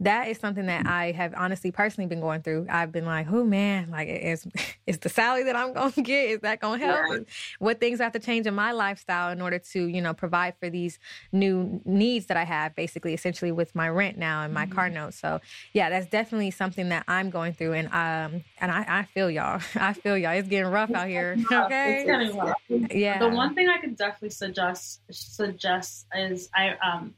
that 0.00 0.28
is 0.28 0.38
something 0.38 0.66
that 0.66 0.86
I 0.86 1.10
have 1.10 1.34
honestly 1.36 1.72
personally 1.72 2.06
been 2.06 2.20
going 2.20 2.42
through. 2.42 2.66
I've 2.70 2.92
been 2.92 3.04
like, 3.04 3.26
oh 3.30 3.44
man, 3.44 3.90
like 3.90 4.08
is 4.08 4.46
is 4.86 4.98
the 4.98 5.08
salary 5.08 5.44
that 5.44 5.56
I'm 5.56 5.72
gonna 5.72 5.90
get, 6.02 6.30
is 6.30 6.40
that 6.40 6.60
gonna 6.60 6.84
help? 6.84 7.26
What 7.58 7.80
things 7.80 8.00
I 8.00 8.04
have 8.04 8.12
to 8.12 8.20
change 8.20 8.46
in 8.46 8.54
my 8.54 8.72
lifestyle 8.72 9.30
in 9.30 9.40
order 9.42 9.58
to, 9.58 9.86
you 9.86 10.00
know, 10.00 10.14
provide 10.14 10.54
for 10.60 10.70
these 10.70 10.98
new 11.32 11.80
needs 11.84 12.26
that 12.26 12.36
I 12.36 12.44
have, 12.44 12.76
basically, 12.76 13.12
essentially 13.12 13.50
with 13.50 13.74
my 13.74 13.88
rent 13.88 14.16
now 14.18 14.42
and 14.42 14.54
my 14.54 14.66
mm-hmm. 14.66 14.74
car 14.74 14.88
note. 14.88 15.14
So 15.14 15.40
yeah, 15.72 15.90
that's 15.90 16.06
definitely 16.06 16.52
something 16.52 16.90
that 16.90 17.04
I'm 17.08 17.30
going 17.30 17.52
through 17.54 17.72
and 17.72 17.88
um 17.88 18.44
and 18.60 18.70
I, 18.70 18.84
I 18.88 19.02
feel 19.04 19.30
y'all. 19.30 19.60
I 19.74 19.94
feel 19.94 20.16
y'all. 20.16 20.32
It's 20.32 20.48
getting 20.48 20.70
rough 20.70 20.92
out 20.92 21.08
here. 21.08 21.36
Okay. 21.50 21.96
It's 21.96 22.06
getting 22.06 22.36
rough. 22.36 22.54
Yeah. 22.68 23.18
The 23.18 23.28
one 23.28 23.54
thing 23.54 23.68
I 23.68 23.78
could 23.78 23.96
definitely 23.96 24.30
suggest 24.30 25.00
suggest 25.10 26.06
is 26.14 26.48
I 26.54 26.74
um 26.86 27.14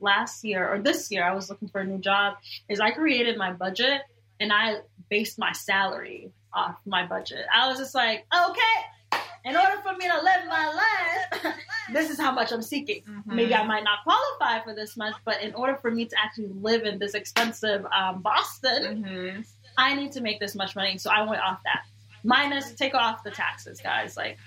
last 0.00 0.44
year 0.44 0.68
or 0.68 0.78
this 0.80 1.10
year 1.10 1.24
I 1.24 1.34
was 1.34 1.48
looking 1.48 1.68
for 1.68 1.80
a 1.80 1.84
new 1.84 1.98
job 1.98 2.36
is 2.68 2.80
I 2.80 2.90
created 2.90 3.36
my 3.36 3.52
budget 3.52 4.02
and 4.40 4.52
I 4.52 4.76
based 5.08 5.38
my 5.38 5.52
salary 5.52 6.30
off 6.52 6.76
my 6.84 7.06
budget. 7.06 7.46
I 7.54 7.68
was 7.68 7.78
just 7.78 7.94
like, 7.94 8.26
okay, 8.34 9.20
in 9.44 9.56
order 9.56 9.80
for 9.82 9.92
me 9.94 10.08
to 10.08 10.14
live 10.14 10.46
my 10.48 10.72
life, 11.42 11.54
this 11.92 12.10
is 12.10 12.18
how 12.18 12.32
much 12.32 12.52
I'm 12.52 12.62
seeking. 12.62 13.02
Mm-hmm. 13.02 13.34
Maybe 13.34 13.54
I 13.54 13.64
might 13.64 13.84
not 13.84 14.00
qualify 14.04 14.64
for 14.64 14.74
this 14.74 14.96
much, 14.96 15.14
but 15.24 15.42
in 15.42 15.54
order 15.54 15.76
for 15.76 15.90
me 15.90 16.04
to 16.06 16.16
actually 16.22 16.48
live 16.48 16.84
in 16.84 16.98
this 16.98 17.14
expensive 17.14 17.84
um, 17.86 18.22
Boston, 18.22 19.04
mm-hmm. 19.04 19.40
I 19.76 19.94
need 19.94 20.12
to 20.12 20.20
make 20.20 20.38
this 20.38 20.54
much 20.54 20.76
money. 20.76 20.98
So 20.98 21.10
I 21.10 21.22
went 21.22 21.42
off 21.42 21.60
that. 21.64 21.84
Minus, 22.24 22.72
take 22.72 22.94
off 22.94 23.24
the 23.24 23.30
taxes, 23.30 23.80
guys. 23.80 24.16
Like, 24.16 24.38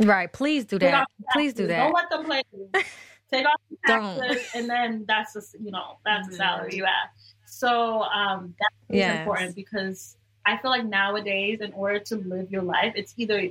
right? 0.00 0.30
Please 0.30 0.64
do 0.66 0.78
that. 0.80 1.08
Please 1.32 1.54
do 1.54 1.66
that. 1.66 1.84
Don't 1.84 1.94
let 1.94 2.10
them 2.10 2.24
play. 2.24 2.42
take 3.32 3.46
off 3.46 3.60
the 3.70 3.76
taxes, 3.86 4.50
and 4.54 4.68
then 4.68 5.04
that's 5.06 5.34
just 5.34 5.56
you 5.62 5.70
know 5.70 5.98
that's 6.04 6.26
mm-hmm. 6.26 6.34
a 6.34 6.36
salary 6.36 6.76
you 6.76 6.84
have. 6.84 7.10
So 7.46 8.02
um, 8.02 8.54
that 8.58 8.94
is 8.94 8.98
yes. 8.98 9.20
important 9.20 9.56
because 9.56 10.16
I 10.46 10.56
feel 10.58 10.70
like 10.70 10.84
nowadays, 10.84 11.60
in 11.60 11.72
order 11.72 11.98
to 11.98 12.16
live 12.16 12.50
your 12.50 12.62
life, 12.62 12.92
it's 12.96 13.14
either 13.16 13.48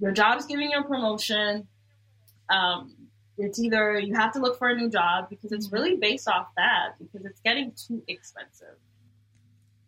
your 0.00 0.12
job's 0.12 0.46
giving 0.46 0.70
you 0.70 0.78
a 0.78 0.84
promotion. 0.84 1.66
Um, 2.48 2.94
it's 3.36 3.58
either 3.60 3.98
you 3.98 4.14
have 4.14 4.32
to 4.32 4.40
look 4.40 4.58
for 4.58 4.68
a 4.68 4.74
new 4.74 4.90
job 4.90 5.28
because 5.30 5.52
it's 5.52 5.70
really 5.70 5.96
based 5.96 6.28
off 6.28 6.48
that 6.56 6.94
because 6.98 7.24
it's 7.24 7.40
getting 7.40 7.72
too 7.72 8.02
expensive. 8.08 8.76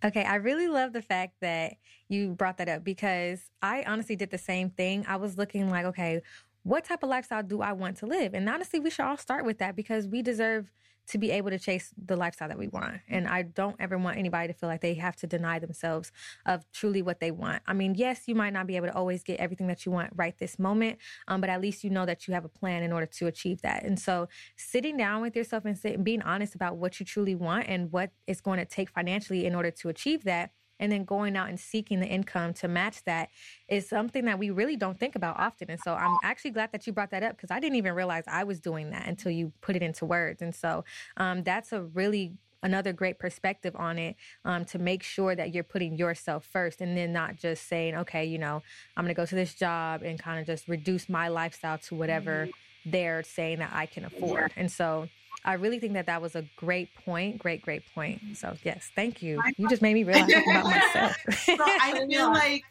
Okay, 0.02 0.24
I 0.24 0.36
really 0.36 0.68
love 0.68 0.92
the 0.92 1.02
fact 1.02 1.34
that 1.40 1.74
you 2.08 2.30
brought 2.30 2.56
that 2.58 2.68
up 2.68 2.84
because 2.84 3.40
I 3.60 3.84
honestly 3.86 4.16
did 4.16 4.30
the 4.30 4.38
same 4.38 4.70
thing. 4.70 5.04
I 5.06 5.16
was 5.16 5.36
looking 5.36 5.68
like, 5.68 5.84
okay, 5.86 6.22
what 6.62 6.84
type 6.84 7.02
of 7.02 7.08
lifestyle 7.08 7.42
do 7.42 7.62
I 7.62 7.72
want 7.72 7.96
to 7.98 8.06
live? 8.06 8.34
And 8.34 8.48
honestly, 8.48 8.80
we 8.80 8.90
should 8.90 9.04
all 9.04 9.16
start 9.16 9.44
with 9.44 9.58
that 9.58 9.76
because 9.76 10.06
we 10.06 10.22
deserve 10.22 10.70
to 11.10 11.18
be 11.18 11.30
able 11.32 11.50
to 11.50 11.58
chase 11.58 11.92
the 12.06 12.14
lifestyle 12.14 12.48
that 12.48 12.58
we 12.58 12.68
want. 12.68 13.00
And 13.08 13.26
I 13.26 13.42
don't 13.42 13.74
ever 13.80 13.98
want 13.98 14.16
anybody 14.16 14.46
to 14.46 14.54
feel 14.54 14.68
like 14.68 14.80
they 14.80 14.94
have 14.94 15.16
to 15.16 15.26
deny 15.26 15.58
themselves 15.58 16.12
of 16.46 16.64
truly 16.72 17.02
what 17.02 17.18
they 17.18 17.32
want. 17.32 17.62
I 17.66 17.72
mean, 17.72 17.96
yes, 17.96 18.22
you 18.26 18.36
might 18.36 18.52
not 18.52 18.68
be 18.68 18.76
able 18.76 18.86
to 18.86 18.94
always 18.94 19.24
get 19.24 19.40
everything 19.40 19.66
that 19.66 19.84
you 19.84 19.90
want 19.90 20.12
right 20.14 20.38
this 20.38 20.58
moment, 20.58 20.98
um, 21.26 21.40
but 21.40 21.50
at 21.50 21.60
least 21.60 21.82
you 21.82 21.90
know 21.90 22.06
that 22.06 22.28
you 22.28 22.34
have 22.34 22.44
a 22.44 22.48
plan 22.48 22.84
in 22.84 22.92
order 22.92 23.06
to 23.06 23.26
achieve 23.26 23.60
that. 23.62 23.82
And 23.82 23.98
so 23.98 24.28
sitting 24.56 24.96
down 24.96 25.20
with 25.20 25.34
yourself 25.34 25.64
and, 25.64 25.76
sit, 25.76 25.96
and 25.96 26.04
being 26.04 26.22
honest 26.22 26.54
about 26.54 26.76
what 26.76 27.00
you 27.00 27.06
truly 27.06 27.34
want 27.34 27.66
and 27.68 27.90
what 27.90 28.12
it's 28.28 28.40
going 28.40 28.58
to 28.58 28.64
take 28.64 28.90
financially 28.90 29.46
in 29.46 29.54
order 29.54 29.72
to 29.72 29.88
achieve 29.88 30.22
that 30.24 30.52
and 30.80 30.90
then 30.90 31.04
going 31.04 31.36
out 31.36 31.48
and 31.48 31.60
seeking 31.60 32.00
the 32.00 32.06
income 32.06 32.52
to 32.54 32.66
match 32.66 33.04
that 33.04 33.28
is 33.68 33.88
something 33.88 34.24
that 34.24 34.38
we 34.38 34.50
really 34.50 34.76
don't 34.76 34.98
think 34.98 35.14
about 35.14 35.38
often. 35.38 35.70
And 35.70 35.78
so 35.78 35.94
I'm 35.94 36.16
actually 36.24 36.50
glad 36.50 36.72
that 36.72 36.86
you 36.86 36.92
brought 36.92 37.10
that 37.10 37.22
up 37.22 37.36
because 37.36 37.52
I 37.52 37.60
didn't 37.60 37.76
even 37.76 37.94
realize 37.94 38.24
I 38.26 38.42
was 38.42 38.58
doing 38.58 38.90
that 38.90 39.06
until 39.06 39.30
you 39.30 39.52
put 39.60 39.76
it 39.76 39.82
into 39.82 40.06
words. 40.06 40.42
And 40.42 40.54
so 40.54 40.84
um, 41.18 41.44
that's 41.44 41.72
a 41.72 41.82
really 41.82 42.32
another 42.62 42.92
great 42.92 43.18
perspective 43.18 43.74
on 43.76 43.98
it 43.98 44.16
um, 44.44 44.64
to 44.66 44.78
make 44.78 45.02
sure 45.02 45.34
that 45.34 45.54
you're 45.54 45.64
putting 45.64 45.96
yourself 45.96 46.44
first 46.44 46.80
and 46.80 46.96
then 46.96 47.12
not 47.12 47.36
just 47.36 47.68
saying, 47.68 47.94
okay, 47.94 48.24
you 48.24 48.38
know, 48.38 48.62
I'm 48.96 49.04
going 49.04 49.14
to 49.14 49.18
go 49.18 49.26
to 49.26 49.34
this 49.34 49.54
job 49.54 50.02
and 50.02 50.18
kind 50.18 50.40
of 50.40 50.46
just 50.46 50.68
reduce 50.68 51.08
my 51.08 51.28
lifestyle 51.28 51.78
to 51.78 51.94
whatever 51.94 52.46
mm-hmm. 52.46 52.90
they're 52.90 53.22
saying 53.22 53.60
that 53.60 53.70
I 53.72 53.86
can 53.86 54.04
afford. 54.04 54.52
And 54.56 54.70
so 54.70 55.08
I 55.44 55.54
really 55.54 55.78
think 55.78 55.94
that 55.94 56.06
that 56.06 56.20
was 56.20 56.36
a 56.36 56.44
great 56.56 56.94
point. 57.04 57.38
Great, 57.38 57.62
great 57.62 57.82
point. 57.94 58.20
So 58.34 58.56
yes, 58.62 58.90
thank 58.94 59.22
you. 59.22 59.40
You 59.56 59.68
just 59.68 59.82
made 59.82 59.94
me 59.94 60.04
realize 60.04 60.30
about 60.30 60.64
myself. 60.64 61.16
so 61.30 61.56
I 61.58 62.04
feel 62.10 62.30
like 62.30 62.64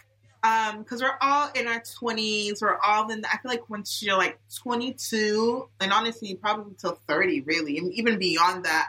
um 0.44 0.80
because 0.80 1.02
we're 1.02 1.18
all 1.22 1.50
in 1.54 1.68
our 1.68 1.82
20s 1.82 2.62
we're 2.62 2.78
all 2.80 3.10
in 3.10 3.22
the, 3.22 3.28
i 3.28 3.38
feel 3.40 3.52
like 3.52 3.70
once 3.70 4.02
you're 4.02 4.18
like 4.18 4.40
22 4.62 5.68
and 5.82 5.92
honestly 5.92 6.36
probably 6.36 6.72
until 6.72 7.00
30 7.08 7.42
really 7.42 7.78
and 7.78 7.92
even 7.94 8.18
beyond 8.18 8.64
that 8.64 8.88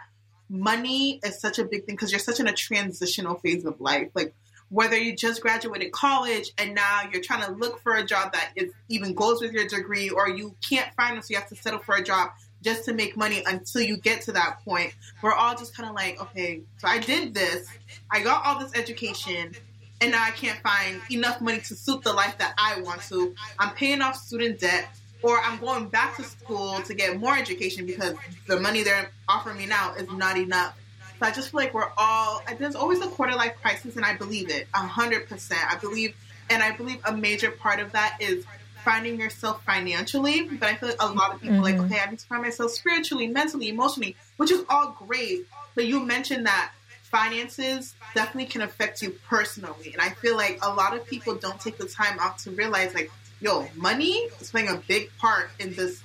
money 0.48 1.20
is 1.24 1.40
such 1.40 1.58
a 1.58 1.64
big 1.64 1.86
thing 1.86 1.96
because 1.96 2.12
you're 2.12 2.20
such 2.20 2.40
in 2.40 2.46
a 2.46 2.52
transitional 2.52 3.36
phase 3.36 3.64
of 3.64 3.80
life 3.80 4.08
like 4.14 4.34
whether 4.68 4.96
you 4.96 5.16
just 5.16 5.42
graduated 5.42 5.90
college 5.90 6.52
and 6.56 6.74
now 6.74 7.00
you're 7.12 7.22
trying 7.22 7.44
to 7.44 7.50
look 7.52 7.80
for 7.82 7.96
a 7.96 8.04
job 8.04 8.32
that 8.32 8.52
is 8.54 8.72
even 8.88 9.14
goes 9.14 9.40
with 9.40 9.52
your 9.52 9.66
degree 9.66 10.08
or 10.08 10.28
you 10.28 10.54
can't 10.68 10.94
find 10.94 11.14
one 11.14 11.22
so 11.22 11.28
you 11.30 11.36
have 11.36 11.48
to 11.48 11.56
settle 11.56 11.80
for 11.80 11.96
a 11.96 12.02
job 12.02 12.30
just 12.62 12.84
to 12.84 12.92
make 12.92 13.16
money 13.16 13.42
until 13.46 13.82
you 13.82 13.96
get 13.96 14.22
to 14.22 14.32
that 14.32 14.58
point. 14.64 14.94
We're 15.22 15.32
all 15.32 15.56
just 15.56 15.76
kind 15.76 15.88
of 15.88 15.94
like, 15.94 16.20
okay, 16.20 16.62
so 16.78 16.88
I 16.88 16.98
did 16.98 17.34
this, 17.34 17.68
I 18.10 18.22
got 18.22 18.44
all 18.44 18.60
this 18.60 18.72
education, 18.74 19.54
and 20.00 20.12
now 20.12 20.22
I 20.22 20.30
can't 20.30 20.58
find 20.60 21.00
enough 21.10 21.40
money 21.40 21.58
to 21.58 21.74
suit 21.74 22.02
the 22.02 22.12
life 22.12 22.38
that 22.38 22.54
I 22.58 22.80
want 22.80 23.02
to. 23.02 23.34
I'm 23.58 23.74
paying 23.74 24.00
off 24.00 24.16
student 24.16 24.60
debt, 24.60 24.88
or 25.22 25.38
I'm 25.40 25.58
going 25.58 25.88
back 25.88 26.16
to 26.16 26.22
school 26.22 26.80
to 26.82 26.94
get 26.94 27.18
more 27.18 27.36
education 27.36 27.84
because 27.84 28.14
the 28.46 28.58
money 28.58 28.82
they're 28.82 29.10
offering 29.28 29.58
me 29.58 29.66
now 29.66 29.94
is 29.94 30.10
not 30.10 30.38
enough. 30.38 30.76
So 31.18 31.26
I 31.26 31.30
just 31.30 31.50
feel 31.50 31.60
like 31.60 31.74
we're 31.74 31.90
all, 31.98 32.42
there's 32.58 32.74
always 32.74 33.00
a 33.02 33.08
quarter 33.08 33.34
life 33.34 33.54
crisis, 33.60 33.96
and 33.96 34.04
I 34.06 34.14
believe 34.16 34.50
it, 34.50 34.66
100%. 34.72 35.52
I 35.52 35.76
believe, 35.76 36.14
and 36.48 36.62
I 36.62 36.74
believe 36.74 37.00
a 37.04 37.14
major 37.14 37.50
part 37.50 37.78
of 37.80 37.92
that 37.92 38.16
is 38.20 38.46
finding 38.84 39.18
yourself 39.18 39.62
financially, 39.64 40.42
but 40.42 40.68
I 40.68 40.74
feel 40.74 40.90
like 40.90 41.02
a 41.02 41.12
lot 41.12 41.34
of 41.34 41.40
people 41.40 41.56
mm-hmm. 41.56 41.62
like, 41.62 41.78
okay, 41.78 42.00
I 42.00 42.10
need 42.10 42.18
to 42.18 42.26
find 42.26 42.42
myself 42.42 42.72
spiritually, 42.72 43.26
mentally, 43.28 43.68
emotionally, 43.68 44.16
which 44.36 44.50
is 44.50 44.64
all 44.68 44.96
great. 45.06 45.46
But 45.74 45.86
you 45.86 46.00
mentioned 46.00 46.46
that 46.46 46.72
finances 47.02 47.94
definitely 48.14 48.46
can 48.46 48.62
affect 48.62 49.02
you 49.02 49.10
personally. 49.28 49.92
And 49.92 50.00
I 50.00 50.10
feel 50.10 50.36
like 50.36 50.58
a 50.62 50.72
lot 50.72 50.96
of 50.96 51.06
people 51.06 51.34
don't 51.34 51.60
take 51.60 51.78
the 51.78 51.86
time 51.86 52.18
out 52.20 52.38
to 52.40 52.50
realize 52.50 52.94
like, 52.94 53.10
yo, 53.40 53.66
money 53.74 54.28
is 54.40 54.50
playing 54.50 54.68
a 54.68 54.76
big 54.76 55.10
part 55.18 55.50
in 55.58 55.74
this 55.74 56.02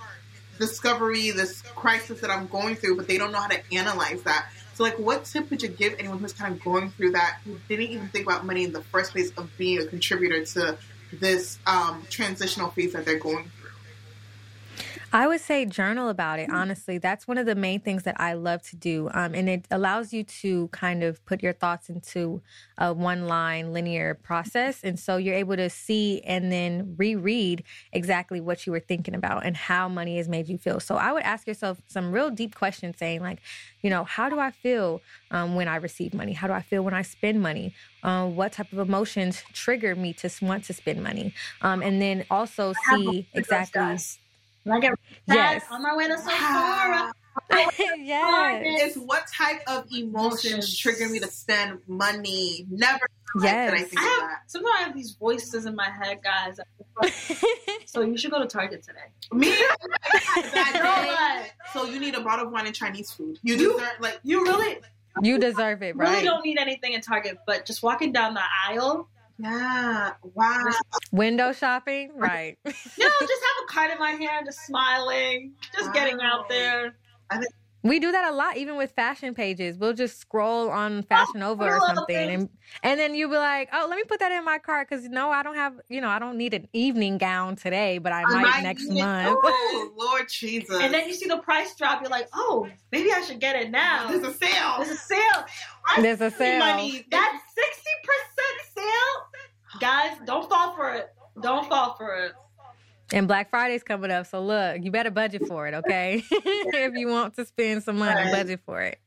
discovery, 0.58 1.32
this 1.32 1.62
crisis 1.62 2.22
that 2.22 2.30
I'm 2.30 2.48
going 2.48 2.76
through, 2.76 2.96
but 2.98 3.08
they 3.08 3.18
don't 3.18 3.32
know 3.32 3.40
how 3.40 3.50
to 3.50 3.62
analyze 3.74 4.24
that. 4.24 4.48
So, 4.74 4.84
like, 4.84 5.00
what 5.00 5.26
tip 5.26 5.50
would 5.50 5.62
you 5.62 5.70
give 5.70 5.96
anyone 6.00 6.20
who's 6.20 6.34
kind 6.34 6.54
of 6.54 6.62
going 6.62 6.90
through 6.92 7.12
that, 7.12 7.40
who 7.46 7.58
didn't 7.70 7.88
even 7.92 8.10
think 8.10 8.26
about 8.26 8.46
money 8.46 8.66
in 8.66 8.74
the 8.74 8.82
first 8.82 9.12
place 9.12 9.32
of 9.38 9.50
being 9.58 9.80
a 9.80 9.86
contributor 9.86 10.44
to 10.46 10.78
this 11.19 11.60
um, 11.67 12.04
transitional 12.10 12.69
phase 12.71 12.93
that 12.93 13.06
they're 13.06 13.19
going 13.19 13.51
through? 13.60 13.64
I 15.15 15.28
would 15.28 15.39
say 15.39 15.63
journal 15.65 16.10
about 16.10 16.39
it. 16.39 16.49
Honestly, 16.49 16.97
that's 16.97 17.25
one 17.25 17.38
of 17.38 17.45
the 17.45 17.56
main 17.56 17.80
things 17.80 18.04
that 18.04 18.19
I 18.19 18.34
love 18.34 18.62
to 18.63 18.75
do, 18.75 19.10
um, 19.13 19.34
and 19.34 19.47
it 19.47 19.65
allows 19.71 20.12
you 20.12 20.25
to 20.25 20.67
kind 20.73 21.04
of 21.06 21.25
put 21.25 21.41
your 21.41 21.54
thoughts 21.54 21.88
into 21.88 22.41
a 22.78 22.91
one-line 22.91 23.71
linear 23.71 24.15
process, 24.15 24.84
and 24.84 24.99
so 24.99 25.15
you're 25.15 25.34
able 25.34 25.56
to 25.56 25.69
see 25.69 26.19
and 26.25 26.51
then 26.51 26.95
reread 26.97 27.63
exactly 27.93 28.41
what 28.41 28.65
you 28.65 28.73
were 28.73 28.82
thinking 28.82 29.15
about 29.15 29.45
and 29.45 29.56
how 29.56 29.88
money 29.88 30.17
has 30.17 30.28
made 30.28 30.49
you 30.49 30.58
feel. 30.58 30.82
So 30.82 30.97
I 30.97 31.13
would 31.13 31.23
ask 31.23 31.47
yourself 31.47 31.80
some 31.88 32.12
real 32.12 32.30
deep 32.30 32.54
questions, 32.54 32.97
saying 32.97 33.21
like, 33.21 33.39
you 33.82 33.89
know, 33.89 34.04
how 34.04 34.28
do 34.28 34.38
I 34.38 34.51
feel 34.51 34.99
um, 35.32 35.56
when 35.56 35.69
I 35.69 35.78
receive 35.78 36.13
money? 36.13 36.34
How 36.34 36.47
do 36.47 36.54
I 36.54 36.62
feel 36.62 36.84
when 36.84 36.93
I 36.93 37.04
spend 37.04 37.41
money? 37.41 37.73
Uh, 38.04 38.28
what 38.28 38.51
type 38.51 38.73
of 38.73 38.80
emotions 38.80 39.43
trigger 39.54 39.95
me 39.95 40.12
to 40.15 40.30
want 40.41 40.65
to 40.65 40.73
spend 40.73 41.01
money? 41.01 41.34
Um, 41.62 41.82
and 41.82 42.01
then 42.01 42.25
also 42.30 42.73
see 42.73 43.30
exactly. 43.34 43.97
Like 44.65 44.84
I 44.84 44.89
yes. 45.28 45.63
on 45.69 45.84
my 45.84 45.95
way 45.95 46.08
to 46.08 46.17
Sephora. 46.17 47.13
yes. 47.99 48.63
It's 48.65 48.97
what 48.97 49.25
type 49.28 49.62
of 49.67 49.86
emotions, 49.91 50.45
emotions, 50.45 50.78
trigger 50.78 51.10
me 51.10 51.19
to 51.19 51.28
spend 51.28 51.80
money. 51.88 52.65
Never. 52.69 53.08
Yes. 53.41 53.91
I, 53.95 53.99
I 53.99 54.04
have, 54.04 54.30
sometimes 54.47 54.73
I 54.78 54.84
have 54.84 54.95
these 54.95 55.12
voices 55.12 55.65
in 55.65 55.75
my 55.75 55.89
head, 55.89 56.19
guys. 56.23 56.60
so 57.85 58.02
you 58.02 58.17
should 58.17 58.31
go 58.31 58.40
to 58.40 58.48
Target 58.48 58.83
today. 58.83 59.00
Me? 59.33 59.54
so 61.73 61.85
you 61.85 62.00
need 62.00 62.15
a 62.15 62.21
bottle 62.21 62.48
of 62.48 62.52
wine 62.52 62.65
and 62.65 62.75
Chinese 62.75 63.12
food. 63.12 63.37
You, 63.44 63.56
you 63.56 63.73
deserve 63.73 63.90
like 64.00 64.19
you 64.23 64.44
really. 64.44 64.77
You 65.21 65.37
deserve 65.37 65.81
it, 65.81 65.96
right? 65.96 66.10
Really 66.10 66.23
don't 66.23 66.44
need 66.44 66.58
anything 66.58 66.94
in 66.94 67.02
Target, 67.02 67.37
but 67.46 67.65
just 67.65 67.83
walking 67.83 68.12
down 68.12 68.33
the 68.33 68.42
aisle 68.67 69.10
yeah. 69.38 70.13
Wow. 70.23 70.63
Window 71.12 71.52
shopping, 71.52 72.12
right? 72.15 72.58
no, 72.65 72.71
just 72.73 72.98
have 72.98 73.63
a 73.63 73.67
card 73.67 73.92
in 73.92 74.00
my 74.00 74.12
hand, 74.12 74.46
just 74.46 74.65
smiling, 74.65 75.54
just 75.73 75.88
wow. 75.88 75.94
getting 75.94 76.19
out 76.21 76.50
there. 76.50 76.96
We 77.86 78.00
do 78.00 78.12
that 78.12 78.31
a 78.31 78.36
lot, 78.36 78.58
even 78.58 78.77
with 78.77 78.94
fashion 78.94 79.36
pages. 79.36 79.77
We'll 79.77 79.94
just 79.94 80.19
scroll 80.19 80.71
on 80.71 80.98
oh, 80.98 81.02
Fashion 81.04 81.36
oh, 81.36 81.54
Nova 81.54 81.65
or 81.65 81.79
something, 81.81 82.15
and 82.15 82.50
and 82.81 83.00
then 83.00 83.13
you'll 83.13 83.29
be 83.29 83.38
like, 83.38 83.69
"Oh, 83.71 83.86
let 83.88 83.96
me 83.96 84.04
put 84.04 84.19
that 84.21 84.31
in 84.31 84.44
my 84.44 84.58
cart 84.58 84.90
because 84.90 85.08
no, 85.08 85.29
I 85.29 85.44
don't 85.44 85.54
have, 85.54 85.79
you 85.88 86.02
know, 86.02 86.10
I 86.10 86.17
don't 86.17 86.36
need 86.36 86.56
an 86.56 86.67
evening 86.73 87.19
gown 87.19 87.56
today, 87.56 88.00
but 88.00 88.12
I, 88.12 88.21
I 88.21 88.23
might, 88.23 88.42
might 88.42 88.63
next 88.63 88.90
month." 88.90 89.38
Oh, 89.40 89.92
Lord 90.00 90.25
Jesus! 90.31 90.81
And 90.81 90.92
then 90.92 91.08
you 91.08 91.13
see 91.13 91.27
the 91.27 91.38
price 91.38 91.75
drop, 91.75 92.02
you're 92.02 92.10
like, 92.10 92.27
"Oh, 92.33 92.67
maybe 92.92 93.12
I 93.13 93.21
should 93.21 93.40
get 93.40 93.56
it 93.56 93.69
now." 93.69 94.08
There's 94.08 94.23
a 94.23 94.33
sale. 94.33 94.77
There's 94.77 94.90
a 94.90 94.96
sale. 94.96 95.46
There's 96.02 96.21
a 96.21 96.31
sale. 96.31 96.58
Money. 96.58 97.06
That's 97.12 97.38
sixty 97.54 97.92
percent 98.04 98.73
sale, 98.75 99.25
guys. 99.80 100.17
Don't 100.26 100.50
fall 100.50 100.76
for 100.76 100.92
it. 100.94 101.10
Don't 101.42 101.67
fall 101.67 101.96
for 101.96 102.15
it. 102.15 102.34
And 103.13 103.28
Black 103.28 103.50
Friday's 103.50 103.84
coming 103.84 104.10
up, 104.10 104.26
so 104.26 104.42
look, 104.42 104.84
you 104.84 104.90
better 104.90 105.12
budget 105.12 105.48
for 105.48 105.67
it, 105.67 105.76
okay? 105.76 106.23
if 106.32 106.96
you 106.96 107.08
want 107.08 107.36
to 107.36 107.46
spend 107.46 107.84
some 107.84 107.98
money, 107.98 108.32
budget 108.32 108.62
for 108.65 108.82
it. 108.82 109.00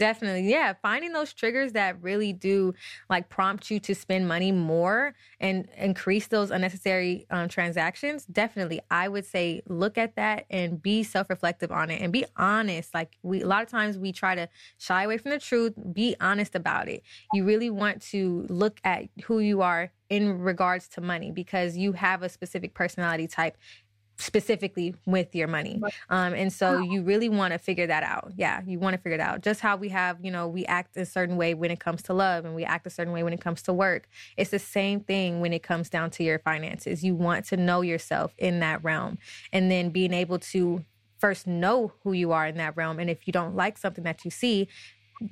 Definitely. 0.00 0.50
Yeah. 0.50 0.72
Finding 0.80 1.12
those 1.12 1.34
triggers 1.34 1.72
that 1.72 2.02
really 2.02 2.32
do 2.32 2.72
like 3.10 3.28
prompt 3.28 3.70
you 3.70 3.78
to 3.80 3.94
spend 3.94 4.26
money 4.26 4.50
more 4.50 5.14
and 5.40 5.68
increase 5.76 6.28
those 6.28 6.50
unnecessary 6.50 7.26
um, 7.28 7.50
transactions. 7.50 8.24
Definitely. 8.24 8.80
I 8.90 9.08
would 9.08 9.26
say 9.26 9.60
look 9.68 9.98
at 9.98 10.16
that 10.16 10.46
and 10.48 10.80
be 10.82 11.02
self 11.02 11.28
reflective 11.28 11.70
on 11.70 11.90
it 11.90 12.00
and 12.00 12.14
be 12.14 12.24
honest. 12.38 12.94
Like 12.94 13.18
we, 13.22 13.42
a 13.42 13.46
lot 13.46 13.62
of 13.62 13.68
times 13.68 13.98
we 13.98 14.10
try 14.10 14.34
to 14.34 14.48
shy 14.78 15.02
away 15.04 15.18
from 15.18 15.32
the 15.32 15.38
truth. 15.38 15.74
Be 15.92 16.16
honest 16.18 16.54
about 16.54 16.88
it. 16.88 17.02
You 17.34 17.44
really 17.44 17.68
want 17.68 18.00
to 18.04 18.46
look 18.48 18.80
at 18.84 19.04
who 19.24 19.40
you 19.40 19.60
are 19.60 19.92
in 20.08 20.40
regards 20.40 20.88
to 20.88 21.02
money 21.02 21.30
because 21.30 21.76
you 21.76 21.92
have 21.92 22.22
a 22.22 22.30
specific 22.30 22.72
personality 22.72 23.28
type 23.28 23.58
specifically 24.20 24.94
with 25.06 25.34
your 25.34 25.48
money. 25.48 25.80
Um, 26.08 26.34
and 26.34 26.52
so 26.52 26.78
you 26.78 27.02
really 27.02 27.28
want 27.28 27.52
to 27.52 27.58
figure 27.58 27.86
that 27.86 28.02
out. 28.02 28.32
Yeah, 28.36 28.60
you 28.66 28.78
want 28.78 28.94
to 28.94 28.98
figure 28.98 29.14
it 29.14 29.20
out. 29.20 29.42
Just 29.42 29.60
how 29.60 29.76
we 29.76 29.88
have, 29.88 30.18
you 30.22 30.30
know, 30.30 30.46
we 30.46 30.64
act 30.66 30.96
a 30.96 31.06
certain 31.06 31.36
way 31.36 31.54
when 31.54 31.70
it 31.70 31.80
comes 31.80 32.02
to 32.02 32.12
love 32.12 32.44
and 32.44 32.54
we 32.54 32.64
act 32.64 32.86
a 32.86 32.90
certain 32.90 33.12
way 33.12 33.22
when 33.22 33.32
it 33.32 33.40
comes 33.40 33.62
to 33.62 33.72
work. 33.72 34.08
It's 34.36 34.50
the 34.50 34.58
same 34.58 35.00
thing 35.00 35.40
when 35.40 35.52
it 35.52 35.62
comes 35.62 35.90
down 35.90 36.10
to 36.10 36.24
your 36.24 36.38
finances. 36.38 37.02
You 37.02 37.14
want 37.14 37.46
to 37.46 37.56
know 37.56 37.80
yourself 37.80 38.34
in 38.38 38.60
that 38.60 38.82
realm 38.84 39.18
and 39.52 39.70
then 39.70 39.90
being 39.90 40.12
able 40.12 40.38
to 40.38 40.84
first 41.18 41.46
know 41.46 41.92
who 42.02 42.12
you 42.12 42.32
are 42.32 42.46
in 42.46 42.56
that 42.56 42.76
realm. 42.76 42.98
And 42.98 43.10
if 43.10 43.26
you 43.26 43.32
don't 43.32 43.54
like 43.54 43.76
something 43.78 44.04
that 44.04 44.24
you 44.24 44.30
see, 44.30 44.68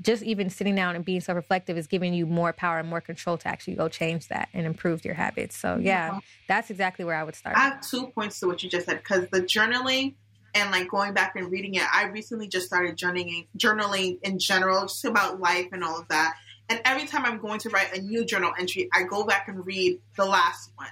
just 0.03 0.23
even 0.23 0.51
sitting 0.51 0.75
down 0.75 0.97
and 0.97 1.05
being 1.05 1.21
self-reflective 1.21 1.77
is 1.79 1.87
giving 1.87 2.13
you 2.13 2.27
more 2.27 2.53
power 2.53 2.79
and 2.79 2.89
more 2.89 3.01
control 3.01 3.39
to 3.39 3.49
actually 3.49 3.75
go 3.75 3.89
change 3.89 4.29
that 4.29 4.49
and 4.53 4.67
improve 4.67 5.05
your 5.05 5.15
habits. 5.15 5.57
So 5.57 5.79
yeah, 5.81 6.21
that's 6.47 6.71
exactly 6.71 7.05
where 7.05 7.17
I 7.17 7.25
would 7.25 7.35
start. 7.35 7.57
I 7.57 7.61
have 7.61 7.81
two 7.81 8.09
points 8.09 8.41
to 8.41 8.47
what 8.47 8.63
you 8.63 8.69
just 8.69 8.87
said 8.87 8.99
because 8.99 9.27
the 9.31 9.41
journaling 9.41 10.15
and 10.55 10.71
like 10.71 10.89
going 10.89 11.15
back 11.15 11.37
and 11.37 11.51
reading 11.51 11.75
it, 11.75 11.85
I 11.93 12.07
recently 12.07 12.49
just 12.49 12.67
started 12.67 12.97
journaling, 12.97 13.47
journaling 13.57 14.19
in 14.23 14.39
general, 14.39 14.83
just 14.83 15.05
about 15.05 15.41
life 15.41 15.69
and 15.73 15.83
all 15.83 15.99
of 15.99 16.09
that. 16.09 16.35
And 16.69 16.81
every 16.85 17.07
time 17.07 17.25
I'm 17.25 17.39
going 17.39 17.61
to 17.61 17.71
write 17.71 17.97
a 17.97 18.01
new 18.01 18.25
journal 18.27 18.53
entry, 18.59 18.89
I 18.93 19.05
go 19.05 19.25
back 19.25 19.49
and 19.49 19.65
read 19.65 20.01
the 20.17 20.27
last 20.27 20.71
one 20.77 20.89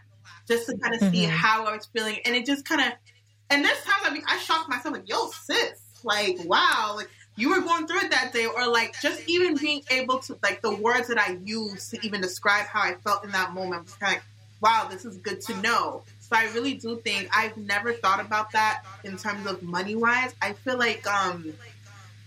just 0.49 0.67
to 0.67 0.77
kind 0.79 0.95
of 0.95 1.01
mm-hmm. 1.01 1.13
see 1.13 1.25
how 1.25 1.67
I 1.67 1.77
was 1.77 1.87
feeling, 1.87 2.19
and 2.25 2.35
it 2.35 2.47
just 2.47 2.65
kind 2.65 2.81
of. 2.81 2.93
And 3.51 3.65
there's 3.65 3.81
times 3.83 4.03
I 4.05 4.11
mean, 4.11 4.23
I 4.27 4.39
shocked 4.39 4.69
myself 4.69 4.95
like, 4.95 5.09
"Yo, 5.09 5.29
sis, 5.29 5.81
like, 6.03 6.39
wow, 6.45 6.95
like." 6.97 7.11
You 7.37 7.51
were 7.51 7.61
going 7.61 7.87
through 7.87 7.99
it 7.99 8.11
that 8.11 8.33
day 8.33 8.47
or 8.47 8.67
like 8.67 8.99
just 9.01 9.23
even 9.29 9.57
being 9.57 9.83
able 9.91 10.19
to 10.21 10.39
like 10.43 10.63
the 10.63 10.75
words 10.75 11.09
that 11.09 11.19
I 11.19 11.39
use 11.45 11.91
to 11.91 12.05
even 12.05 12.21
describe 12.21 12.67
how 12.67 12.81
I 12.81 12.95
felt 12.95 13.25
in 13.25 13.31
that 13.33 13.53
moment 13.53 13.85
was 13.85 13.95
kind 13.95 14.17
of 14.17 14.23
like, 14.23 14.25
wow, 14.63 14.89
this 14.91 15.05
is 15.05 15.19
good 15.19 15.43
to 15.43 15.57
know. 15.61 16.03
So 16.21 16.35
I 16.35 16.45
really 16.55 16.75
do 16.75 16.97
think 16.97 17.29
I've 17.37 17.57
never 17.57 17.93
thought 17.93 18.21
about 18.21 18.53
that 18.53 18.85
in 19.05 19.17
terms 19.19 19.47
of 19.47 19.63
money 19.63 19.95
wise. 19.95 20.35
I 20.41 20.55
feel 20.55 20.79
like 20.79 21.07
um 21.07 21.53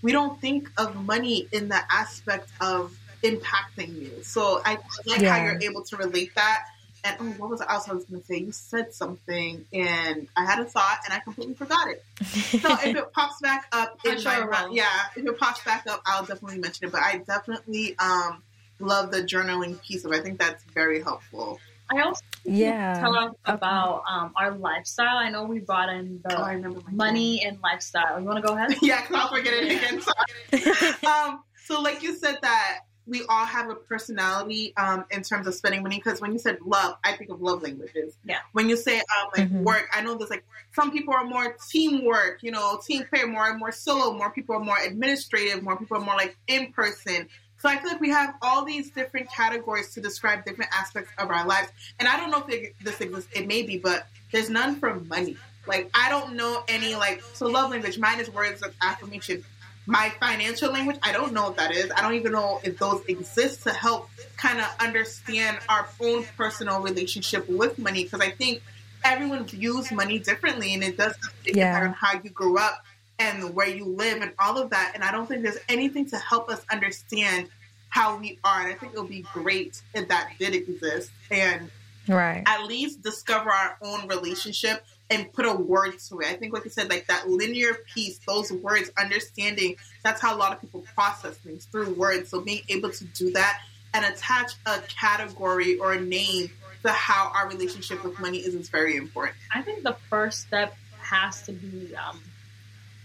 we 0.01 0.11
don't 0.11 0.39
think 0.39 0.69
of 0.77 0.95
money 0.95 1.47
in 1.51 1.67
the 1.67 1.81
aspect 1.91 2.49
of 2.61 2.95
impacting 3.23 3.99
you. 3.99 4.23
So 4.23 4.61
I 4.63 4.77
like 5.05 5.21
yeah. 5.21 5.37
how 5.37 5.43
you're 5.43 5.61
able 5.61 5.83
to 5.85 5.97
relate 5.97 6.35
that 6.35 6.67
and 7.03 7.17
oh, 7.19 7.23
what 7.37 7.49
was 7.49 7.61
else 7.61 7.87
I 7.87 7.93
was 7.93 8.05
going 8.05 8.21
to 8.21 8.25
say? 8.25 8.37
You 8.37 8.51
said 8.51 8.93
something, 8.93 9.65
and 9.73 10.27
I 10.35 10.45
had 10.45 10.59
a 10.59 10.65
thought, 10.65 10.99
and 11.05 11.13
I 11.13 11.19
completely 11.19 11.55
forgot 11.55 11.87
it. 11.87 12.03
So 12.25 12.73
if 12.73 12.95
it 12.95 13.11
pops 13.13 13.39
back 13.41 13.67
up 13.71 13.99
in 14.05 14.23
my 14.23 14.45
mind, 14.45 14.73
yeah, 14.73 14.85
if 15.15 15.25
it 15.25 15.37
pops 15.39 15.63
back 15.63 15.85
up, 15.87 16.01
I'll 16.05 16.25
definitely 16.25 16.59
mention 16.59 16.87
it. 16.87 16.91
But 16.91 17.01
I 17.01 17.17
definitely 17.17 17.97
um, 17.99 18.43
love 18.79 19.11
the 19.11 19.21
journaling 19.21 19.81
piece 19.81 20.05
of. 20.05 20.11
it. 20.11 20.19
I 20.19 20.21
think 20.21 20.39
that's 20.39 20.63
very 20.65 21.01
helpful. 21.01 21.59
I 21.91 22.01
also 22.01 22.21
yeah 22.45 22.99
talk 22.99 23.35
about 23.45 24.03
um, 24.07 24.31
our 24.35 24.51
lifestyle. 24.51 25.17
I 25.17 25.29
know 25.29 25.43
we 25.43 25.59
brought 25.59 25.89
in 25.89 26.21
the 26.23 26.37
oh, 26.37 26.83
money 26.91 27.43
and 27.43 27.59
lifestyle. 27.61 28.19
You 28.19 28.25
want 28.25 28.43
to 28.43 28.47
go 28.47 28.55
ahead? 28.55 28.75
yeah, 28.81 29.01
because 29.01 29.15
I'll 29.15 29.29
forget 29.29 29.53
it 29.53 29.71
again. 29.71 30.01
Sorry. 30.01 30.93
um, 31.11 31.43
so, 31.65 31.81
like 31.81 32.03
you 32.03 32.15
said, 32.15 32.37
that 32.41 32.81
we 33.09 33.23
all 33.27 33.45
have 33.45 33.69
a 33.69 33.75
personality 33.75 34.73
um, 34.77 35.05
in 35.11 35.23
terms 35.23 35.47
of 35.47 35.55
spending 35.55 35.83
money. 35.83 35.97
Because 35.97 36.21
when 36.21 36.31
you 36.31 36.39
said 36.39 36.59
love, 36.65 36.95
I 37.03 37.13
think 37.13 37.29
of 37.31 37.41
love 37.41 37.63
languages. 37.63 38.15
Yeah. 38.23 38.39
When 38.53 38.69
you 38.69 38.77
say 38.77 38.99
um, 38.99 39.29
like 39.35 39.47
mm-hmm. 39.47 39.63
work, 39.63 39.89
I 39.91 40.01
know 40.01 40.15
there's 40.15 40.29
like 40.29 40.45
some 40.75 40.91
people 40.91 41.13
are 41.13 41.25
more 41.25 41.55
teamwork, 41.69 42.43
you 42.43 42.51
know, 42.51 42.79
team 42.85 43.05
player, 43.09 43.27
more 43.27 43.49
and 43.49 43.59
more 43.59 43.71
solo. 43.71 44.13
More 44.13 44.29
people 44.29 44.55
are 44.55 44.63
more 44.63 44.77
administrative. 44.77 45.63
More 45.63 45.77
people 45.77 45.97
are 45.97 46.05
more 46.05 46.15
like 46.15 46.37
in 46.47 46.71
person. 46.71 47.27
So 47.57 47.67
I 47.67 47.77
feel 47.77 47.91
like 47.91 47.99
we 47.99 48.09
have 48.11 48.35
all 48.41 48.63
these 48.63 48.89
different 48.91 49.29
categories 49.29 49.93
to 49.93 50.01
describe 50.01 50.45
different 50.45 50.71
aspects 50.73 51.11
of 51.17 51.29
our 51.29 51.45
lives. 51.45 51.69
And 51.99 52.07
I 52.07 52.15
don't 52.15 52.31
know 52.31 52.45
if 52.47 52.49
it, 52.49 52.75
this 52.81 53.01
exists. 53.01 53.29
It 53.35 53.47
may 53.47 53.63
be, 53.63 53.77
but 53.77 54.07
there's 54.31 54.49
none 54.49 54.75
for 54.79 54.95
money. 54.95 55.35
Like 55.67 55.89
I 55.93 56.09
don't 56.09 56.35
know 56.35 56.63
any 56.67 56.95
like 56.95 57.21
so 57.33 57.47
love 57.47 57.71
language. 57.71 57.97
Mine 57.99 58.19
is 58.19 58.29
words 58.29 58.61
of 58.61 58.73
affirmation 58.81 59.43
my 59.89 60.11
financial 60.19 60.71
language, 60.71 60.97
I 61.01 61.11
don't 61.11 61.33
know 61.33 61.45
what 61.45 61.57
that 61.57 61.71
is. 61.71 61.89
I 61.97 62.03
don't 62.03 62.13
even 62.13 62.33
know 62.33 62.61
if 62.63 62.77
those 62.77 63.03
exist 63.07 63.63
to 63.63 63.73
help 63.73 64.07
kind 64.37 64.59
of 64.59 64.67
understand 64.79 65.57
our 65.67 65.89
own 65.99 66.25
personal 66.37 66.79
relationship 66.81 67.49
with 67.49 67.79
money 67.79 68.03
because 68.03 68.21
I 68.21 68.29
think 68.29 68.61
everyone 69.03 69.45
views 69.45 69.91
money 69.91 70.19
differently 70.19 70.75
and 70.75 70.83
it 70.83 70.95
does 70.95 71.15
yeah. 71.43 71.81
on 71.81 71.93
how 71.93 72.21
you 72.21 72.29
grew 72.29 72.59
up 72.59 72.85
and 73.17 73.55
where 73.55 73.67
you 73.67 73.85
live 73.85 74.21
and 74.21 74.31
all 74.37 74.59
of 74.59 74.69
that. 74.69 74.91
And 74.93 75.03
I 75.03 75.11
don't 75.11 75.25
think 75.25 75.41
there's 75.41 75.57
anything 75.67 76.07
to 76.11 76.17
help 76.17 76.49
us 76.49 76.63
understand 76.71 77.49
how 77.89 78.15
we 78.19 78.37
are. 78.43 78.61
And 78.61 78.71
I 78.71 78.75
think 78.75 78.93
it 78.93 78.99
would 78.99 79.09
be 79.09 79.25
great 79.33 79.81
if 79.95 80.07
that 80.09 80.33
did 80.37 80.53
exist 80.53 81.09
and 81.31 81.71
right. 82.07 82.43
at 82.45 82.63
least 82.67 83.01
discover 83.01 83.49
our 83.49 83.75
own 83.81 84.07
relationship 84.07 84.85
and 85.09 85.31
put 85.33 85.45
a 85.45 85.53
word 85.53 85.97
to 86.07 86.19
it. 86.19 86.27
I 86.27 86.33
think, 86.33 86.53
like 86.53 86.65
you 86.65 86.69
said, 86.69 86.89
like 86.89 87.07
that 87.07 87.29
linear 87.29 87.73
piece, 87.93 88.19
those 88.27 88.51
words, 88.51 88.91
understanding 88.97 89.75
that's 90.03 90.21
how 90.21 90.35
a 90.35 90.37
lot 90.37 90.53
of 90.53 90.61
people 90.61 90.85
process 90.95 91.35
things 91.37 91.65
through 91.65 91.93
words. 91.93 92.29
So 92.29 92.41
being 92.41 92.61
able 92.69 92.91
to 92.91 93.03
do 93.05 93.31
that 93.31 93.59
and 93.93 94.05
attach 94.05 94.53
a 94.65 94.79
category 94.81 95.77
or 95.79 95.93
a 95.93 96.01
name 96.01 96.51
to 96.83 96.89
how 96.91 97.31
our 97.35 97.49
relationship 97.49 98.03
with 98.03 98.19
money 98.19 98.37
is 98.37 98.53
is 98.53 98.69
very 98.69 98.95
important. 98.95 99.35
I 99.53 99.61
think 99.61 99.83
the 99.83 99.97
first 100.09 100.41
step 100.41 100.75
has 100.99 101.41
to 101.43 101.51
be 101.51 101.93
um, 101.95 102.21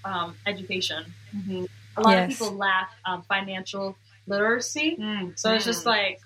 um, 0.04 0.36
education. 0.46 1.12
Mm-hmm. 1.34 1.64
A 1.96 2.00
lot 2.00 2.10
yes. 2.10 2.32
of 2.32 2.38
people 2.38 2.56
lack 2.56 2.90
um, 3.04 3.22
financial 3.22 3.96
literacy, 4.26 4.96
mm-hmm. 4.98 5.30
so 5.36 5.52
it's 5.52 5.64
just 5.64 5.86
like 5.86 6.20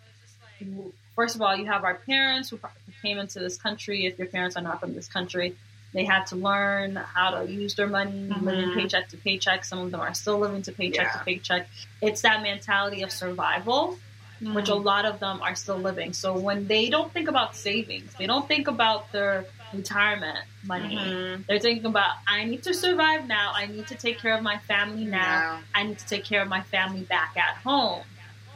first 1.14 1.34
of 1.34 1.42
all, 1.42 1.56
you 1.56 1.66
have 1.66 1.84
our 1.84 1.94
parents 1.94 2.50
who 2.50 2.60
came 3.02 3.18
into 3.18 3.40
this 3.40 3.56
country. 3.56 4.06
If 4.06 4.18
your 4.18 4.28
parents 4.28 4.56
are 4.56 4.62
not 4.62 4.80
from 4.80 4.94
this 4.94 5.08
country, 5.08 5.56
they 5.94 6.04
had 6.04 6.26
to 6.26 6.36
learn 6.36 6.96
how 6.96 7.30
to 7.30 7.50
use 7.50 7.74
their 7.74 7.86
money, 7.86 8.28
mm-hmm. 8.28 8.44
living 8.44 8.74
paycheck 8.74 9.08
to 9.08 9.16
paycheck. 9.16 9.64
Some 9.64 9.78
of 9.78 9.90
them 9.90 10.00
are 10.00 10.14
still 10.14 10.38
living 10.38 10.62
to 10.62 10.72
paycheck 10.72 11.06
yeah. 11.06 11.18
to 11.18 11.24
paycheck. 11.24 11.68
It's 12.02 12.22
that 12.22 12.42
mentality 12.42 13.02
of 13.02 13.10
survival, 13.10 13.98
mm-hmm. 14.40 14.54
which 14.54 14.68
a 14.68 14.74
lot 14.74 15.06
of 15.06 15.18
them 15.18 15.40
are 15.42 15.54
still 15.54 15.78
living. 15.78 16.12
So 16.12 16.38
when 16.38 16.66
they 16.66 16.90
don't 16.90 17.12
think 17.12 17.28
about 17.28 17.56
savings, 17.56 18.14
they 18.18 18.26
don't 18.26 18.46
think 18.46 18.68
about 18.68 19.10
their 19.12 19.46
retirement 19.72 20.38
money. 20.64 20.96
Mm-hmm. 20.96 21.42
They're 21.48 21.58
thinking 21.58 21.86
about, 21.86 22.16
I 22.26 22.44
need 22.44 22.62
to 22.64 22.74
survive 22.74 23.26
now. 23.26 23.52
I 23.54 23.66
need 23.66 23.86
to 23.88 23.94
take 23.94 24.18
care 24.18 24.36
of 24.36 24.42
my 24.42 24.58
family 24.58 25.04
now. 25.04 25.18
Yeah. 25.18 25.60
I 25.74 25.82
need 25.84 25.98
to 25.98 26.06
take 26.06 26.24
care 26.24 26.42
of 26.42 26.48
my 26.48 26.62
family 26.62 27.02
back 27.02 27.36
at 27.36 27.56
home. 27.56 28.02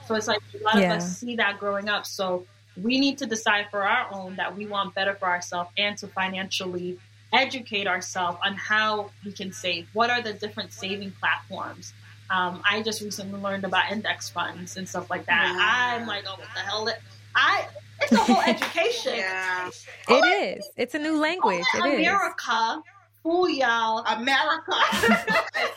So 0.06 0.14
it's 0.16 0.26
like 0.26 0.40
a 0.58 0.62
lot 0.62 0.76
yeah. 0.76 0.94
of 0.94 0.98
us 0.98 1.18
see 1.18 1.36
that 1.36 1.58
growing 1.58 1.88
up. 1.88 2.06
So 2.06 2.46
we 2.76 2.98
need 3.00 3.18
to 3.18 3.26
decide 3.26 3.68
for 3.70 3.86
our 3.86 4.12
own 4.12 4.36
that 4.36 4.56
we 4.56 4.66
want 4.66 4.94
better 4.94 5.14
for 5.14 5.26
ourselves 5.26 5.70
and 5.76 5.96
to 5.98 6.08
financially 6.08 6.98
educate 7.32 7.86
ourselves 7.86 8.38
on 8.44 8.54
how 8.54 9.10
we 9.24 9.32
can 9.32 9.52
save. 9.52 9.88
What 9.92 10.10
are 10.10 10.22
the 10.22 10.32
different 10.32 10.72
saving 10.72 11.12
platforms? 11.12 11.92
Um, 12.30 12.62
I 12.68 12.82
just 12.82 13.02
recently 13.02 13.40
learned 13.40 13.64
about 13.64 13.90
index 13.92 14.28
funds 14.30 14.76
and 14.76 14.88
stuff 14.88 15.10
like 15.10 15.26
that. 15.26 15.54
Yeah. 15.54 16.00
I'm 16.00 16.06
like, 16.06 16.24
oh, 16.26 16.36
what 16.38 16.48
the 16.54 16.60
hell? 16.60 16.88
I 17.34 17.66
it's 18.00 18.12
a 18.12 18.16
whole 18.16 18.40
education. 18.46 19.14
yeah, 19.16 19.70
it 20.08 20.58
is. 20.58 20.70
It's 20.76 20.94
a 20.94 20.98
new 20.98 21.20
language. 21.20 21.64
It 21.74 21.80
America, 21.80 22.78
is. 22.78 22.92
fool 23.22 23.48
y'all. 23.48 24.04
America, 24.06 24.72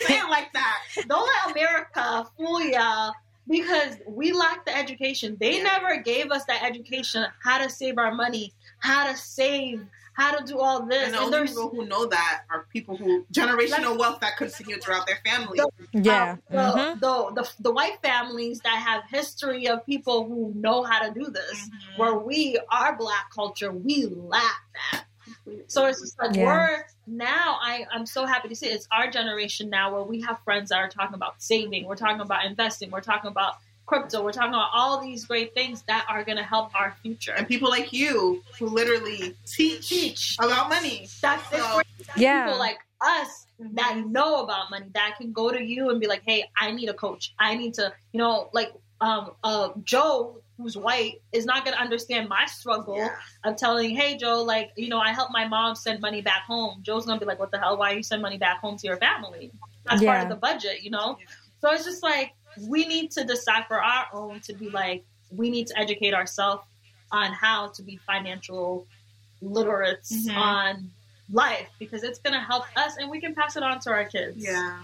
say 0.01 0.19
it 0.19 0.29
like 0.29 0.51
that. 0.53 0.81
Don't 1.07 1.29
let 1.45 1.55
America 1.55 2.27
fool 2.37 2.61
y'all 2.61 3.13
because 3.47 3.97
we 4.07 4.31
lack 4.31 4.65
the 4.65 4.75
education. 4.75 5.37
They 5.39 5.57
yeah. 5.57 5.63
never 5.63 6.01
gave 6.01 6.31
us 6.31 6.45
that 6.45 6.63
education 6.63 7.25
how 7.43 7.57
to 7.59 7.69
save 7.69 7.97
our 7.97 8.13
money 8.13 8.53
how 8.85 9.11
to 9.11 9.17
save, 9.17 9.85
how 10.15 10.35
to 10.35 10.43
do 10.45 10.59
all 10.59 10.85
this. 10.85 11.05
And 11.05 11.13
the 11.13 11.19
only 11.19 11.47
people 11.47 11.69
who 11.69 11.85
know 11.85 12.05
that 12.05 12.43
are 12.49 12.65
people 12.71 12.95
who 12.95 13.25
generational 13.31 13.91
like, 13.91 13.99
wealth 13.99 14.19
that 14.21 14.37
continue 14.37 14.77
throughout 14.77 15.05
their 15.05 15.19
family. 15.25 15.57
The, 15.57 15.69
yeah, 15.91 16.37
uh, 16.49 16.55
mm-hmm. 16.55 16.99
the, 16.99 17.31
the, 17.35 17.41
the, 17.41 17.51
the 17.59 17.71
white 17.71 18.01
families 18.01 18.59
that 18.61 18.77
have 18.77 19.03
history 19.09 19.67
of 19.67 19.85
people 19.85 20.25
who 20.25 20.53
know 20.55 20.83
how 20.83 21.05
to 21.05 21.13
do 21.13 21.29
this, 21.29 21.67
mm-hmm. 21.67 22.01
where 22.01 22.17
we, 22.17 22.57
our 22.71 22.95
black 22.97 23.29
culture, 23.33 23.71
we 23.71 24.05
lack 24.05 24.61
that. 24.91 25.05
So 25.67 25.85
it's 25.85 26.01
just 26.01 26.19
like 26.19 26.35
yeah. 26.35 26.45
we're 26.45 26.85
now. 27.07 27.57
I 27.61 27.85
I'm 27.91 28.05
so 28.05 28.25
happy 28.25 28.47
to 28.49 28.55
see 28.55 28.67
it. 28.67 28.73
it's 28.73 28.87
our 28.91 29.09
generation 29.09 29.69
now 29.69 29.93
where 29.93 30.03
we 30.03 30.21
have 30.21 30.39
friends 30.43 30.69
that 30.69 30.77
are 30.77 30.89
talking 30.89 31.15
about 31.15 31.41
saving. 31.41 31.85
We're 31.85 31.95
talking 31.95 32.21
about 32.21 32.45
investing. 32.45 32.91
We're 32.91 33.01
talking 33.01 33.29
about 33.29 33.55
crypto. 33.85 34.23
We're 34.23 34.31
talking 34.31 34.49
about 34.49 34.69
all 34.73 35.01
these 35.01 35.25
great 35.25 35.53
things 35.53 35.83
that 35.87 36.05
are 36.09 36.23
going 36.23 36.37
to 36.37 36.43
help 36.43 36.73
our 36.75 36.95
future. 37.01 37.33
And 37.33 37.47
people 37.47 37.69
like 37.69 37.93
you 37.93 38.43
who 38.59 38.67
literally 38.67 39.35
teach, 39.45 39.89
teach 39.89 40.37
about 40.39 40.69
money. 40.69 41.07
That's 41.21 41.49
so, 41.49 41.79
it. 41.79 41.87
Yeah. 42.17 42.45
People 42.45 42.59
like 42.59 42.77
us 43.01 43.47
that 43.59 44.03
know 44.07 44.43
about 44.43 44.69
money 44.69 44.87
that 44.93 45.15
can 45.17 45.31
go 45.31 45.51
to 45.51 45.61
you 45.61 45.89
and 45.89 45.99
be 45.99 46.07
like, 46.07 46.23
"Hey, 46.25 46.45
I 46.57 46.71
need 46.71 46.89
a 46.89 46.93
coach. 46.93 47.33
I 47.39 47.55
need 47.55 47.73
to, 47.75 47.93
you 48.11 48.17
know, 48.19 48.49
like 48.53 48.73
um 49.01 49.31
uh 49.43 49.69
Joe 49.83 50.41
who's 50.57 50.77
white 50.77 51.21
is 51.31 51.45
not 51.45 51.65
going 51.65 51.75
to 51.75 51.81
understand 51.81 52.29
my 52.29 52.45
struggle 52.45 52.97
yeah. 52.97 53.15
of 53.43 53.57
telling, 53.57 53.95
hey, 53.95 54.17
Joe, 54.17 54.41
like, 54.43 54.71
you 54.75 54.87
know, 54.87 54.99
I 54.99 55.11
helped 55.11 55.33
my 55.33 55.47
mom 55.47 55.75
send 55.75 55.99
money 56.01 56.21
back 56.21 56.43
home. 56.43 56.79
Joe's 56.81 57.05
going 57.05 57.19
to 57.19 57.25
be 57.25 57.27
like, 57.27 57.39
what 57.39 57.51
the 57.51 57.59
hell? 57.59 57.77
Why 57.77 57.91
you 57.91 58.03
send 58.03 58.21
money 58.21 58.37
back 58.37 58.59
home 58.59 58.77
to 58.77 58.87
your 58.87 58.97
family? 58.97 59.51
That's 59.85 60.01
yeah. 60.01 60.13
part 60.13 60.23
of 60.23 60.29
the 60.29 60.35
budget, 60.35 60.81
you 60.81 60.91
know? 60.91 61.17
Yeah. 61.19 61.25
So 61.59 61.73
it's 61.73 61.83
just 61.83 62.03
like, 62.03 62.31
we 62.61 62.87
need 62.87 63.11
to 63.11 63.23
decide 63.23 63.65
for 63.67 63.81
our 63.81 64.07
own 64.13 64.39
to 64.41 64.53
be 64.53 64.69
like, 64.69 65.03
we 65.31 65.49
need 65.49 65.67
to 65.67 65.79
educate 65.79 66.13
ourselves 66.13 66.63
on 67.11 67.31
how 67.31 67.67
to 67.69 67.83
be 67.83 67.97
financial 67.97 68.87
literates 69.41 70.27
mm-hmm. 70.27 70.37
on 70.37 70.91
life 71.31 71.69
because 71.79 72.03
it's 72.03 72.19
going 72.19 72.33
to 72.33 72.39
help 72.39 72.65
us 72.75 72.97
and 72.97 73.09
we 73.09 73.19
can 73.19 73.33
pass 73.33 73.55
it 73.55 73.63
on 73.63 73.79
to 73.79 73.89
our 73.89 74.05
kids. 74.05 74.37
Yeah. 74.37 74.81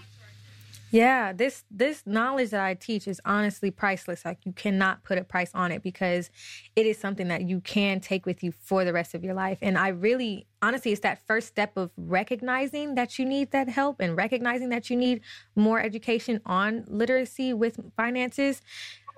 Yeah, 0.92 1.32
this 1.32 1.64
this 1.70 2.02
knowledge 2.04 2.50
that 2.50 2.60
I 2.62 2.74
teach 2.74 3.08
is 3.08 3.18
honestly 3.24 3.70
priceless. 3.70 4.26
Like 4.26 4.44
you 4.44 4.52
cannot 4.52 5.02
put 5.04 5.16
a 5.16 5.24
price 5.24 5.50
on 5.54 5.72
it 5.72 5.82
because 5.82 6.30
it 6.76 6.84
is 6.84 6.98
something 6.98 7.28
that 7.28 7.48
you 7.48 7.62
can 7.62 7.98
take 7.98 8.26
with 8.26 8.44
you 8.44 8.52
for 8.52 8.84
the 8.84 8.92
rest 8.92 9.14
of 9.14 9.24
your 9.24 9.32
life. 9.32 9.56
And 9.62 9.78
I 9.78 9.88
really 9.88 10.46
honestly 10.60 10.92
it's 10.92 11.00
that 11.00 11.26
first 11.26 11.48
step 11.48 11.78
of 11.78 11.90
recognizing 11.96 12.94
that 12.96 13.18
you 13.18 13.24
need 13.24 13.52
that 13.52 13.70
help 13.70 14.00
and 14.00 14.14
recognizing 14.18 14.68
that 14.68 14.90
you 14.90 14.96
need 14.96 15.22
more 15.56 15.80
education 15.80 16.42
on 16.44 16.84
literacy 16.86 17.54
with 17.54 17.80
finances. 17.96 18.60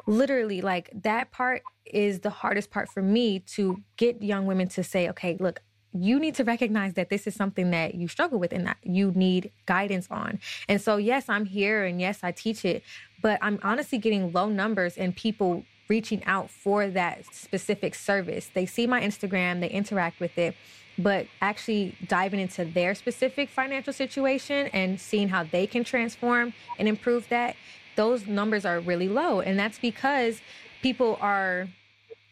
Literally, 0.07 0.61
like 0.61 0.91
that 0.95 1.33
part 1.33 1.63
is 1.85 2.21
the 2.21 2.31
hardest 2.31 2.71
part 2.71 2.89
for 2.89 3.03
me 3.03 3.41
to 3.41 3.83
get 3.97 4.23
young 4.23 4.47
women 4.47 4.69
to 4.69 4.85
say, 4.85 5.09
okay, 5.09 5.37
look, 5.41 5.61
you 5.95 6.19
need 6.19 6.35
to 6.35 6.45
recognize 6.45 6.95
that 6.95 7.09
this 7.09 7.27
is 7.27 7.35
something 7.35 7.71
that 7.71 7.95
you 7.95 8.09
struggle 8.09 8.39
with 8.39 8.53
and 8.53 8.67
that 8.67 8.79
you 8.83 9.13
need 9.13 9.53
guidance 9.67 10.09
on. 10.11 10.41
And 10.69 10.81
so, 10.81 10.97
yes, 10.97 11.29
I'm 11.29 11.45
here 11.47 11.85
and 11.85 12.01
yes, 12.01 12.21
I 12.23 12.33
teach 12.33 12.65
it, 12.65 12.83
but 13.23 13.39
I'm 13.41 13.61
honestly 13.63 13.99
getting 13.99 14.33
low 14.33 14.49
numbers 14.49 14.97
and 14.97 15.15
people 15.15 15.65
reaching 15.89 16.25
out 16.25 16.51
for 16.51 16.89
that 16.89 17.25
specific 17.33 17.95
service. 17.95 18.51
They 18.53 18.67
see 18.67 18.87
my 18.87 19.01
Instagram, 19.03 19.61
they 19.61 19.71
interact 19.71 20.19
with 20.19 20.37
it, 20.37 20.57
but 20.99 21.27
actually 21.41 21.97
diving 22.09 22.41
into 22.41 22.65
their 22.65 22.95
specific 22.95 23.49
financial 23.49 23.93
situation 23.93 24.69
and 24.69 25.01
seeing 25.01 25.29
how 25.29 25.45
they 25.45 25.67
can 25.67 25.85
transform 25.85 26.55
and 26.79 26.89
improve 26.89 27.29
that, 27.29 27.55
those 27.97 28.27
numbers 28.27 28.65
are 28.65 28.81
really 28.81 29.09
low. 29.09 29.41
And 29.41 29.59
that's 29.59 29.79
because 29.79 30.41
people 30.83 31.19
are 31.21 31.69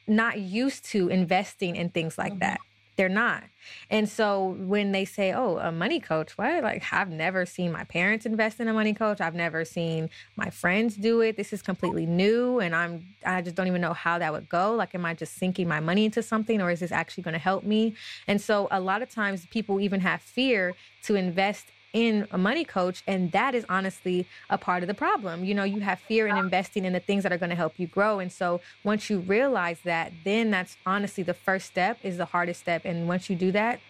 not 0.06 0.40
used 0.40 0.84
to 0.86 1.08
investing 1.08 1.76
in 1.76 1.90
things 1.90 2.18
like 2.18 2.32
mm-hmm. 2.32 2.40
that. 2.40 2.60
They're 2.96 3.08
not. 3.08 3.44
And 3.90 4.08
so 4.08 4.56
when 4.58 4.92
they 4.92 5.04
say, 5.04 5.32
oh, 5.32 5.56
a 5.58 5.72
money 5.72 5.98
coach, 5.98 6.36
what? 6.36 6.62
Like, 6.62 6.84
I've 6.92 7.10
never 7.10 7.46
seen 7.46 7.72
my 7.72 7.84
parents 7.84 8.26
invest 8.26 8.60
in 8.60 8.68
a 8.68 8.72
money 8.72 8.92
coach. 8.92 9.20
I've 9.20 9.34
never 9.34 9.64
seen 9.64 10.10
my 10.36 10.50
friends 10.50 10.96
do 10.96 11.20
it. 11.20 11.36
This 11.36 11.52
is 11.52 11.62
completely 11.62 12.04
new. 12.04 12.60
And 12.60 12.74
I'm, 12.74 13.06
I 13.24 13.40
just 13.40 13.56
don't 13.56 13.66
even 13.66 13.80
know 13.80 13.94
how 13.94 14.18
that 14.18 14.32
would 14.32 14.48
go. 14.48 14.74
Like, 14.74 14.94
am 14.94 15.06
I 15.06 15.14
just 15.14 15.38
sinking 15.38 15.68
my 15.68 15.80
money 15.80 16.04
into 16.04 16.22
something 16.22 16.60
or 16.60 16.70
is 16.70 16.80
this 16.80 16.92
actually 16.92 17.22
going 17.22 17.32
to 17.32 17.38
help 17.38 17.64
me? 17.64 17.94
And 18.26 18.40
so 18.40 18.68
a 18.70 18.80
lot 18.80 19.00
of 19.00 19.08
times 19.08 19.46
people 19.46 19.80
even 19.80 20.00
have 20.00 20.20
fear 20.20 20.74
to 21.04 21.14
invest 21.14 21.66
in 21.92 22.26
a 22.30 22.38
money 22.38 22.64
coach. 22.64 23.02
And 23.06 23.32
that 23.32 23.54
is 23.54 23.64
honestly 23.68 24.26
a 24.50 24.58
part 24.58 24.82
of 24.82 24.86
the 24.86 24.94
problem. 24.94 25.44
You 25.44 25.54
know, 25.54 25.64
you 25.64 25.80
have 25.80 26.00
fear 26.00 26.26
in 26.26 26.36
investing 26.36 26.84
in 26.84 26.92
the 26.92 27.00
things 27.00 27.22
that 27.22 27.32
are 27.32 27.38
going 27.38 27.50
to 27.50 27.56
help 27.56 27.78
you 27.78 27.86
grow. 27.86 28.18
And 28.18 28.32
so 28.32 28.60
once 28.84 29.10
you 29.10 29.18
realize 29.20 29.80
that, 29.84 30.12
then 30.24 30.50
that's 30.50 30.76
honestly 30.86 31.22
the 31.22 31.34
first 31.34 31.66
step 31.66 31.98
is 32.02 32.16
the 32.16 32.26
hardest 32.26 32.60
step. 32.60 32.84
And 32.84 33.08
once 33.08 33.28
you 33.28 33.36
do 33.36 33.52
that, 33.52 33.80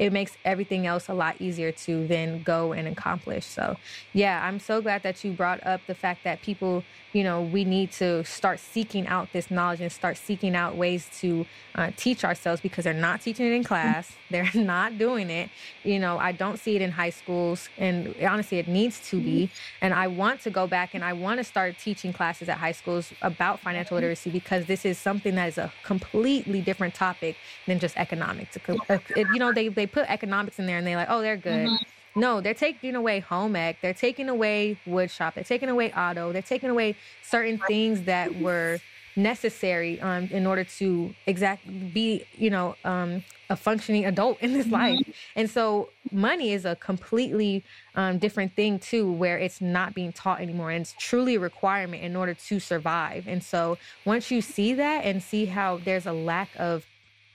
it 0.00 0.14
makes 0.14 0.32
everything 0.46 0.86
else 0.86 1.08
a 1.10 1.14
lot 1.14 1.36
easier 1.40 1.70
to 1.70 2.06
then 2.06 2.42
go 2.42 2.72
and 2.72 2.88
accomplish. 2.88 3.44
So, 3.44 3.76
yeah, 4.14 4.42
I'm 4.42 4.58
so 4.58 4.80
glad 4.80 5.02
that 5.02 5.22
you 5.22 5.32
brought 5.32 5.64
up 5.66 5.82
the 5.86 5.94
fact 5.94 6.24
that 6.24 6.40
people, 6.40 6.82
you 7.12 7.22
know, 7.22 7.42
we 7.42 7.66
need 7.66 7.92
to 7.92 8.24
start 8.24 8.60
seeking 8.60 9.06
out 9.06 9.28
this 9.34 9.50
knowledge 9.50 9.82
and 9.82 9.92
start 9.92 10.16
seeking 10.16 10.56
out 10.56 10.74
ways 10.74 11.06
to 11.20 11.44
uh, 11.74 11.90
teach 11.98 12.24
ourselves 12.24 12.62
because 12.62 12.84
they're 12.84 12.94
not 12.94 13.20
teaching 13.20 13.44
it 13.46 13.52
in 13.52 13.62
class. 13.62 14.12
They're 14.30 14.48
not 14.54 14.96
doing 14.96 15.28
it. 15.28 15.50
You 15.82 15.98
know, 15.98 16.16
I 16.16 16.30
don't 16.30 16.56
see 16.56 16.76
it 16.76 16.82
in 16.82 16.92
high 16.92 17.10
schools, 17.10 17.68
and 17.76 18.14
honestly, 18.22 18.58
it 18.58 18.68
needs 18.68 19.00
to 19.10 19.20
be. 19.20 19.46
Mm-hmm. 19.46 19.84
And 19.84 19.94
I 19.94 20.06
want 20.06 20.40
to 20.42 20.50
go 20.50 20.68
back 20.68 20.94
and 20.94 21.04
I 21.04 21.12
want 21.12 21.38
to 21.38 21.44
start 21.44 21.76
teaching 21.82 22.12
classes 22.12 22.48
at 22.48 22.58
high 22.58 22.70
schools 22.72 23.12
about 23.22 23.58
financial 23.58 23.96
mm-hmm. 23.96 24.04
literacy 24.04 24.30
because 24.30 24.66
this 24.66 24.84
is 24.84 24.98
something 24.98 25.34
that 25.34 25.48
is 25.48 25.58
a 25.58 25.72
completely 25.82 26.60
different 26.60 26.94
topic 26.94 27.36
than 27.66 27.80
just 27.80 27.96
economics. 27.96 28.56
Oh 28.68 28.76
uh, 28.88 28.94
uh, 28.94 28.98
you 29.16 29.40
know, 29.40 29.52
they 29.52 29.66
they 29.66 29.86
put 29.92 30.08
economics 30.08 30.58
in 30.58 30.66
there 30.66 30.78
and 30.78 30.86
they're 30.86 30.96
like, 30.96 31.10
oh, 31.10 31.20
they're 31.20 31.36
good. 31.36 31.68
Mm-hmm. 31.68 32.20
No, 32.20 32.40
they're 32.40 32.54
taking 32.54 32.96
away 32.96 33.20
home 33.20 33.54
ec. 33.54 33.80
They're 33.80 33.94
taking 33.94 34.28
away 34.28 34.78
wood 34.84 35.10
shop. 35.10 35.34
They're 35.34 35.44
taking 35.44 35.68
away 35.68 35.92
auto. 35.92 36.32
They're 36.32 36.42
taking 36.42 36.70
away 36.70 36.96
certain 37.22 37.58
things 37.68 38.02
that 38.02 38.40
were 38.40 38.80
necessary 39.16 40.00
um, 40.00 40.24
in 40.30 40.46
order 40.46 40.64
to 40.64 41.14
exact 41.26 41.66
be, 41.92 42.24
you 42.36 42.50
know, 42.50 42.74
um, 42.84 43.22
a 43.48 43.56
functioning 43.56 44.06
adult 44.06 44.40
in 44.40 44.52
this 44.52 44.66
mm-hmm. 44.66 44.74
life. 44.74 45.16
And 45.36 45.50
so 45.50 45.90
money 46.12 46.52
is 46.52 46.64
a 46.64 46.76
completely 46.76 47.64
um, 47.94 48.18
different 48.18 48.54
thing 48.54 48.78
too, 48.78 49.10
where 49.12 49.38
it's 49.38 49.60
not 49.60 49.94
being 49.94 50.12
taught 50.12 50.40
anymore. 50.40 50.70
And 50.70 50.82
it's 50.82 50.94
truly 50.98 51.34
a 51.34 51.40
requirement 51.40 52.02
in 52.02 52.16
order 52.16 52.34
to 52.34 52.60
survive. 52.60 53.26
And 53.26 53.42
so 53.42 53.78
once 54.04 54.30
you 54.30 54.40
see 54.40 54.74
that 54.74 55.04
and 55.04 55.22
see 55.22 55.46
how 55.46 55.78
there's 55.78 56.06
a 56.06 56.12
lack 56.12 56.50
of 56.56 56.86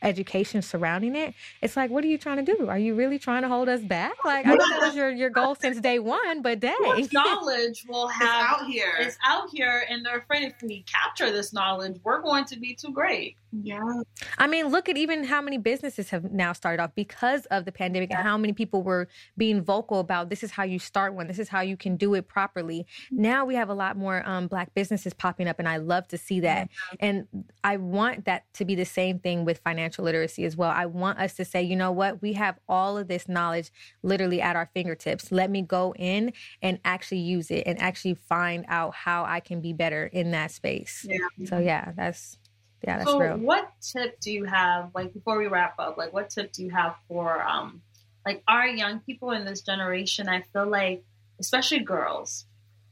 education 0.05 0.61
surrounding 0.61 1.15
it, 1.15 1.33
it's 1.61 1.75
like, 1.75 1.89
what 1.89 2.03
are 2.03 2.07
you 2.07 2.17
trying 2.17 2.43
to 2.45 2.55
do? 2.55 2.69
Are 2.69 2.77
you 2.77 2.95
really 2.95 3.19
trying 3.19 3.41
to 3.41 3.49
hold 3.49 3.67
us 3.67 3.81
back? 3.81 4.23
Like, 4.23 4.45
I 4.45 4.53
know 4.53 4.69
that 4.69 4.81
was 4.81 4.95
your, 4.95 5.09
your 5.11 5.29
goal 5.29 5.55
since 5.55 5.79
day 5.81 5.99
one, 5.99 6.41
but 6.41 6.59
dang. 6.59 6.75
What 6.79 7.11
knowledge 7.11 7.85
will 7.89 8.07
have 8.07 8.21
it's 8.21 8.61
out 8.61 8.67
here. 8.67 8.93
It's 8.99 9.17
out 9.25 9.49
here, 9.51 9.85
and 9.89 10.05
they're 10.05 10.19
afraid 10.19 10.43
if 10.43 10.53
we 10.61 10.83
capture 10.83 11.31
this 11.31 11.51
knowledge, 11.51 11.99
we're 12.03 12.21
going 12.21 12.45
to 12.45 12.59
be 12.59 12.75
too 12.75 12.91
great. 12.91 13.37
Yeah. 13.63 14.01
I 14.37 14.47
mean, 14.47 14.67
look 14.67 14.89
at 14.89 14.97
even 14.97 15.23
how 15.23 15.41
many 15.41 15.57
businesses 15.57 16.09
have 16.09 16.31
now 16.31 16.53
started 16.53 16.81
off 16.81 16.91
because 16.95 17.45
of 17.47 17.65
the 17.65 17.71
pandemic 17.71 18.09
yeah. 18.09 18.17
and 18.19 18.27
how 18.27 18.37
many 18.37 18.53
people 18.53 18.83
were 18.83 19.07
being 19.37 19.61
vocal 19.61 19.99
about 19.99 20.29
this 20.29 20.43
is 20.43 20.51
how 20.51 20.63
you 20.63 20.79
start 20.79 21.13
one, 21.13 21.27
this 21.27 21.39
is 21.39 21.49
how 21.49 21.61
you 21.61 21.77
can 21.77 21.95
do 21.95 22.13
it 22.13 22.27
properly. 22.27 22.85
Mm-hmm. 23.05 23.21
Now 23.21 23.45
we 23.45 23.55
have 23.55 23.69
a 23.69 23.73
lot 23.73 23.97
more 23.97 24.27
um, 24.27 24.47
Black 24.47 24.73
businesses 24.73 25.13
popping 25.13 25.47
up, 25.47 25.59
and 25.59 25.67
I 25.67 25.77
love 25.77 26.07
to 26.09 26.17
see 26.17 26.39
that. 26.41 26.69
And 26.99 27.27
I 27.63 27.77
want 27.77 28.25
that 28.25 28.51
to 28.55 28.65
be 28.65 28.75
the 28.75 28.85
same 28.85 29.19
thing 29.19 29.45
with 29.45 29.59
financial 29.59 30.05
literacy 30.05 30.45
as 30.45 30.55
well. 30.55 30.71
I 30.71 30.85
want 30.85 31.19
us 31.19 31.33
to 31.35 31.45
say, 31.45 31.61
you 31.61 31.75
know 31.75 31.91
what, 31.91 32.21
we 32.21 32.33
have 32.33 32.59
all 32.67 32.97
of 32.97 33.07
this 33.07 33.27
knowledge 33.27 33.71
literally 34.03 34.41
at 34.41 34.55
our 34.55 34.69
fingertips. 34.73 35.31
Let 35.31 35.49
me 35.49 35.61
go 35.61 35.93
in 35.97 36.33
and 36.61 36.79
actually 36.85 37.19
use 37.19 37.51
it 37.51 37.63
and 37.65 37.79
actually 37.79 38.15
find 38.15 38.65
out 38.67 38.95
how 38.95 39.23
I 39.25 39.39
can 39.39 39.61
be 39.61 39.73
better 39.73 40.07
in 40.07 40.31
that 40.31 40.51
space. 40.51 41.05
Yeah. 41.07 41.45
So, 41.45 41.59
yeah, 41.59 41.91
that's 41.95 42.37
yeah, 42.83 42.97
that's 42.99 43.09
so 43.09 43.19
real. 43.19 43.37
What 43.37 43.71
tip 43.81 44.19
do 44.19 44.31
you 44.31 44.43
have, 44.45 44.91
like 44.93 45.13
before 45.13 45.37
we 45.37 45.47
wrap 45.47 45.75
up, 45.79 45.97
like 45.97 46.13
what 46.13 46.29
tip 46.29 46.51
do 46.51 46.63
you 46.63 46.71
have 46.71 46.95
for 47.07 47.41
um 47.43 47.81
like 48.25 48.43
our 48.47 48.67
young 48.67 48.99
people 48.99 49.31
in 49.31 49.45
this 49.45 49.61
generation? 49.61 50.29
I 50.29 50.41
feel 50.53 50.67
like, 50.67 51.03
especially 51.39 51.79
girls, 51.79 52.45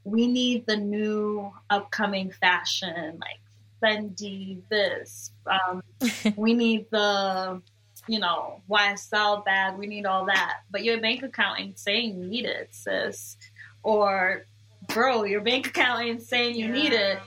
we 0.04 0.28
need 0.28 0.66
the 0.66 0.78
new 0.78 1.52
upcoming 1.70 2.32
fashion, 2.32 3.20
like 3.20 3.40
Fendi, 3.82 4.62
this. 4.70 5.32
Um, 5.46 5.84
we 6.36 6.54
need 6.54 6.88
the, 6.90 7.62
you 8.08 8.20
know, 8.20 8.62
YSL 8.70 9.46
bag. 9.46 9.78
We 9.78 9.88
need 9.88 10.06
all 10.06 10.26
that. 10.26 10.62
But 10.72 10.84
your 10.84 11.00
bank 11.00 11.24
account 11.24 11.60
ain't 11.60 11.80
saying 11.80 12.18
you 12.18 12.28
need 12.28 12.46
it, 12.46 12.70
sis. 12.72 13.38
Or, 13.82 14.46
bro, 14.88 15.24
your 15.24 15.42
bank 15.42 15.68
account 15.68 16.04
ain't 16.04 16.22
saying 16.22 16.56
you 16.56 16.68
yeah. 16.68 16.72
need 16.72 16.94
it 16.94 17.20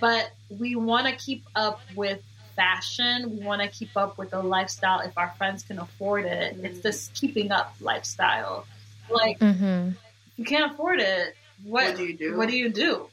but 0.00 0.30
we 0.58 0.76
want 0.76 1.06
to 1.06 1.14
keep 1.16 1.44
up 1.54 1.80
with 1.94 2.22
fashion. 2.56 3.38
We 3.38 3.44
want 3.44 3.62
to 3.62 3.68
keep 3.68 3.96
up 3.96 4.18
with 4.18 4.30
the 4.30 4.42
lifestyle 4.42 5.00
if 5.00 5.16
our 5.18 5.34
friends 5.36 5.62
can 5.62 5.78
afford 5.78 6.24
it. 6.24 6.54
Mm-hmm. 6.54 6.66
It's 6.66 6.80
this 6.80 7.10
keeping 7.14 7.50
up 7.50 7.74
lifestyle. 7.80 8.66
Like, 9.10 9.38
mm-hmm. 9.38 9.90
you 10.36 10.44
can't 10.44 10.72
afford 10.72 11.00
it. 11.00 11.36
What, 11.64 11.88
what 11.88 11.96
do 11.96 12.04
you 12.04 12.16
do? 12.16 12.36
What 12.36 12.48
do 12.48 12.56
you 12.56 12.68
do? 12.68 13.08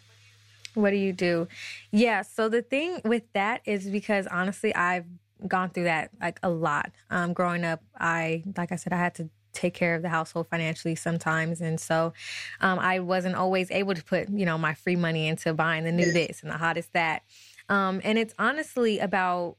What 0.73 0.91
do 0.91 0.97
you 0.97 1.13
do? 1.13 1.47
Yeah. 1.91 2.21
So 2.21 2.49
the 2.49 2.61
thing 2.61 3.01
with 3.03 3.23
that 3.33 3.61
is 3.65 3.87
because 3.89 4.27
honestly, 4.27 4.73
I've 4.73 5.05
gone 5.47 5.69
through 5.69 5.85
that 5.85 6.11
like 6.21 6.39
a 6.43 6.49
lot. 6.49 6.91
Um, 7.09 7.33
growing 7.33 7.65
up, 7.65 7.81
I 7.99 8.43
like 8.55 8.71
I 8.71 8.75
said, 8.75 8.93
I 8.93 8.97
had 8.97 9.15
to 9.15 9.29
take 9.53 9.73
care 9.73 9.95
of 9.95 10.01
the 10.01 10.09
household 10.09 10.47
financially 10.49 10.95
sometimes, 10.95 11.61
and 11.61 11.79
so 11.79 12.13
um, 12.59 12.79
I 12.79 12.99
wasn't 12.99 13.35
always 13.35 13.71
able 13.71 13.95
to 13.95 14.03
put 14.03 14.29
you 14.29 14.45
know 14.45 14.57
my 14.57 14.73
free 14.73 14.95
money 14.95 15.27
into 15.27 15.53
buying 15.53 15.83
the 15.83 15.91
new 15.91 16.11
this 16.11 16.41
and 16.41 16.51
the 16.51 16.57
hottest 16.57 16.93
that. 16.93 17.23
Um, 17.69 18.01
and 18.03 18.17
it's 18.17 18.33
honestly 18.37 18.99
about 18.99 19.57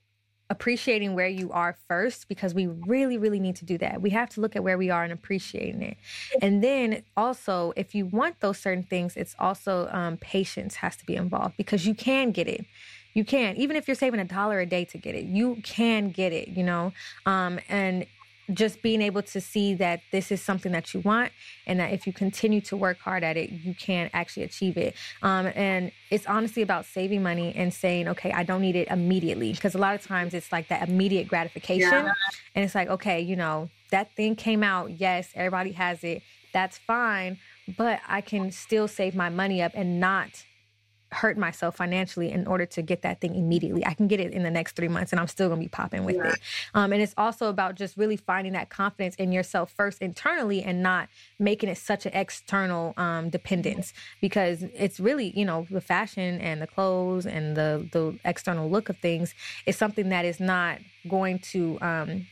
appreciating 0.53 1.14
where 1.14 1.28
you 1.28 1.51
are 1.51 1.74
first 1.88 2.28
because 2.28 2.53
we 2.53 2.66
really 2.66 3.16
really 3.16 3.40
need 3.40 3.57
to 3.57 3.64
do 3.64 3.78
that. 3.78 4.03
We 4.03 4.11
have 4.11 4.28
to 4.30 4.40
look 4.40 4.55
at 4.55 4.62
where 4.62 4.76
we 4.76 4.90
are 4.90 5.03
and 5.03 5.12
appreciating 5.12 5.82
it. 5.82 5.97
And 6.43 6.62
then 6.62 7.03
also 7.16 7.72
if 7.74 7.95
you 7.95 8.05
want 8.05 8.40
those 8.40 8.59
certain 8.59 8.84
things 8.84 9.16
it's 9.16 9.34
also 9.38 9.88
um, 9.90 10.18
patience 10.18 10.76
has 10.76 10.95
to 10.97 11.07
be 11.07 11.16
involved 11.16 11.57
because 11.57 11.86
you 11.86 11.95
can 11.95 12.32
get 12.32 12.49
it. 12.49 12.66
You 13.14 13.24
can 13.24 13.57
even 13.57 13.76
if 13.76 13.88
you're 13.88 13.95
saving 13.95 14.20
a 14.20 14.26
dollar 14.26 14.61
a 14.61 14.66
day 14.66 14.84
to 14.84 14.99
get 14.99 15.14
it 15.14 15.24
you 15.24 15.57
can 15.62 16.11
get 16.11 16.34
it 16.34 16.49
you 16.49 16.62
know? 16.62 16.93
Um, 17.24 17.59
and 17.70 18.05
just 18.53 18.82
being 18.82 19.01
able 19.01 19.22
to 19.22 19.40
see 19.40 19.74
that 19.74 20.01
this 20.11 20.32
is 20.32 20.43
something 20.43 20.72
that 20.72 20.93
you 20.93 21.01
want 21.01 21.32
and 21.66 21.78
that 21.78 21.93
if 21.93 22.07
you 22.07 22.12
continue 22.12 22.61
to 22.61 22.76
work 22.76 22.99
hard 22.99 23.22
at 23.22 23.36
it 23.36 23.51
you 23.51 23.74
can 23.74 24.11
actually 24.12 24.43
achieve 24.43 24.76
it. 24.76 24.95
Um, 25.22 25.51
and 25.55 25.93
it's 26.11 26.26
honestly 26.26 26.62
about 26.62 26.84
saving 26.84 27.22
money 27.22 27.55
and 27.55 27.72
saying 27.72 28.09
okay 28.09 28.32
i 28.32 28.43
don't 28.43 28.61
need 28.61 28.76
it 28.76 28.88
immediately. 28.88 29.53
Because 29.53 29.74
a 29.74 29.78
lot 29.78 29.95
of 29.95 30.03
times 30.03 30.34
it's 30.34 30.51
like 30.53 30.68
that 30.68 30.88
immediate 30.88 31.28
gratification. 31.28 31.90
Yeah. 31.90 32.12
and 32.55 32.64
it's 32.64 32.74
like 32.74 32.88
okay 32.88 33.20
you 33.20 33.36
know 33.36 33.70
that 33.90 34.14
thing 34.16 34.36
came 34.36 34.62
out. 34.62 34.90
Yes 35.01 35.30
everybody 35.34 35.72
has 35.72 36.03
it. 36.03 36.22
That's 36.53 36.78
fine. 36.78 37.38
But 37.76 38.01
i 38.09 38.20
can 38.20 38.51
still 38.51 38.88
save 38.88 39.14
my 39.14 39.28
money 39.28 39.62
up 39.62 39.72
and 39.74 40.01
not 40.01 40.45
hurt 41.12 41.36
myself 41.36 41.76
financially 41.76 42.30
in 42.30 42.46
order 42.46 42.66
to 42.66 42.82
get 42.82 43.02
that 43.02 43.20
thing 43.20 43.34
immediately. 43.34 43.84
I 43.86 43.94
can 43.94 44.08
get 44.08 44.20
it 44.20 44.32
in 44.32 44.42
the 44.42 44.50
next 44.50 44.76
three 44.76 44.88
months 44.88 45.12
and 45.12 45.20
I'm 45.20 45.28
still 45.28 45.48
gonna 45.48 45.60
be 45.60 45.68
popping 45.68 46.04
with 46.04 46.16
yeah. 46.16 46.32
it. 46.32 46.38
Um, 46.74 46.92
and 46.92 47.02
it's 47.02 47.14
also 47.16 47.48
about 47.48 47.74
just 47.74 47.96
really 47.96 48.16
finding 48.16 48.52
that 48.54 48.70
confidence 48.70 49.14
in 49.16 49.32
yourself 49.32 49.72
first 49.72 50.00
internally 50.00 50.62
and 50.62 50.82
not 50.82 51.08
making 51.38 51.68
it 51.68 51.78
such 51.78 52.06
an 52.06 52.12
external 52.14 52.94
um, 52.96 53.30
dependence 53.30 53.92
because 54.20 54.62
it's 54.62 55.00
really, 55.00 55.36
you 55.38 55.44
know, 55.44 55.66
the 55.70 55.80
fashion 55.80 56.40
and 56.40 56.60
the 56.62 56.66
clothes 56.66 57.26
and 57.26 57.56
the, 57.56 57.88
the 57.92 58.18
external 58.24 58.70
look 58.70 58.88
of 58.88 58.96
things 58.98 59.34
is 59.66 59.76
something 59.76 60.08
that 60.08 60.24
is 60.24 60.40
not 60.40 60.78
going 61.08 61.38
to 61.40 61.78
um, 61.80 62.26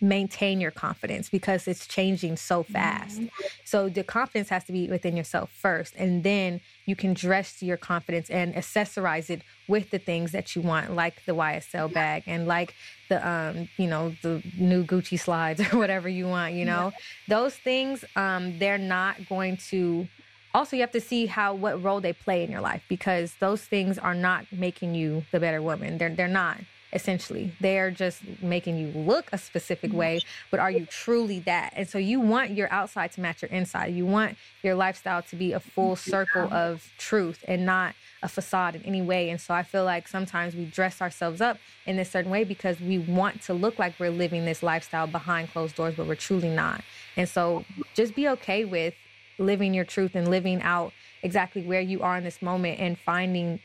maintain 0.00 0.60
your 0.60 0.70
confidence 0.70 1.28
because 1.28 1.66
it's 1.66 1.86
changing 1.86 2.36
so 2.36 2.62
fast. 2.62 3.20
Mm-hmm. 3.20 3.46
So 3.64 3.88
the 3.88 4.04
confidence 4.04 4.48
has 4.50 4.64
to 4.64 4.72
be 4.72 4.88
within 4.88 5.16
yourself 5.16 5.50
first, 5.50 5.94
and 5.96 6.22
then 6.22 6.60
you 6.84 6.96
can 6.96 7.14
dress 7.14 7.62
your 7.62 7.76
confidence 7.76 8.28
and 8.30 8.54
accessorize 8.54 9.30
it 9.30 9.42
with 9.68 9.90
the 9.90 9.98
things 9.98 10.32
that 10.32 10.54
you 10.54 10.62
want, 10.62 10.94
like 10.94 11.24
the 11.24 11.34
YSL 11.34 11.92
bag 11.92 12.24
and 12.26 12.46
like 12.46 12.74
the 13.08 13.26
um, 13.26 13.68
you 13.76 13.86
know, 13.86 14.14
the 14.22 14.42
new 14.58 14.84
Gucci 14.84 15.18
slides 15.18 15.60
or 15.72 15.78
whatever 15.78 16.08
you 16.08 16.26
want. 16.26 16.54
You 16.54 16.64
know, 16.64 16.92
those 17.28 17.56
things 17.56 18.04
um, 18.14 18.58
they're 18.58 18.78
not 18.78 19.28
going 19.28 19.56
to. 19.68 20.08
Also, 20.54 20.74
you 20.74 20.82
have 20.82 20.92
to 20.92 21.02
see 21.02 21.26
how 21.26 21.54
what 21.54 21.82
role 21.82 22.00
they 22.00 22.14
play 22.14 22.42
in 22.42 22.50
your 22.50 22.62
life 22.62 22.82
because 22.88 23.34
those 23.40 23.62
things 23.62 23.98
are 23.98 24.14
not 24.14 24.46
making 24.50 24.94
you 24.94 25.24
the 25.30 25.40
better 25.40 25.60
woman. 25.60 25.98
They're 25.98 26.14
they're 26.14 26.28
not 26.28 26.58
essentially. 26.92 27.52
They're 27.60 27.90
just 27.90 28.22
making 28.42 28.78
you 28.78 28.88
look 28.88 29.28
a 29.32 29.38
specific 29.38 29.92
way, 29.92 30.20
but 30.50 30.60
are 30.60 30.70
you 30.70 30.86
truly 30.86 31.40
that? 31.40 31.72
And 31.76 31.88
so 31.88 31.98
you 31.98 32.20
want 32.20 32.52
your 32.52 32.72
outside 32.72 33.12
to 33.12 33.20
match 33.20 33.42
your 33.42 33.50
inside. 33.50 33.94
You 33.94 34.06
want 34.06 34.36
your 34.62 34.74
lifestyle 34.74 35.22
to 35.22 35.36
be 35.36 35.52
a 35.52 35.60
full 35.60 35.96
circle 35.96 36.52
of 36.52 36.92
truth 36.98 37.44
and 37.48 37.66
not 37.66 37.94
a 38.22 38.28
facade 38.28 38.74
in 38.76 38.82
any 38.84 39.02
way. 39.02 39.30
And 39.30 39.40
so 39.40 39.54
I 39.54 39.62
feel 39.62 39.84
like 39.84 40.08
sometimes 40.08 40.54
we 40.54 40.64
dress 40.64 41.02
ourselves 41.02 41.40
up 41.40 41.58
in 41.84 41.96
this 41.96 42.10
certain 42.10 42.30
way 42.30 42.44
because 42.44 42.80
we 42.80 42.98
want 42.98 43.42
to 43.42 43.54
look 43.54 43.78
like 43.78 43.94
we're 43.98 44.10
living 44.10 44.44
this 44.44 44.62
lifestyle 44.62 45.06
behind 45.06 45.50
closed 45.52 45.76
doors, 45.76 45.94
but 45.96 46.06
we're 46.06 46.14
truly 46.14 46.48
not. 46.48 46.82
And 47.16 47.28
so 47.28 47.64
just 47.94 48.14
be 48.14 48.28
okay 48.28 48.64
with 48.64 48.94
living 49.38 49.74
your 49.74 49.84
truth 49.84 50.14
and 50.14 50.28
living 50.28 50.62
out 50.62 50.92
exactly 51.22 51.62
where 51.62 51.80
you 51.80 52.02
are 52.02 52.16
in 52.16 52.24
this 52.24 52.40
moment 52.40 52.80
and 52.80 52.98
finding 52.98 53.60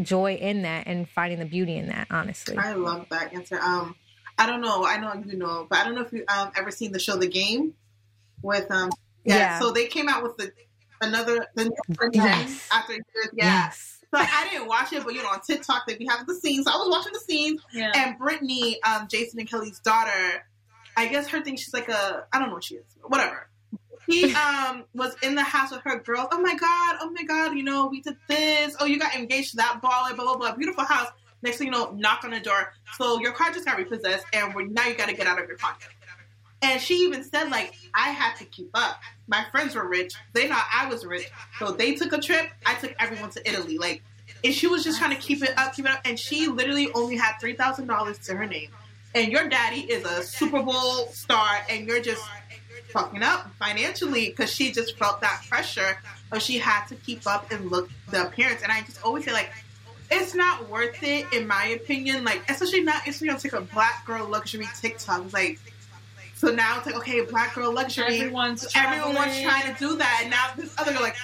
joy 0.00 0.34
in 0.34 0.62
that 0.62 0.86
and 0.86 1.08
finding 1.08 1.38
the 1.38 1.44
beauty 1.44 1.76
in 1.76 1.88
that 1.88 2.06
honestly 2.10 2.56
i 2.56 2.72
love 2.72 3.06
that 3.10 3.32
answer 3.34 3.58
um 3.60 3.94
i 4.38 4.46
don't 4.46 4.60
know 4.60 4.84
i 4.84 4.96
know 4.96 5.12
you 5.26 5.36
know 5.36 5.66
but 5.68 5.78
i 5.78 5.84
don't 5.84 5.94
know 5.94 6.00
if 6.00 6.12
you 6.12 6.24
um 6.28 6.50
ever 6.56 6.70
seen 6.70 6.92
the 6.92 6.98
show 6.98 7.16
the 7.16 7.26
game 7.26 7.74
with 8.40 8.70
um 8.70 8.90
yeah, 9.24 9.36
yeah. 9.36 9.58
so 9.60 9.70
they 9.70 9.86
came 9.86 10.08
out 10.08 10.22
with 10.22 10.36
the 10.36 10.52
another 11.00 11.46
the 11.54 11.70
yes. 12.12 12.68
after 12.72 12.92
years 12.92 13.04
yeah 13.34 13.44
yes. 13.44 13.88
So 14.14 14.20
I 14.20 14.46
didn't 14.50 14.68
watch 14.68 14.92
it, 14.92 15.04
but 15.04 15.14
you 15.14 15.22
know, 15.22 15.30
on 15.30 15.40
TikTok 15.40 15.86
they 15.86 15.96
be 15.96 16.04
having 16.04 16.26
the 16.26 16.34
scenes. 16.34 16.66
So 16.66 16.70
I 16.70 16.76
was 16.76 16.90
watching 16.90 17.14
the 17.14 17.20
scenes, 17.20 17.62
yeah. 17.72 17.92
and 17.94 18.18
Brittany, 18.18 18.78
um, 18.82 19.08
Jason 19.08 19.40
and 19.40 19.48
Kelly's 19.48 19.78
daughter, 19.78 20.44
I 20.98 21.06
guess 21.06 21.28
her 21.28 21.40
thing, 21.40 21.56
she's 21.56 21.72
like 21.72 21.88
a, 21.88 22.26
I 22.30 22.38
don't 22.38 22.48
know 22.48 22.54
what 22.56 22.64
she 22.64 22.74
is, 22.74 22.84
whatever 23.02 23.48
he 24.06 24.34
um 24.34 24.84
was 24.94 25.14
in 25.22 25.34
the 25.34 25.42
house 25.42 25.70
with 25.70 25.80
her 25.84 25.98
girls. 25.98 26.28
Oh 26.32 26.40
my 26.40 26.54
god, 26.54 26.96
oh 27.00 27.10
my 27.10 27.22
god, 27.22 27.56
you 27.56 27.62
know, 27.62 27.86
we 27.86 28.00
did 28.00 28.16
this. 28.28 28.76
Oh, 28.80 28.84
you 28.84 28.98
got 28.98 29.14
engaged 29.14 29.50
to 29.52 29.56
that 29.58 29.80
baller, 29.82 30.14
blah 30.14 30.24
blah 30.24 30.36
blah. 30.36 30.54
Beautiful 30.54 30.84
house. 30.84 31.08
Next 31.42 31.58
thing 31.58 31.68
you 31.68 31.72
know, 31.72 31.90
knock 31.92 32.24
on 32.24 32.30
the 32.30 32.40
door. 32.40 32.72
So 32.96 33.20
your 33.20 33.32
car 33.32 33.50
just 33.50 33.66
got 33.66 33.76
repossessed, 33.76 34.26
and 34.32 34.54
now 34.72 34.86
you 34.86 34.94
got 34.94 35.08
to 35.08 35.14
get 35.14 35.26
out 35.26 35.40
of 35.40 35.48
your 35.48 35.58
pocket. 35.58 35.88
And 36.62 36.80
she 36.80 36.94
even 36.98 37.24
said, 37.24 37.50
like, 37.50 37.74
I 37.92 38.10
had 38.10 38.36
to 38.36 38.44
keep 38.44 38.70
up. 38.74 39.00
My 39.26 39.44
friends 39.50 39.74
were 39.74 39.88
rich. 39.88 40.14
They 40.32 40.46
thought 40.46 40.64
I 40.72 40.88
was 40.88 41.04
rich. 41.04 41.28
So 41.58 41.72
they 41.72 41.94
took 41.94 42.12
a 42.12 42.20
trip. 42.20 42.50
I 42.64 42.74
took 42.74 42.94
everyone 43.00 43.30
to 43.30 43.48
Italy. 43.48 43.78
Like, 43.78 44.02
and 44.44 44.54
she 44.54 44.68
was 44.68 44.84
just 44.84 44.98
trying 44.98 45.10
to 45.10 45.20
keep 45.20 45.42
it 45.42 45.58
up, 45.58 45.74
keep 45.74 45.86
it 45.86 45.90
up. 45.90 46.00
And 46.04 46.16
she 46.16 46.46
literally 46.46 46.92
only 46.94 47.16
had 47.16 47.34
$3,000 47.42 48.26
to 48.26 48.34
her 48.36 48.46
name. 48.46 48.70
And 49.14 49.32
your 49.32 49.48
daddy 49.48 49.80
is 49.80 50.04
a 50.04 50.22
Super 50.22 50.62
Bowl 50.62 51.08
star, 51.08 51.58
and 51.68 51.86
you're 51.86 52.00
just 52.00 52.22
fucking 52.92 53.22
up 53.22 53.50
financially 53.58 54.28
because 54.28 54.52
she 54.52 54.72
just 54.72 54.96
felt 54.98 55.20
that 55.20 55.44
pressure 55.48 55.98
of 56.30 56.42
she 56.42 56.58
had 56.58 56.86
to 56.86 56.94
keep 56.96 57.26
up 57.26 57.50
and 57.50 57.70
look 57.70 57.90
the 58.10 58.26
appearance. 58.26 58.62
And 58.62 58.70
I 58.70 58.82
just 58.82 59.02
always 59.04 59.24
say 59.24 59.32
like, 59.32 59.50
it's 60.10 60.34
not 60.34 60.68
worth 60.68 61.02
it 61.02 61.32
in 61.32 61.46
my 61.46 61.66
opinion. 61.68 62.24
Like 62.24 62.42
especially 62.48 62.82
not 62.82 63.06
on 63.06 63.28
like 63.28 63.52
a 63.52 63.60
black 63.60 64.04
girl 64.06 64.28
luxury 64.28 64.68
TikTok. 64.80 65.32
Like 65.32 65.58
so 66.34 66.48
now 66.48 66.78
it's 66.78 66.86
like 66.86 66.96
okay, 66.96 67.24
black 67.24 67.54
girl 67.54 67.72
luxury. 67.72 68.20
Everyone's 68.20 68.66
everyone's 68.74 69.40
trying 69.40 69.72
to 69.72 69.78
do 69.78 69.96
that, 69.96 70.20
and 70.22 70.30
now 70.30 70.50
this 70.56 70.74
other 70.78 70.92
like 70.92 71.16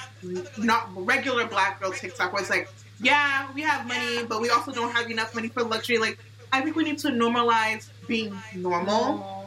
not 0.57 0.89
regular 0.95 1.47
black 1.47 1.81
girl 1.81 1.93
TikTok 1.93 2.33
where 2.33 2.41
it's 2.41 2.51
like, 2.51 2.69
yeah, 3.01 3.49
we 3.53 3.63
have 3.63 3.87
money, 3.87 4.25
but 4.25 4.41
we 4.41 4.49
also 4.51 4.73
don't 4.73 4.93
have 4.93 5.11
enough 5.11 5.35
money 5.35 5.49
for 5.49 5.63
luxury. 5.65 5.99
Like 5.99 6.19
I 6.53 6.61
think 6.61 6.77
we 6.77 6.85
need 6.85 6.99
to 7.01 7.09
normalize 7.09 7.89
being 8.07 8.37
normal. 8.55 9.38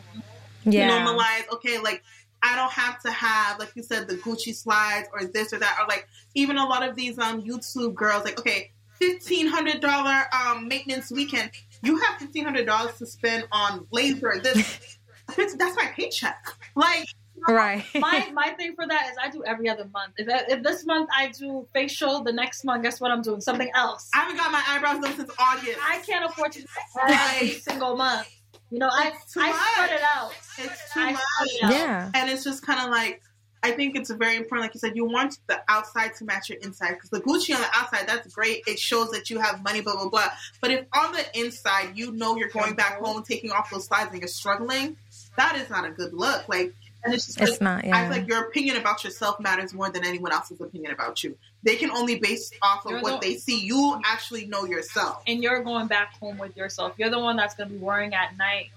Yeah. 0.65 0.89
normalize, 0.89 1.51
okay, 1.53 1.79
like 1.79 2.03
I 2.43 2.55
don't 2.55 2.71
have 2.71 2.99
to 3.01 3.11
have, 3.11 3.59
like 3.59 3.71
you 3.75 3.83
said, 3.83 4.07
the 4.07 4.15
Gucci 4.15 4.55
slides 4.55 5.07
or 5.13 5.25
this 5.25 5.53
or 5.53 5.59
that, 5.59 5.77
or 5.79 5.87
like 5.87 6.07
even 6.33 6.57
a 6.57 6.65
lot 6.65 6.87
of 6.87 6.95
these 6.95 7.19
um 7.19 7.43
YouTube 7.43 7.93
girls, 7.93 8.23
like, 8.23 8.39
okay, 8.39 8.71
fifteen 8.99 9.47
hundred 9.47 9.81
dollar 9.81 10.23
um 10.33 10.67
maintenance 10.67 11.11
weekend. 11.11 11.51
You 11.83 11.97
have 11.97 12.19
fifteen 12.19 12.43
hundred 12.43 12.65
dollars 12.65 12.97
to 12.97 13.05
spend 13.05 13.47
on 13.51 13.87
laser. 13.91 14.39
This 14.41 14.97
that's 15.37 15.75
my 15.75 15.91
paycheck. 15.95 16.45
Like 16.75 17.07
right. 17.47 17.85
my 17.95 18.29
my 18.33 18.49
thing 18.57 18.73
for 18.75 18.87
that 18.87 19.09
is 19.11 19.17
I 19.21 19.29
do 19.29 19.43
every 19.45 19.69
other 19.69 19.85
month. 19.85 20.13
If, 20.17 20.27
if 20.49 20.63
this 20.63 20.85
month 20.85 21.09
I 21.15 21.27
do 21.27 21.67
facial, 21.73 22.23
the 22.23 22.33
next 22.33 22.63
month, 22.63 22.83
guess 22.83 22.99
what 22.99 23.11
I'm 23.11 23.21
doing? 23.21 23.41
Something 23.41 23.71
else. 23.75 24.09
I 24.15 24.19
haven't 24.19 24.37
got 24.37 24.51
my 24.51 24.63
eyebrows 24.67 25.01
done 25.01 25.15
since 25.15 25.31
August. 25.37 25.79
I 25.81 25.99
can't 25.99 26.25
afford 26.25 26.53
to 26.53 26.61
do 26.61 26.67
every 27.07 27.49
single 27.49 27.95
month. 27.95 28.27
You 28.71 28.79
know, 28.79 28.89
I 28.89 29.11
I 29.37 29.71
spread 29.73 29.91
it 29.91 30.01
out. 30.01 30.31
It's 30.57 30.93
too 30.93 31.01
I 31.01 31.11
much. 31.11 31.21
It 31.41 31.71
yeah, 31.71 32.09
and 32.15 32.29
it's 32.29 32.43
just 32.43 32.65
kind 32.65 32.79
of 32.79 32.89
like 32.89 33.21
I 33.63 33.71
think 33.71 33.95
it's 33.95 34.09
very 34.09 34.37
important, 34.37 34.61
like 34.61 34.73
you 34.73 34.79
said, 34.79 34.95
you 34.95 35.05
want 35.05 35.37
the 35.47 35.61
outside 35.67 36.15
to 36.15 36.25
match 36.25 36.49
your 36.49 36.57
inside 36.59 36.93
because 36.93 37.11
the 37.11 37.21
Gucci 37.21 37.53
on 37.53 37.61
the 37.61 37.67
outside 37.73 38.07
that's 38.07 38.33
great. 38.33 38.63
It 38.65 38.79
shows 38.79 39.11
that 39.11 39.29
you 39.29 39.39
have 39.39 39.61
money, 39.61 39.81
blah 39.81 39.95
blah 39.95 40.09
blah. 40.09 40.29
But 40.61 40.71
if 40.71 40.85
on 40.93 41.11
the 41.11 41.25
inside 41.37 41.95
you 41.95 42.11
know 42.11 42.37
you're 42.37 42.49
going 42.49 42.73
back 42.75 42.99
home, 42.99 43.23
taking 43.23 43.51
off 43.51 43.69
those 43.69 43.85
slides, 43.85 44.09
and 44.11 44.19
you're 44.19 44.27
struggling, 44.27 44.97
that 45.37 45.55
is 45.57 45.69
not 45.69 45.85
a 45.85 45.91
good 45.91 46.13
look. 46.13 46.49
Like 46.49 46.73
and 47.03 47.13
it's 47.13 47.25
just 47.25 47.41
it's 47.41 47.51
like, 47.51 47.61
not. 47.61 47.85
Yeah. 47.85 47.97
I 47.97 48.01
feel 48.03 48.17
like 48.19 48.27
your 48.27 48.43
opinion 48.45 48.77
about 48.77 49.03
yourself 49.03 49.39
matters 49.39 49.73
more 49.73 49.89
than 49.89 50.05
anyone 50.05 50.31
else's 50.31 50.61
opinion 50.61 50.91
about 50.91 51.23
you. 51.23 51.37
They 51.63 51.75
can 51.75 51.91
only 51.91 52.19
base 52.19 52.51
off 52.61 52.85
of 52.85 52.91
you're 52.91 53.01
what 53.01 53.21
the, 53.21 53.29
they 53.29 53.37
see. 53.37 53.59
You 53.59 53.99
actually 54.05 54.45
know 54.45 54.65
yourself, 54.65 55.23
and 55.27 55.43
you're 55.43 55.63
going 55.63 55.87
back 55.87 56.17
home 56.19 56.37
with 56.37 56.55
yourself. 56.57 56.93
You're 56.97 57.09
the 57.09 57.19
one 57.19 57.37
that's 57.37 57.55
going 57.55 57.69
to 57.69 57.75
be 57.75 57.79
worrying 57.79 58.13
at 58.13 58.37
night, 58.37 58.71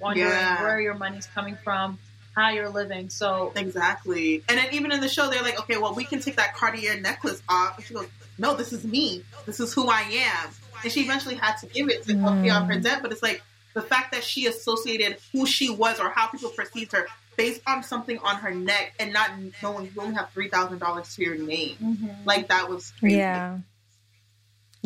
wondering 0.00 0.28
yeah. 0.28 0.62
where 0.62 0.80
your 0.80 0.94
money's 0.94 1.26
coming 1.26 1.56
from, 1.62 1.98
how 2.34 2.50
you're 2.50 2.68
living. 2.68 3.08
So 3.10 3.52
exactly. 3.56 4.42
And 4.48 4.58
then 4.58 4.68
even 4.72 4.92
in 4.92 5.00
the 5.00 5.08
show, 5.08 5.28
they're 5.30 5.42
like, 5.42 5.58
okay, 5.60 5.78
well, 5.78 5.94
we 5.94 6.04
can 6.04 6.20
take 6.20 6.36
that 6.36 6.54
Cartier 6.54 7.00
necklace 7.00 7.42
off. 7.48 7.76
And 7.76 7.86
she 7.86 7.94
goes, 7.94 8.08
no, 8.38 8.54
this 8.54 8.72
is 8.72 8.84
me. 8.84 9.22
This 9.46 9.60
is 9.60 9.72
who 9.72 9.88
I 9.88 10.02
am. 10.02 10.50
And 10.82 10.92
she 10.92 11.00
eventually 11.00 11.36
had 11.36 11.56
to 11.58 11.66
give 11.66 11.88
it 11.88 12.04
to 12.04 12.12
mm. 12.12 12.42
pay 12.42 12.50
off 12.50 12.68
her 12.68 12.78
debt. 12.78 13.00
But 13.02 13.12
it's 13.12 13.22
like 13.22 13.42
the 13.74 13.82
fact 13.82 14.12
that 14.12 14.22
she 14.22 14.46
associated 14.46 15.16
who 15.32 15.46
she 15.46 15.70
was 15.70 15.98
or 15.98 16.10
how 16.10 16.26
people 16.26 16.50
perceived 16.50 16.92
her 16.92 17.06
based 17.36 17.60
on 17.66 17.82
something 17.82 18.18
on 18.18 18.36
her 18.36 18.54
neck 18.54 18.94
and 18.98 19.12
not 19.12 19.30
knowing 19.62 19.90
you 19.94 20.00
only 20.00 20.14
have 20.14 20.30
three 20.30 20.48
thousand 20.48 20.78
dollars 20.78 21.14
to 21.16 21.22
your 21.22 21.36
name. 21.36 21.76
Mm-hmm. 21.82 22.24
Like 22.24 22.48
that 22.48 22.68
was 22.68 22.92
crazy. 22.98 23.16
Yeah. 23.16 23.58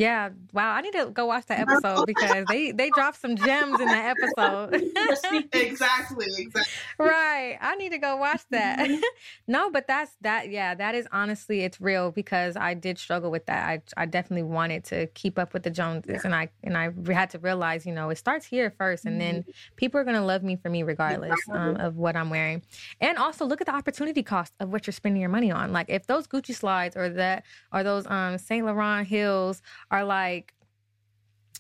Yeah, 0.01 0.31
wow. 0.55 0.73
I 0.73 0.81
need 0.81 0.95
to 0.95 1.11
go 1.13 1.27
watch 1.27 1.45
that 1.47 1.61
episode 1.61 2.07
because 2.07 2.47
they 2.49 2.73
they 2.73 2.89
dropped 2.89 3.21
some 3.21 3.37
gems 3.37 3.79
in 3.79 3.87
that 3.87 4.17
episode. 4.17 4.73
exactly, 5.53 6.27
exactly. 6.39 6.73
Right. 6.99 7.59
I 7.61 7.77
need 7.77 7.91
to 7.91 7.99
go 7.99 8.17
watch 8.17 8.41
that. 8.49 8.79
Mm-hmm. 8.79 9.01
no, 9.47 9.71
but 9.71 9.87
that's 9.87 10.17
that 10.23 10.49
yeah, 10.49 10.75
that 10.75 10.95
is 10.95 11.07
honestly 11.13 11.65
it's 11.65 11.83
real 11.83 12.13
because 12.13 12.57
I 12.57 12.73
did 12.73 12.99
struggle 12.99 13.31
with 13.31 13.45
that. 13.45 13.69
I 13.69 13.83
I 14.03 14.07
definitely 14.07 14.45
wanted 14.45 14.85
to 14.85 15.07
keep 15.09 15.39
up 15.39 15.53
with 15.53 15.65
the 15.65 15.71
Joneses 15.71 16.13
yeah. 16.13 16.21
and 16.25 16.35
I 16.35 16.49
and 16.65 16.79
I 16.79 16.93
had 17.13 17.29
to 17.31 17.39
realize, 17.39 17.85
you 17.85 17.93
know, 17.93 18.09
it 18.09 18.17
starts 18.17 18.47
here 18.47 18.71
first 18.71 19.05
and 19.05 19.21
mm-hmm. 19.21 19.33
then 19.33 19.55
people 19.77 20.01
are 20.01 20.05
going 20.05 20.17
to 20.17 20.25
love 20.25 20.43
me 20.43 20.57
for 20.57 20.71
me 20.71 20.83
regardless 20.83 21.39
um, 21.51 21.77
of 21.77 21.99
what 21.99 22.17
I'm 22.17 22.31
wearing. 22.31 22.63
And 23.03 23.19
also 23.19 23.45
look 23.45 23.61
at 23.61 23.67
the 23.67 23.75
opportunity 23.75 24.23
cost 24.23 24.55
of 24.61 24.73
what 24.73 24.87
you're 24.87 24.93
spending 24.93 25.21
your 25.21 25.31
money 25.31 25.51
on. 25.51 25.75
Like 25.75 25.91
if 25.91 26.07
those 26.07 26.27
Gucci 26.27 26.55
slides 26.55 26.97
or 26.97 27.11
that 27.11 27.45
or 27.71 27.83
those 27.83 28.07
um 28.07 28.39
Saint 28.39 28.65
Laurent 28.65 29.07
heels 29.07 29.61
are 29.91 30.05
like 30.05 30.55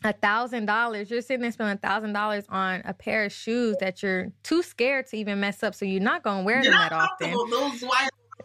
a 0.05 0.12
thousand 0.12 0.66
dollars. 0.66 1.11
You're 1.11 1.20
sitting 1.20 1.43
there 1.43 1.53
spending 1.53 1.76
a 1.76 1.78
thousand 1.78 2.12
dollars 2.12 2.45
on 2.49 2.83
a 2.85 2.95
pair 2.95 3.24
of 3.24 3.33
shoes 3.33 3.76
that 3.81 4.03
you're 4.03 4.33
too 4.43 4.62
scared 4.62 5.07
to 5.09 5.16
even 5.16 5.41
mess 5.41 5.62
up 5.62 5.74
so 5.74 5.85
you're 5.85 6.01
not 6.01 6.22
going 6.22 6.39
to 6.39 6.45
wear 6.45 6.62
them 6.62 6.72
that 6.72 6.93
often. 6.93 7.35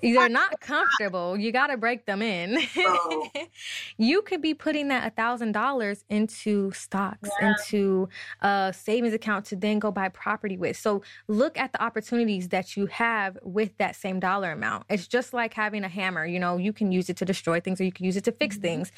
They're 0.01 0.27
not 0.29 0.59
comfortable. 0.59 1.37
You 1.37 1.53
got 1.53 1.67
to 1.67 1.77
break 1.77 2.05
them 2.05 2.21
in. 2.21 2.57
Oh. 2.77 3.29
you 3.97 4.21
could 4.21 4.41
be 4.41 4.53
putting 4.53 4.89
that 4.89 5.07
a 5.07 5.09
thousand 5.11 5.53
dollars 5.53 6.03
into 6.09 6.71
stocks 6.71 7.29
yeah. 7.39 7.53
into 7.53 8.09
a 8.41 8.73
savings 8.75 9.13
account 9.13 9.45
to 9.45 9.55
then 9.55 9.79
go 9.79 9.91
buy 9.91 10.09
property 10.09 10.57
with. 10.57 10.75
So 10.75 11.01
look 11.27 11.57
at 11.57 11.71
the 11.71 11.81
opportunities 11.81 12.49
that 12.49 12.75
you 12.75 12.87
have 12.87 13.37
with 13.43 13.77
that 13.77 13.95
same 13.95 14.19
dollar 14.19 14.51
amount. 14.51 14.85
It's 14.89 15.07
just 15.07 15.33
like 15.33 15.53
having 15.53 15.83
a 15.83 15.89
hammer 15.89 16.25
you 16.25 16.39
know? 16.39 16.57
You 16.57 16.73
can 16.73 16.91
use 16.91 17.09
it 17.09 17.17
to 17.17 17.25
destroy 17.25 17.61
things 17.61 17.79
or 17.79 17.85
you 17.85 17.91
can 17.91 18.05
use 18.05 18.17
it 18.17 18.25
to 18.25 18.31
fix 18.31 18.55
mm-hmm. 18.55 18.63
things 18.63 18.91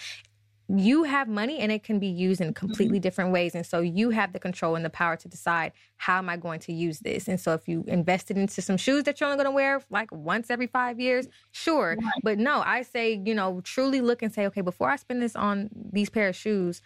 you 0.70 1.03
have 1.03 1.30
money 1.30 1.59
and 1.59 1.72
it 1.72 1.84
can 1.84 1.97
be 1.97 2.07
used 2.07 2.41
in 2.41 2.53
completely 2.53 2.97
mm-hmm. 2.97 3.03
different 3.03 3.32
ways. 3.32 3.55
And 3.55 3.65
so 3.65 3.80
you 3.80 4.09
have 4.09 4.34
the 4.34 4.39
control 4.39 4.76
and 4.76 4.84
the 4.84 4.89
power 4.89 5.15
to 5.15 5.28
decide 5.28 5.72
how 5.95 6.18
am 6.18 6.30
I 6.30 6.36
going 6.36 6.59
to 6.61 6.74
use 6.74 6.99
this. 6.99 7.28
And 7.28 7.39
so 7.39 7.53
if 7.53 7.68
you 7.68 7.86
invested 7.88 8.38
into 8.38 8.61
some 8.61 8.76
shoes 8.76 9.03
that 9.03 9.20
you're 9.20 9.30
only 9.30 9.41
going 9.41 9.51
to 9.51 9.55
wear 9.55 9.82
like 9.89 10.11
once 10.11 10.49
every 10.49 10.68
five 10.68 10.99
years, 10.99 11.28
sure. 11.51 11.95
Right. 12.01 12.13
But 12.22 12.38
no, 12.38 12.61
I 12.65 12.82
say, 12.82 13.22
you 13.24 13.34
know, 13.34 13.61
truly 13.61 14.01
look 14.01 14.22
and 14.22 14.34
say, 14.34 14.45
okay, 14.47 14.61
before 14.61 14.89
I 14.89 14.97
spend 14.97 15.22
this 15.22 15.36
on 15.36 15.70
these 15.74 16.09
pair 16.09 16.28
of 16.28 16.36
shoes, 16.36 16.82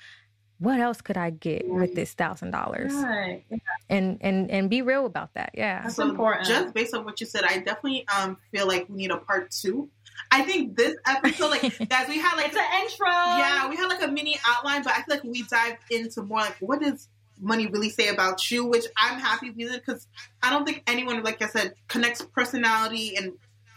what 0.59 0.79
else 0.79 1.01
could 1.01 1.17
I 1.17 1.32
get 1.32 1.63
right. 1.67 1.82
with 1.82 1.95
this 1.95 2.13
thousand 2.13 2.51
dollars? 2.51 2.93
Right. 2.93 3.43
And 3.89 4.19
and 4.21 4.51
and 4.51 4.69
be 4.69 4.84
real 4.84 5.07
about 5.07 5.34
that. 5.34 5.53
Yeah. 5.55 5.82
That's 5.82 5.95
so 5.95 6.07
important. 6.07 6.47
Just 6.47 6.75
based 6.75 6.93
on 6.93 7.03
what 7.03 7.19
you 7.19 7.25
said, 7.25 7.45
I 7.45 7.57
definitely 7.57 8.05
um 8.15 8.38
feel 8.51 8.67
like 8.67 8.86
we 8.88 8.97
need 8.97 9.09
a 9.09 9.17
part 9.17 9.49
two 9.49 9.89
I 10.30 10.43
think 10.43 10.76
this 10.76 10.95
episode, 11.07 11.49
like, 11.49 11.61
guys, 11.89 12.07
we 12.07 12.19
had 12.19 12.36
like 12.36 12.47
it's 12.47 12.57
an 12.57 12.82
intro. 12.82 13.07
Yeah, 13.07 13.69
we 13.69 13.76
had 13.76 13.88
like 13.88 14.03
a 14.03 14.07
mini 14.07 14.38
outline, 14.45 14.84
but 14.84 14.93
I 14.93 15.03
feel 15.03 15.15
like 15.15 15.24
we 15.24 15.43
dived 15.43 15.80
into 15.89 16.22
more 16.24 16.39
like 16.39 16.57
what 16.59 16.82
does 16.82 17.07
money 17.39 17.67
really 17.67 17.89
say 17.89 18.09
about 18.09 18.49
you, 18.51 18.65
which 18.65 18.86
I'm 18.97 19.19
happy 19.19 19.49
with 19.49 19.74
it 19.74 19.84
because 19.86 20.07
I 20.43 20.49
don't 20.51 20.65
think 20.65 20.84
anyone, 20.88 21.24
like 21.24 21.41
I 21.41 21.47
said, 21.47 21.74
connects 21.88 22.22
personality 22.22 23.15
and 23.17 23.34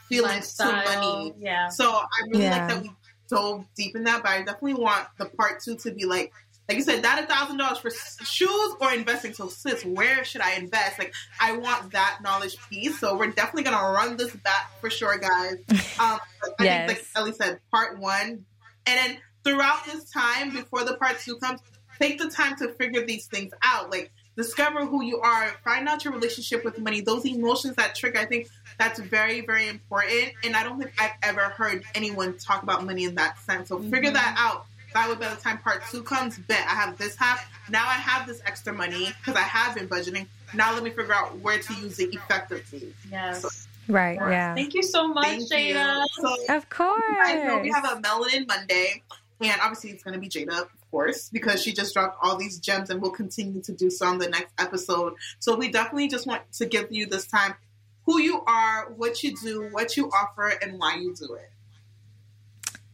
feelings 0.08 0.58
Lifestyle. 0.58 0.82
to 0.82 0.98
money. 0.98 1.34
Yeah. 1.38 1.68
So 1.68 1.90
I 1.90 2.08
really 2.28 2.44
yeah. 2.44 2.58
like 2.58 2.68
that 2.68 2.82
we 2.82 2.92
dove 3.28 3.64
deep 3.74 3.96
in 3.96 4.04
that, 4.04 4.22
but 4.22 4.30
I 4.32 4.38
definitely 4.38 4.74
want 4.74 5.06
the 5.18 5.26
part 5.26 5.62
two 5.62 5.76
to 5.76 5.92
be 5.92 6.04
like 6.04 6.32
like 6.68 6.78
you 6.78 6.82
said, 6.82 7.02
that 7.02 7.22
a 7.22 7.26
thousand 7.26 7.58
dollars 7.58 7.78
for 7.78 7.90
shoes 8.24 8.74
or 8.80 8.92
investing. 8.92 9.34
So 9.34 9.48
sis, 9.48 9.84
where 9.84 10.24
should 10.24 10.40
I 10.40 10.54
invest? 10.54 10.98
Like 10.98 11.12
I 11.40 11.56
want 11.56 11.92
that 11.92 12.20
knowledge 12.22 12.56
piece. 12.70 12.98
So 12.98 13.16
we're 13.16 13.30
definitely 13.30 13.64
gonna 13.64 13.92
run 13.92 14.16
this 14.16 14.34
back 14.36 14.70
for 14.80 14.90
sure, 14.90 15.18
guys. 15.18 15.56
Um, 15.96 16.18
I 16.58 16.64
yes. 16.64 16.88
think 16.88 16.98
like 16.98 17.06
Ellie 17.14 17.32
said, 17.32 17.60
part 17.70 18.00
one, 18.00 18.44
and 18.84 18.98
then 18.98 19.18
throughout 19.44 19.84
this 19.84 20.10
time 20.10 20.52
before 20.52 20.82
the 20.84 20.94
part 20.94 21.20
two 21.20 21.36
comes, 21.36 21.60
take 22.00 22.18
the 22.18 22.28
time 22.28 22.56
to 22.56 22.72
figure 22.72 23.06
these 23.06 23.26
things 23.26 23.52
out. 23.62 23.90
Like 23.90 24.10
discover 24.36 24.84
who 24.84 25.04
you 25.04 25.20
are, 25.20 25.54
find 25.62 25.88
out 25.88 26.04
your 26.04 26.12
relationship 26.12 26.64
with 26.64 26.80
money, 26.80 27.00
those 27.00 27.24
emotions 27.24 27.76
that 27.76 27.94
trigger. 27.94 28.18
I 28.18 28.24
think 28.24 28.48
that's 28.78 28.98
very, 28.98 29.42
very 29.42 29.68
important. 29.68 30.32
And 30.42 30.56
I 30.56 30.64
don't 30.64 30.80
think 30.80 30.92
I've 30.98 31.12
ever 31.22 31.42
heard 31.42 31.84
anyone 31.94 32.36
talk 32.38 32.64
about 32.64 32.84
money 32.84 33.04
in 33.04 33.14
that 33.14 33.38
sense. 33.38 33.68
So 33.68 33.78
figure 33.78 34.10
mm-hmm. 34.10 34.14
that 34.14 34.34
out 34.36 34.66
that 34.94 35.08
way 35.08 35.16
by 35.16 35.34
the 35.34 35.40
time 35.40 35.58
part 35.58 35.82
two 35.90 36.02
comes, 36.02 36.38
bet 36.38 36.64
I 36.66 36.74
have 36.74 36.96
this 36.96 37.16
half. 37.16 37.46
Now 37.68 37.86
I 37.86 37.94
have 37.94 38.26
this 38.26 38.40
extra 38.46 38.72
money 38.72 39.12
because 39.18 39.36
I 39.36 39.42
have 39.42 39.74
been 39.74 39.88
budgeting. 39.88 40.26
Now 40.54 40.72
let 40.72 40.82
me 40.82 40.90
figure 40.90 41.12
out 41.12 41.38
where 41.40 41.58
to 41.58 41.74
use 41.74 41.98
it 41.98 42.14
effectively. 42.14 42.94
Yes. 43.10 43.42
So, 43.42 43.48
right. 43.88 44.16
Yeah. 44.16 44.54
Thank 44.54 44.74
you 44.74 44.82
so 44.82 45.08
much, 45.08 45.40
Jada. 45.50 46.04
So, 46.12 46.36
of 46.54 46.68
course. 46.70 47.02
I 47.08 47.44
know 47.44 47.58
we 47.58 47.70
have 47.70 47.84
a 47.84 48.00
Melanin 48.00 48.46
Monday, 48.46 49.02
and 49.40 49.60
obviously 49.60 49.90
it's 49.90 50.04
going 50.04 50.14
to 50.14 50.20
be 50.20 50.28
Jada, 50.28 50.62
of 50.62 50.90
course, 50.90 51.28
because 51.28 51.60
she 51.60 51.72
just 51.72 51.92
dropped 51.92 52.18
all 52.22 52.36
these 52.36 52.58
gems, 52.60 52.88
and 52.90 53.02
we'll 53.02 53.10
continue 53.10 53.60
to 53.62 53.72
do 53.72 53.90
so 53.90 54.06
on 54.06 54.18
the 54.18 54.28
next 54.28 54.54
episode. 54.58 55.14
So 55.40 55.56
we 55.56 55.70
definitely 55.70 56.08
just 56.08 56.26
want 56.26 56.42
to 56.52 56.66
give 56.66 56.92
you 56.92 57.06
this 57.06 57.26
time 57.26 57.54
who 58.06 58.20
you 58.20 58.42
are, 58.46 58.92
what 58.96 59.22
you 59.22 59.34
do, 59.36 59.68
what 59.72 59.96
you 59.96 60.08
offer, 60.10 60.52
and 60.62 60.78
why 60.78 60.96
you 60.96 61.14
do 61.16 61.34
it. 61.34 61.50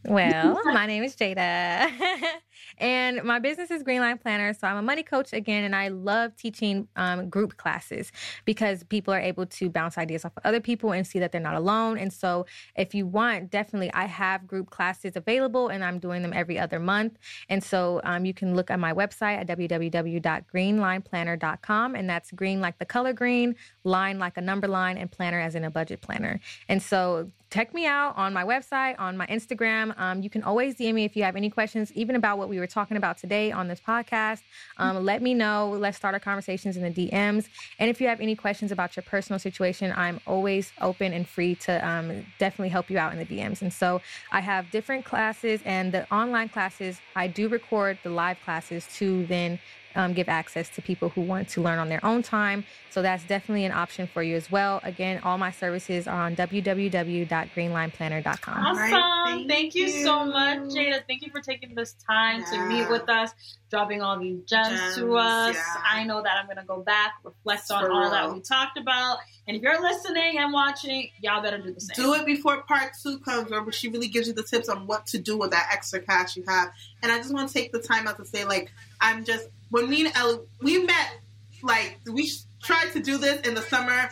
Well, 0.05 0.61
my 0.65 0.85
name 0.85 1.03
is 1.03 1.15
Jada. 1.15 1.89
And 2.77 3.23
my 3.23 3.39
business 3.39 3.71
is 3.71 3.83
Greenline 3.83 4.21
Planner. 4.21 4.53
So 4.53 4.67
I'm 4.67 4.77
a 4.77 4.81
money 4.81 5.03
coach 5.03 5.33
again, 5.33 5.63
and 5.63 5.75
I 5.75 5.89
love 5.89 6.35
teaching 6.35 6.87
um, 6.95 7.29
group 7.29 7.57
classes 7.57 8.11
because 8.45 8.83
people 8.83 9.13
are 9.13 9.19
able 9.19 9.45
to 9.45 9.69
bounce 9.69 9.97
ideas 9.97 10.25
off 10.25 10.33
of 10.37 10.45
other 10.45 10.59
people 10.59 10.91
and 10.91 11.05
see 11.05 11.19
that 11.19 11.31
they're 11.31 11.41
not 11.41 11.55
alone. 11.55 11.97
And 11.97 12.11
so 12.11 12.45
if 12.75 12.93
you 12.93 13.05
want, 13.05 13.51
definitely, 13.51 13.91
I 13.93 14.05
have 14.05 14.47
group 14.47 14.69
classes 14.69 15.13
available 15.15 15.69
and 15.69 15.83
I'm 15.83 15.99
doing 15.99 16.21
them 16.21 16.33
every 16.33 16.59
other 16.59 16.79
month. 16.79 17.17
And 17.49 17.63
so 17.63 18.01
um, 18.03 18.25
you 18.25 18.33
can 18.33 18.55
look 18.55 18.71
at 18.71 18.79
my 18.79 18.93
website 18.93 19.37
at 19.37 19.47
www.greenlineplanner.com. 19.47 21.95
And 21.95 22.09
that's 22.09 22.31
green 22.31 22.61
like 22.61 22.79
the 22.79 22.85
color 22.85 23.13
green, 23.13 23.55
line 23.83 24.19
like 24.19 24.37
a 24.37 24.41
number 24.41 24.67
line, 24.67 24.97
and 24.97 25.11
planner 25.11 25.39
as 25.39 25.55
in 25.55 25.63
a 25.63 25.71
budget 25.71 26.01
planner. 26.01 26.39
And 26.67 26.81
so 26.81 27.31
check 27.51 27.73
me 27.73 27.85
out 27.85 28.17
on 28.17 28.33
my 28.33 28.43
website, 28.43 28.95
on 28.97 29.17
my 29.17 29.27
Instagram. 29.27 29.93
Um, 29.99 30.21
you 30.21 30.29
can 30.29 30.41
always 30.41 30.75
DM 30.75 30.93
me 30.93 31.03
if 31.03 31.15
you 31.15 31.23
have 31.23 31.35
any 31.35 31.49
questions, 31.49 31.91
even 31.93 32.15
about 32.15 32.37
what 32.37 32.47
we 32.51 32.59
were 32.59 32.67
talking 32.67 32.97
about 32.97 33.17
today 33.17 33.51
on 33.51 33.69
this 33.69 33.79
podcast. 33.79 34.41
Um, 34.77 35.03
let 35.05 35.21
me 35.21 35.33
know. 35.33 35.69
Let's 35.79 35.97
start 35.97 36.13
our 36.13 36.19
conversations 36.19 36.75
in 36.75 36.83
the 36.83 36.91
DMs. 36.91 37.47
And 37.79 37.89
if 37.89 38.01
you 38.01 38.07
have 38.09 38.19
any 38.19 38.35
questions 38.35 38.71
about 38.73 38.95
your 38.95 39.03
personal 39.03 39.39
situation, 39.39 39.93
I'm 39.95 40.19
always 40.27 40.73
open 40.81 41.13
and 41.13 41.27
free 41.27 41.55
to 41.55 41.87
um, 41.87 42.25
definitely 42.39 42.69
help 42.69 42.89
you 42.89 42.97
out 42.97 43.13
in 43.13 43.19
the 43.19 43.25
DMs. 43.25 43.61
And 43.61 43.71
so 43.71 44.01
I 44.33 44.41
have 44.41 44.69
different 44.69 45.05
classes 45.05 45.61
and 45.63 45.93
the 45.93 46.11
online 46.13 46.49
classes, 46.49 46.99
I 47.15 47.27
do 47.27 47.47
record 47.47 47.97
the 48.03 48.09
live 48.09 48.37
classes 48.43 48.85
to 48.97 49.25
then 49.27 49.57
um, 49.95 50.13
give 50.13 50.29
access 50.29 50.69
to 50.69 50.81
people 50.81 51.09
who 51.09 51.21
want 51.21 51.49
to 51.49 51.61
learn 51.61 51.77
on 51.79 51.89
their 51.89 52.05
own 52.05 52.23
time. 52.23 52.63
So 52.89 53.01
that's 53.01 53.23
definitely 53.23 53.65
an 53.65 53.71
option 53.71 54.05
for 54.07 54.21
you 54.21 54.35
as 54.35 54.51
well. 54.51 54.81
Again, 54.83 55.21
all 55.23 55.37
my 55.37 55.51
services 55.51 56.05
are 56.07 56.23
on 56.23 56.35
www.greenlineplanner.com. 56.35 58.65
Awesome. 58.65 58.77
Right, 58.77 59.23
thank, 59.27 59.49
thank 59.49 59.73
you. 59.75 59.85
you. 59.85 60.03
so 60.03 60.25
much, 60.25 60.59
Jada. 60.59 60.99
Thank 61.07 61.21
you 61.21 61.31
for 61.31 61.39
taking 61.39 61.73
this 61.73 61.93
time 61.93 62.41
yeah. 62.41 62.51
to 62.51 62.65
meet 62.67 62.89
with 62.89 63.07
us, 63.09 63.31
dropping 63.69 64.01
all 64.01 64.19
these 64.19 64.41
gems, 64.43 64.67
gems 64.69 64.97
to 64.97 65.15
us. 65.15 65.55
Yeah. 65.55 65.63
I 65.89 66.03
know 66.03 66.21
that 66.21 66.35
I'm 66.37 66.47
going 66.47 66.57
to 66.57 66.65
go 66.65 66.81
back, 66.81 67.13
reflect 67.23 67.71
on 67.71 67.85
for 67.85 67.91
all 67.91 68.01
real. 68.01 68.11
that 68.11 68.33
we 68.33 68.41
talked 68.41 68.77
about. 68.77 69.19
And 69.47 69.55
if 69.55 69.63
you're 69.63 69.81
listening 69.81 70.37
and 70.37 70.51
watching, 70.51 71.11
y'all 71.21 71.41
better 71.41 71.59
do 71.59 71.73
the 71.73 71.79
same. 71.79 71.95
Do 71.95 72.13
it 72.15 72.25
before 72.25 72.63
part 72.63 72.91
two 73.01 73.19
comes, 73.19 73.49
where 73.51 73.71
she 73.71 73.87
really 73.87 74.09
gives 74.09 74.27
you 74.27 74.33
the 74.33 74.43
tips 74.43 74.67
on 74.69 74.85
what 74.85 75.07
to 75.07 75.17
do 75.17 75.37
with 75.37 75.51
that 75.51 75.69
extra 75.71 76.01
cash 76.01 76.35
you 76.35 76.43
have. 76.47 76.73
And 77.01 77.09
I 77.11 77.17
just 77.17 77.33
want 77.33 77.47
to 77.47 77.53
take 77.53 77.71
the 77.71 77.79
time 77.79 78.05
out 78.07 78.17
to 78.17 78.25
say, 78.25 78.43
like, 78.43 78.69
I'm 78.99 79.23
just 79.23 79.47
when 79.71 79.89
me 79.89 80.05
and 80.05 80.15
Ellie 80.15 80.39
we 80.61 80.83
met, 80.83 81.19
like 81.63 81.99
we 82.09 82.31
tried 82.61 82.91
to 82.91 82.99
do 82.99 83.17
this 83.17 83.41
in 83.41 83.55
the 83.55 83.61
summer. 83.63 84.09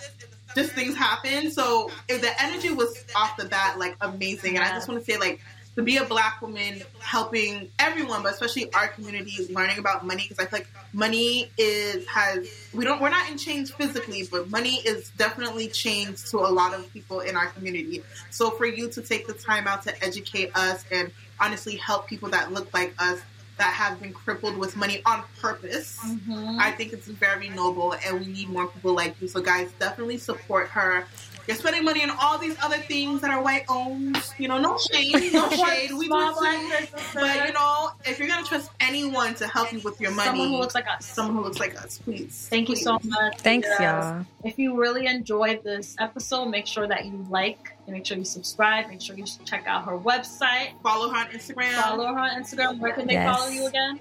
Just 0.55 0.71
things 0.71 0.97
happen, 0.97 1.51
so 1.51 1.91
the 2.07 2.31
energy 2.41 2.71
was 2.71 3.05
off 3.15 3.37
the 3.37 3.45
bat 3.45 3.77
like 3.77 3.95
amazing, 4.01 4.55
and 4.55 4.65
I 4.65 4.69
just 4.69 4.87
want 4.87 4.99
to 4.99 5.05
say 5.05 5.19
like 5.19 5.39
to 5.75 5.83
be 5.83 5.97
a 5.97 6.03
black 6.03 6.41
woman 6.41 6.81
helping 6.97 7.69
everyone, 7.77 8.23
but 8.23 8.33
especially 8.33 8.73
our 8.73 8.87
community, 8.87 9.47
learning 9.53 9.77
about 9.77 10.05
money 10.05 10.25
because 10.27 10.43
I 10.43 10.49
feel 10.49 10.59
like 10.59 10.67
money 10.91 11.51
is 11.57 12.05
has 12.07 12.49
we 12.73 12.83
don't 12.83 12.99
we're 12.99 13.11
not 13.11 13.29
in 13.29 13.37
chains 13.37 13.69
physically, 13.69 14.27
but 14.29 14.49
money 14.49 14.77
is 14.77 15.11
definitely 15.11 15.67
changed 15.67 16.31
to 16.31 16.39
a 16.39 16.49
lot 16.49 16.73
of 16.73 16.91
people 16.91 17.19
in 17.19 17.37
our 17.37 17.47
community. 17.47 18.03
So 18.31 18.49
for 18.49 18.65
you 18.65 18.89
to 18.89 19.01
take 19.03 19.27
the 19.27 19.33
time 19.33 19.67
out 19.67 19.83
to 19.83 20.03
educate 20.03 20.49
us 20.55 20.83
and 20.91 21.11
honestly 21.39 21.75
help 21.75 22.07
people 22.07 22.29
that 22.29 22.51
look 22.51 22.73
like 22.73 22.93
us 22.99 23.21
that 23.59 23.73
have 23.73 24.01
been 24.01 24.11
crippled 24.13 24.57
with 24.57 24.75
money 24.75 25.01
on 25.05 25.23
purpose. 25.41 25.99
Mm-hmm. 26.03 26.57
I 26.59 26.71
think 26.71 26.91
it's 26.93 27.07
very 27.07 27.49
noble, 27.49 27.93
and 28.05 28.19
we 28.19 28.25
need 28.27 28.49
more 28.49 28.67
people 28.67 28.93
like 28.93 29.21
you. 29.21 29.27
So, 29.27 29.41
guys, 29.41 29.71
definitely 29.79 30.17
support 30.17 30.69
her. 30.69 31.05
You're 31.47 31.57
spending 31.57 31.83
money 31.83 32.03
on 32.03 32.11
all 32.21 32.37
these 32.37 32.55
other 32.61 32.77
things 32.77 33.21
that 33.21 33.31
are 33.31 33.41
white 33.41 33.65
owned. 33.69 34.21
You 34.37 34.47
know, 34.47 34.59
no 34.59 34.77
shade, 34.77 35.33
no 35.33 35.49
shade. 35.65 35.91
We 35.93 36.07
do 36.07 36.33
too. 36.39 36.87
But 37.15 37.47
you 37.47 37.53
know, 37.53 37.91
if 38.05 38.19
you're 38.19 38.27
gonna 38.27 38.45
trust 38.45 38.69
anyone 38.79 39.33
to 39.35 39.47
help 39.47 39.73
you 39.73 39.79
with 39.79 39.99
your 39.99 40.11
money, 40.11 40.27
Someone 40.29 40.49
who 40.49 40.57
looks 40.57 40.75
like 40.75 40.85
us. 40.87 41.05
someone 41.07 41.35
who 41.37 41.41
looks 41.43 41.59
like 41.59 41.75
us, 41.81 41.97
please. 41.97 42.47
Thank 42.51 42.69
you 42.69 42.75
so 42.75 42.99
much. 43.03 43.39
Thanks, 43.39 43.67
Yes. 43.67 43.81
y'all. 43.81 44.25
If 44.43 44.59
you 44.59 44.79
really 44.79 45.07
enjoyed 45.07 45.63
this 45.63 45.95
episode, 45.99 46.45
make 46.45 46.67
sure 46.67 46.87
that 46.87 47.05
you 47.05 47.25
like 47.31 47.75
and 47.89 47.97
make 47.97 48.05
sure 48.05 48.17
you 48.17 48.23
subscribe. 48.23 48.87
Make 48.87 49.01
sure 49.01 49.17
you 49.17 49.25
check 49.45 49.65
out 49.67 49.85
her 49.85 49.97
website. 49.97 50.69
Follow 50.83 51.09
her 51.09 51.17
on 51.17 51.27
Instagram. 51.27 51.71
Follow 51.81 52.05
her 52.05 52.19
on 52.19 52.41
Instagram. 52.41 52.79
Where 52.79 52.93
can 52.93 53.07
they 53.07 53.13
Yes. 53.13 53.35
follow 53.37 53.49
you 53.49 53.65
again? 53.65 53.99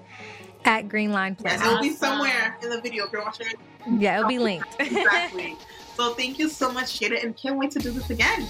At 0.65 0.87
Green 0.87 1.11
Line 1.11 1.35
Plus. 1.35 1.53
Yes, 1.53 1.65
it'll 1.65 1.81
be 1.81 1.89
somewhere 1.93 2.55
in 2.61 2.69
the 2.69 2.79
video 2.81 3.05
if 3.07 3.11
you're 3.11 3.23
watching. 3.23 3.47
Yeah, 3.97 4.17
it'll 4.19 4.27
be 4.29 4.39
linked. 4.39 4.67
Exactly. 4.79 5.55
so 5.95 6.13
thank 6.13 6.37
you 6.37 6.49
so 6.49 6.71
much, 6.71 6.99
Jada, 6.99 7.23
and 7.23 7.35
can't 7.35 7.57
wait 7.57 7.71
to 7.71 7.79
do 7.79 7.89
this 7.91 8.09
again. 8.09 8.45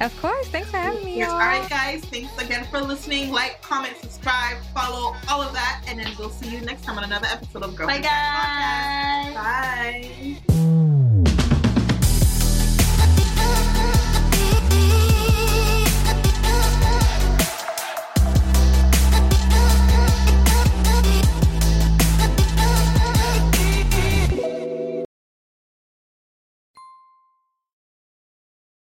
of 0.00 0.20
course. 0.20 0.46
Thanks 0.48 0.68
for 0.70 0.76
having 0.78 1.04
me, 1.04 1.16
Yes, 1.18 1.28
y'all. 1.28 1.40
all 1.40 1.46
right, 1.46 1.68
guys. 1.70 2.04
Thanks 2.06 2.36
again 2.42 2.64
for 2.70 2.80
listening. 2.80 3.30
Like, 3.30 3.62
comment, 3.62 3.96
subscribe, 4.00 4.58
follow, 4.74 5.14
all 5.30 5.40
of 5.42 5.52
that, 5.54 5.82
and 5.86 5.98
then 5.98 6.08
we'll 6.18 6.30
see 6.30 6.50
you 6.50 6.60
next 6.62 6.82
time 6.82 6.98
on 6.98 7.04
another 7.04 7.28
episode 7.30 7.62
of 7.62 7.74
Girl 7.76 7.86
Bye, 7.86 8.00
Podcast. 8.00 9.34
guys. 9.34 10.40
Bye. 10.48 11.01